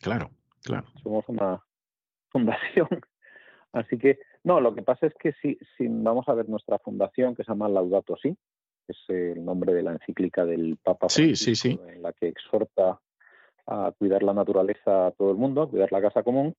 [0.00, 0.30] Claro,
[0.62, 0.86] claro.
[1.02, 1.60] Somos una
[2.30, 2.88] fundación.
[3.72, 7.36] Así que, no, lo que pasa es que si, si vamos a ver nuestra fundación,
[7.36, 8.36] que se llama Laudato Si,
[8.88, 11.78] es el nombre de la encíclica del Papa sí, sí, sí.
[11.88, 13.00] en la que exhorta
[13.66, 16.54] a cuidar la naturaleza a todo el mundo, a cuidar la casa común.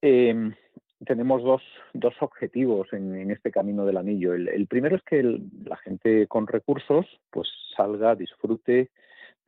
[0.00, 0.54] Em,
[1.04, 1.62] tenemos dos,
[1.92, 4.34] dos objetivos en, este camino del anillo.
[4.34, 5.22] El, primero es que
[5.64, 8.90] la gente con recursos pues salga, disfrute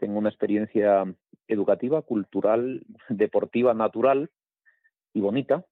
[0.01, 1.05] tengo una experiencia
[1.47, 4.31] educativa, cultural, deportiva, natural
[5.13, 5.65] y bonita,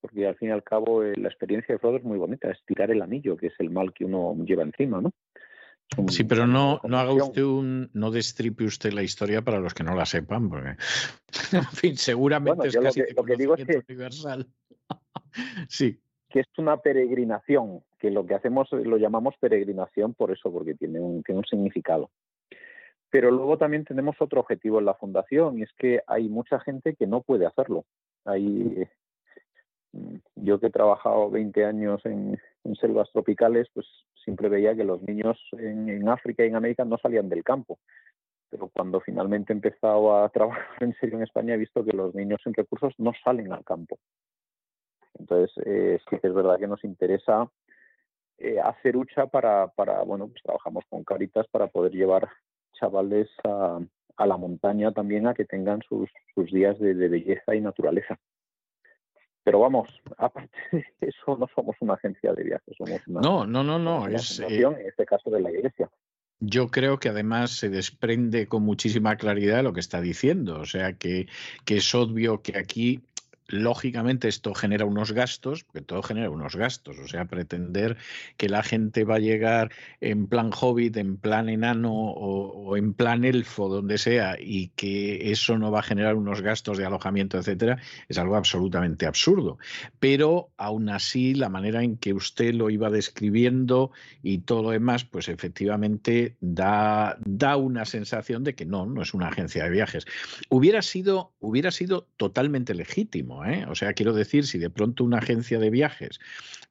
[0.00, 2.64] porque al fin y al cabo eh, la experiencia de Frodo es muy bonita, es
[2.64, 5.12] tirar el anillo, que es el mal que uno lleva encima, ¿no?
[6.08, 9.84] sí, pero no, no haga usted un, no destripe usted la historia para los que
[9.84, 10.76] no la sepan, porque
[11.52, 14.46] en fin, seguramente es casi lo que, digo es que, universal.
[15.68, 15.98] sí.
[16.28, 21.00] Que es una peregrinación, que lo que hacemos lo llamamos peregrinación por eso, porque tiene
[21.00, 22.10] un, tiene un significado.
[23.08, 26.96] Pero luego también tenemos otro objetivo en la fundación y es que hay mucha gente
[26.96, 27.84] que no puede hacerlo.
[29.96, 32.38] Mm, yo que he trabajado 20 años en,
[32.80, 33.86] selvas tropicales, pues
[34.24, 37.78] siempre veía que los niños en, África y en América no salían del campo.
[38.50, 42.14] Pero cuando finalmente he empezado a trabajar en serio en España he visto que los
[42.14, 43.98] niños sin recursos no salen al campo.
[45.18, 47.50] Entonces, eh, sí que es verdad que nos interesa
[48.38, 52.28] eh, hacer hucha para, para, bueno, pues trabajamos con Caritas para poder llevar
[52.74, 53.80] chavales a,
[54.24, 56.08] la montaña también a que tengan sus,
[56.50, 58.18] días de, belleza y naturaleza.
[59.44, 63.20] Pero vamos, aparte de eso, no somos una agencia de viajes, somos una.
[63.20, 64.08] No, no, no, no.
[64.08, 65.90] Es, eh, en este caso de la iglesia.
[66.38, 70.60] Yo creo que además se desprende con muchísima claridad lo que está diciendo.
[70.60, 71.26] O sea, que,
[71.64, 73.02] que es obvio que aquí
[73.48, 77.96] lógicamente esto genera unos gastos, porque todo genera unos gastos, o sea, pretender
[78.36, 83.24] que la gente va a llegar en plan hobbit, en plan enano o, en plan
[83.24, 87.78] elfo, donde sea, y que eso no va a generar unos gastos de alojamiento, etcétera,
[88.08, 89.58] es algo absolutamente absurdo.
[90.00, 93.92] Pero aún así, la manera en que usted lo iba describiendo
[94.22, 99.14] y todo lo demás, pues efectivamente da, da una sensación de que no, no es
[99.14, 100.06] una agencia de viajes.
[100.48, 103.66] Hubiera sido, hubiera sido totalmente legítimo ¿eh?
[103.68, 106.18] O sea, quiero decir, si de pronto una agencia de viajes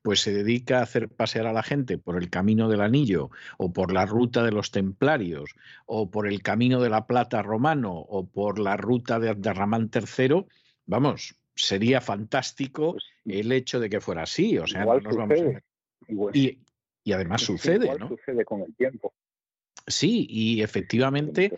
[0.06, 3.74] pues se dedica a hacer pasear a la gente por el camino del anillo o
[3.74, 5.56] por la ruta de los templarios
[5.88, 10.46] o por el camino de la plata romano o por la ruta de Ramán III,
[10.86, 14.60] vamos, sería fantástico pues el hecho de que fuera así.
[14.60, 14.86] O sea,
[16.34, 18.08] y, además sucede, ¿no?
[18.08, 19.12] Sucede con el tiempo.
[19.88, 21.52] Sí, y efectivamente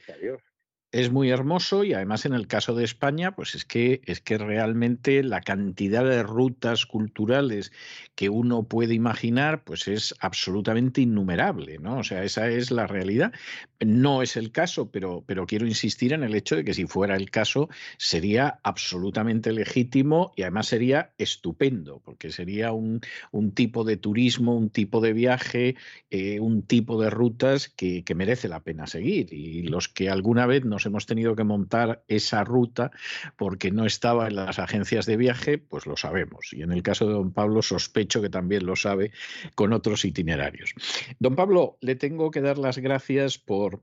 [0.91, 4.37] es muy hermoso y además en el caso de España, pues es que es que
[4.37, 7.73] realmente la cantidad de rutas culturales
[8.15, 11.99] que uno puede imaginar, pues es absolutamente innumerable, ¿no?
[11.99, 13.33] O sea, esa es la realidad.
[13.79, 17.15] No es el caso, pero, pero quiero insistir en el hecho de que si fuera
[17.15, 23.01] el caso, sería absolutamente legítimo y además sería estupendo, porque sería un,
[23.31, 25.75] un tipo de turismo, un tipo de viaje,
[26.09, 29.33] eh, un tipo de rutas que, que merece la pena seguir.
[29.33, 32.91] Y los que alguna vez no nos hemos tenido que montar esa ruta
[33.35, 36.53] porque no estaba en las agencias de viaje, pues lo sabemos.
[36.53, 39.11] Y en el caso de don Pablo sospecho que también lo sabe
[39.55, 40.75] con otros itinerarios.
[41.17, 43.81] Don Pablo, le tengo que dar las gracias por,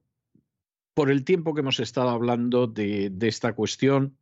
[0.95, 4.17] por el tiempo que hemos estado hablando de, de esta cuestión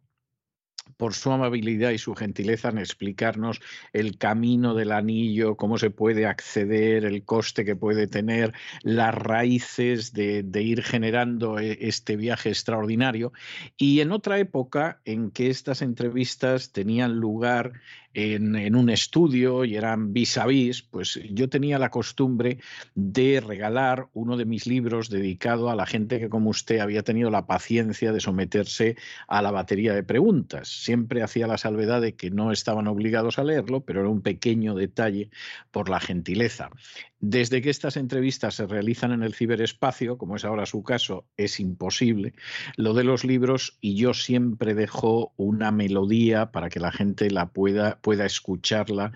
[0.97, 3.61] por su amabilidad y su gentileza en explicarnos
[3.93, 8.53] el camino del anillo, cómo se puede acceder, el coste que puede tener,
[8.83, 13.33] las raíces de, ir generando e, este viaje extraordinario.
[13.77, 17.73] Y en otra época en que estas entrevistas tenían lugar
[18.15, 22.59] en, un estudio y eran vis a vis, pues yo tenía la costumbre
[22.95, 27.31] de regalar uno de mis libros dedicado a la gente que como usted había tenido
[27.31, 28.97] la paciencia de someterse
[29.29, 30.69] a la batería de preguntas.
[30.69, 34.75] Siempre hacía la salvedad de que no estaban obligados a leerlo, pero era un pequeño
[34.75, 35.31] detalle
[35.71, 36.71] por la gentileza.
[37.25, 41.61] Desde que estas entrevistas se realizan en el ciberespacio, como es ahora su caso, es
[41.61, 42.35] imposible
[42.77, 47.51] lo de los libros y yo siempre dejo una melodía para que la gente la
[47.51, 49.13] pueda, pueda escucharla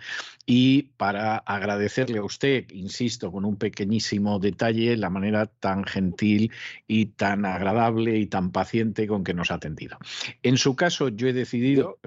[0.46, 6.52] y para agradecerle a usted, insisto, con un pequeñísimo detalle, la manera tan gentil
[6.86, 9.98] y tan agradable y tan paciente con que nos ha atendido.
[10.44, 11.98] En su caso, yo he decidido...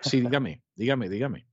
[0.00, 1.46] sí, dígame, dígame, dígame.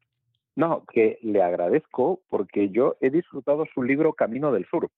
[0.56, 4.90] No, que le agradezco porque yo he disfrutado su libro Camino del Sur.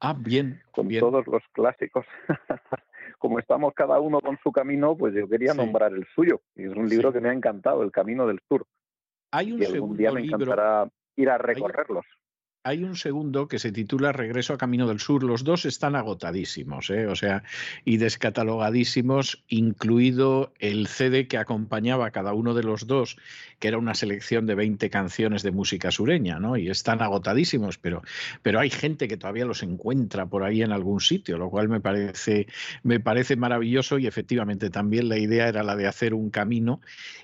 [0.00, 0.62] Ah, bien.
[0.70, 2.06] Con todos los clásicos.
[3.18, 6.40] Como estamos cada uno con su camino, pues yo quería nombrar el suyo.
[6.54, 8.66] es un libro que me ha encantado, El Camino del Sur.
[9.32, 12.04] Hay un y algún día me encantará ir a recorrerlos
[12.64, 15.22] hay un segundo que se titula Regreso a Camino del Sur.
[15.22, 17.06] Los dos están agotadísimos, ¿eh?
[17.06, 17.42] o sea,
[17.84, 23.16] y descatalogadísimos, incluido el CD que acompañaba a cada uno de los dos,
[23.58, 26.56] que era una selección de 20 canciones de música sureña, ¿no?
[26.56, 28.02] Y están agotadísimos, pero,
[28.42, 31.80] pero hay gente que todavía los encuentra por ahí en algún sitio, lo cual me
[31.80, 32.48] parece,
[32.82, 36.80] me parece maravilloso y efectivamente también la idea era la de hacer un camino.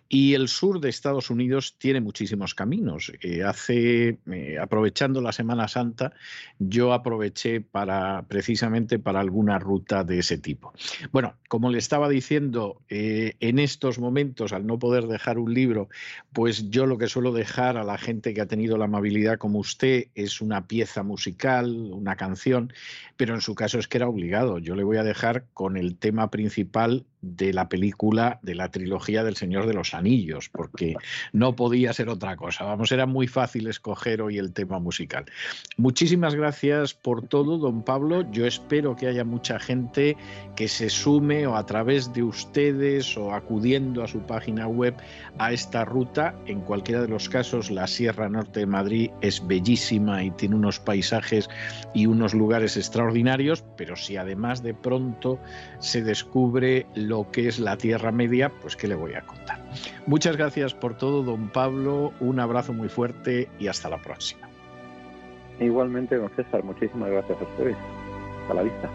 [0.09, 3.13] Y el sur de Estados Unidos tiene muchísimos caminos.
[3.21, 6.13] Eh, hace, eh, aprovechando la Semana Santa,
[6.59, 10.73] yo aproveché para precisamente para alguna ruta de ese tipo.
[11.11, 15.89] Bueno, como le estaba diciendo, eh, en estos momentos, al no poder dejar un libro,
[16.33, 19.59] pues yo lo que suelo dejar a la gente que ha tenido la amabilidad como
[19.59, 22.73] usted es una pieza musical, una canción,
[23.17, 24.59] pero en su caso es que era obligado.
[24.59, 29.25] Yo le voy a dejar con el tema principal de la película de la trilogía
[29.25, 30.95] del Señor de los Anillos, porque
[31.33, 32.65] no podía ser otra cosa.
[32.65, 35.25] Vamos, era muy fácil escoger hoy el tema musical.
[35.77, 38.31] Muchísimas gracias por todo, don Pablo.
[38.31, 40.17] Yo espero que haya mucha gente
[40.57, 44.95] que se sume o a través de ustedes o acudiendo a su página web
[45.39, 46.35] a esta ruta.
[46.47, 50.79] En cualquiera de los casos, la Sierra Norte de Madrid es bellísima y tiene unos
[50.79, 51.49] paisajes
[51.95, 55.39] y unos lugares extraordinarios, pero si además de pronto
[55.79, 59.59] se descubre lo que es la Tierra Media, pues qué le voy a contar.
[60.07, 64.49] Muchas gracias por todo, don Pablo, un abrazo muy fuerte y hasta la próxima.
[65.61, 67.77] Igualmente, don César, muchísimas gracias a ustedes.
[68.43, 68.91] Hasta la vista.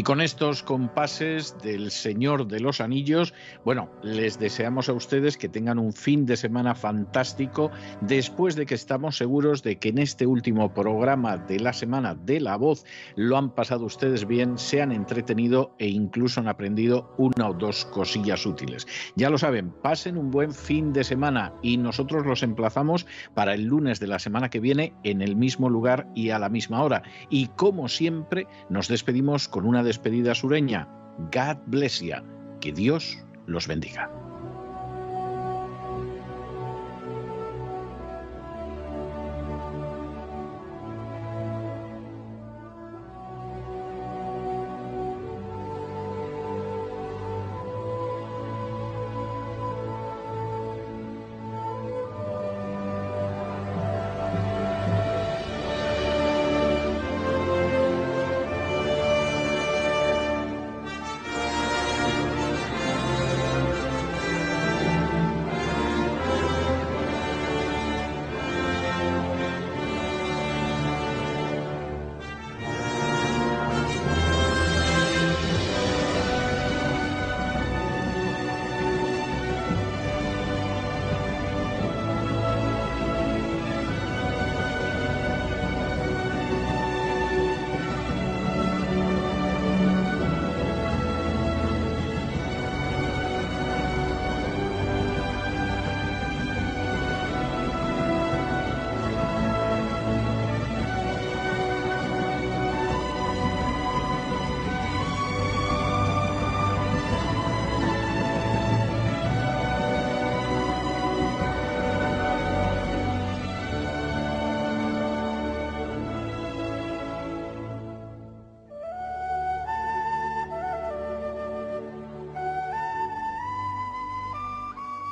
[0.00, 3.34] Y con estos compases del Señor de los Anillos,
[3.66, 7.70] bueno, les deseamos a ustedes que tengan un fin de semana fantástico
[8.00, 12.40] después de que estamos seguros de que en este último programa de la semana de
[12.40, 17.50] la voz lo han pasado ustedes bien, se han entretenido e incluso han aprendido una
[17.50, 18.86] o dos cosillas útiles.
[19.16, 23.64] Ya lo saben, pasen un buen fin de semana y nosotros los emplazamos para el
[23.64, 27.02] lunes de la semana que viene en el mismo lugar y a la misma hora.
[27.28, 30.86] Y como siempre, nos despedimos con una despedida sureña.
[31.32, 32.14] God bless you.
[32.60, 34.08] Que Dios los bendiga.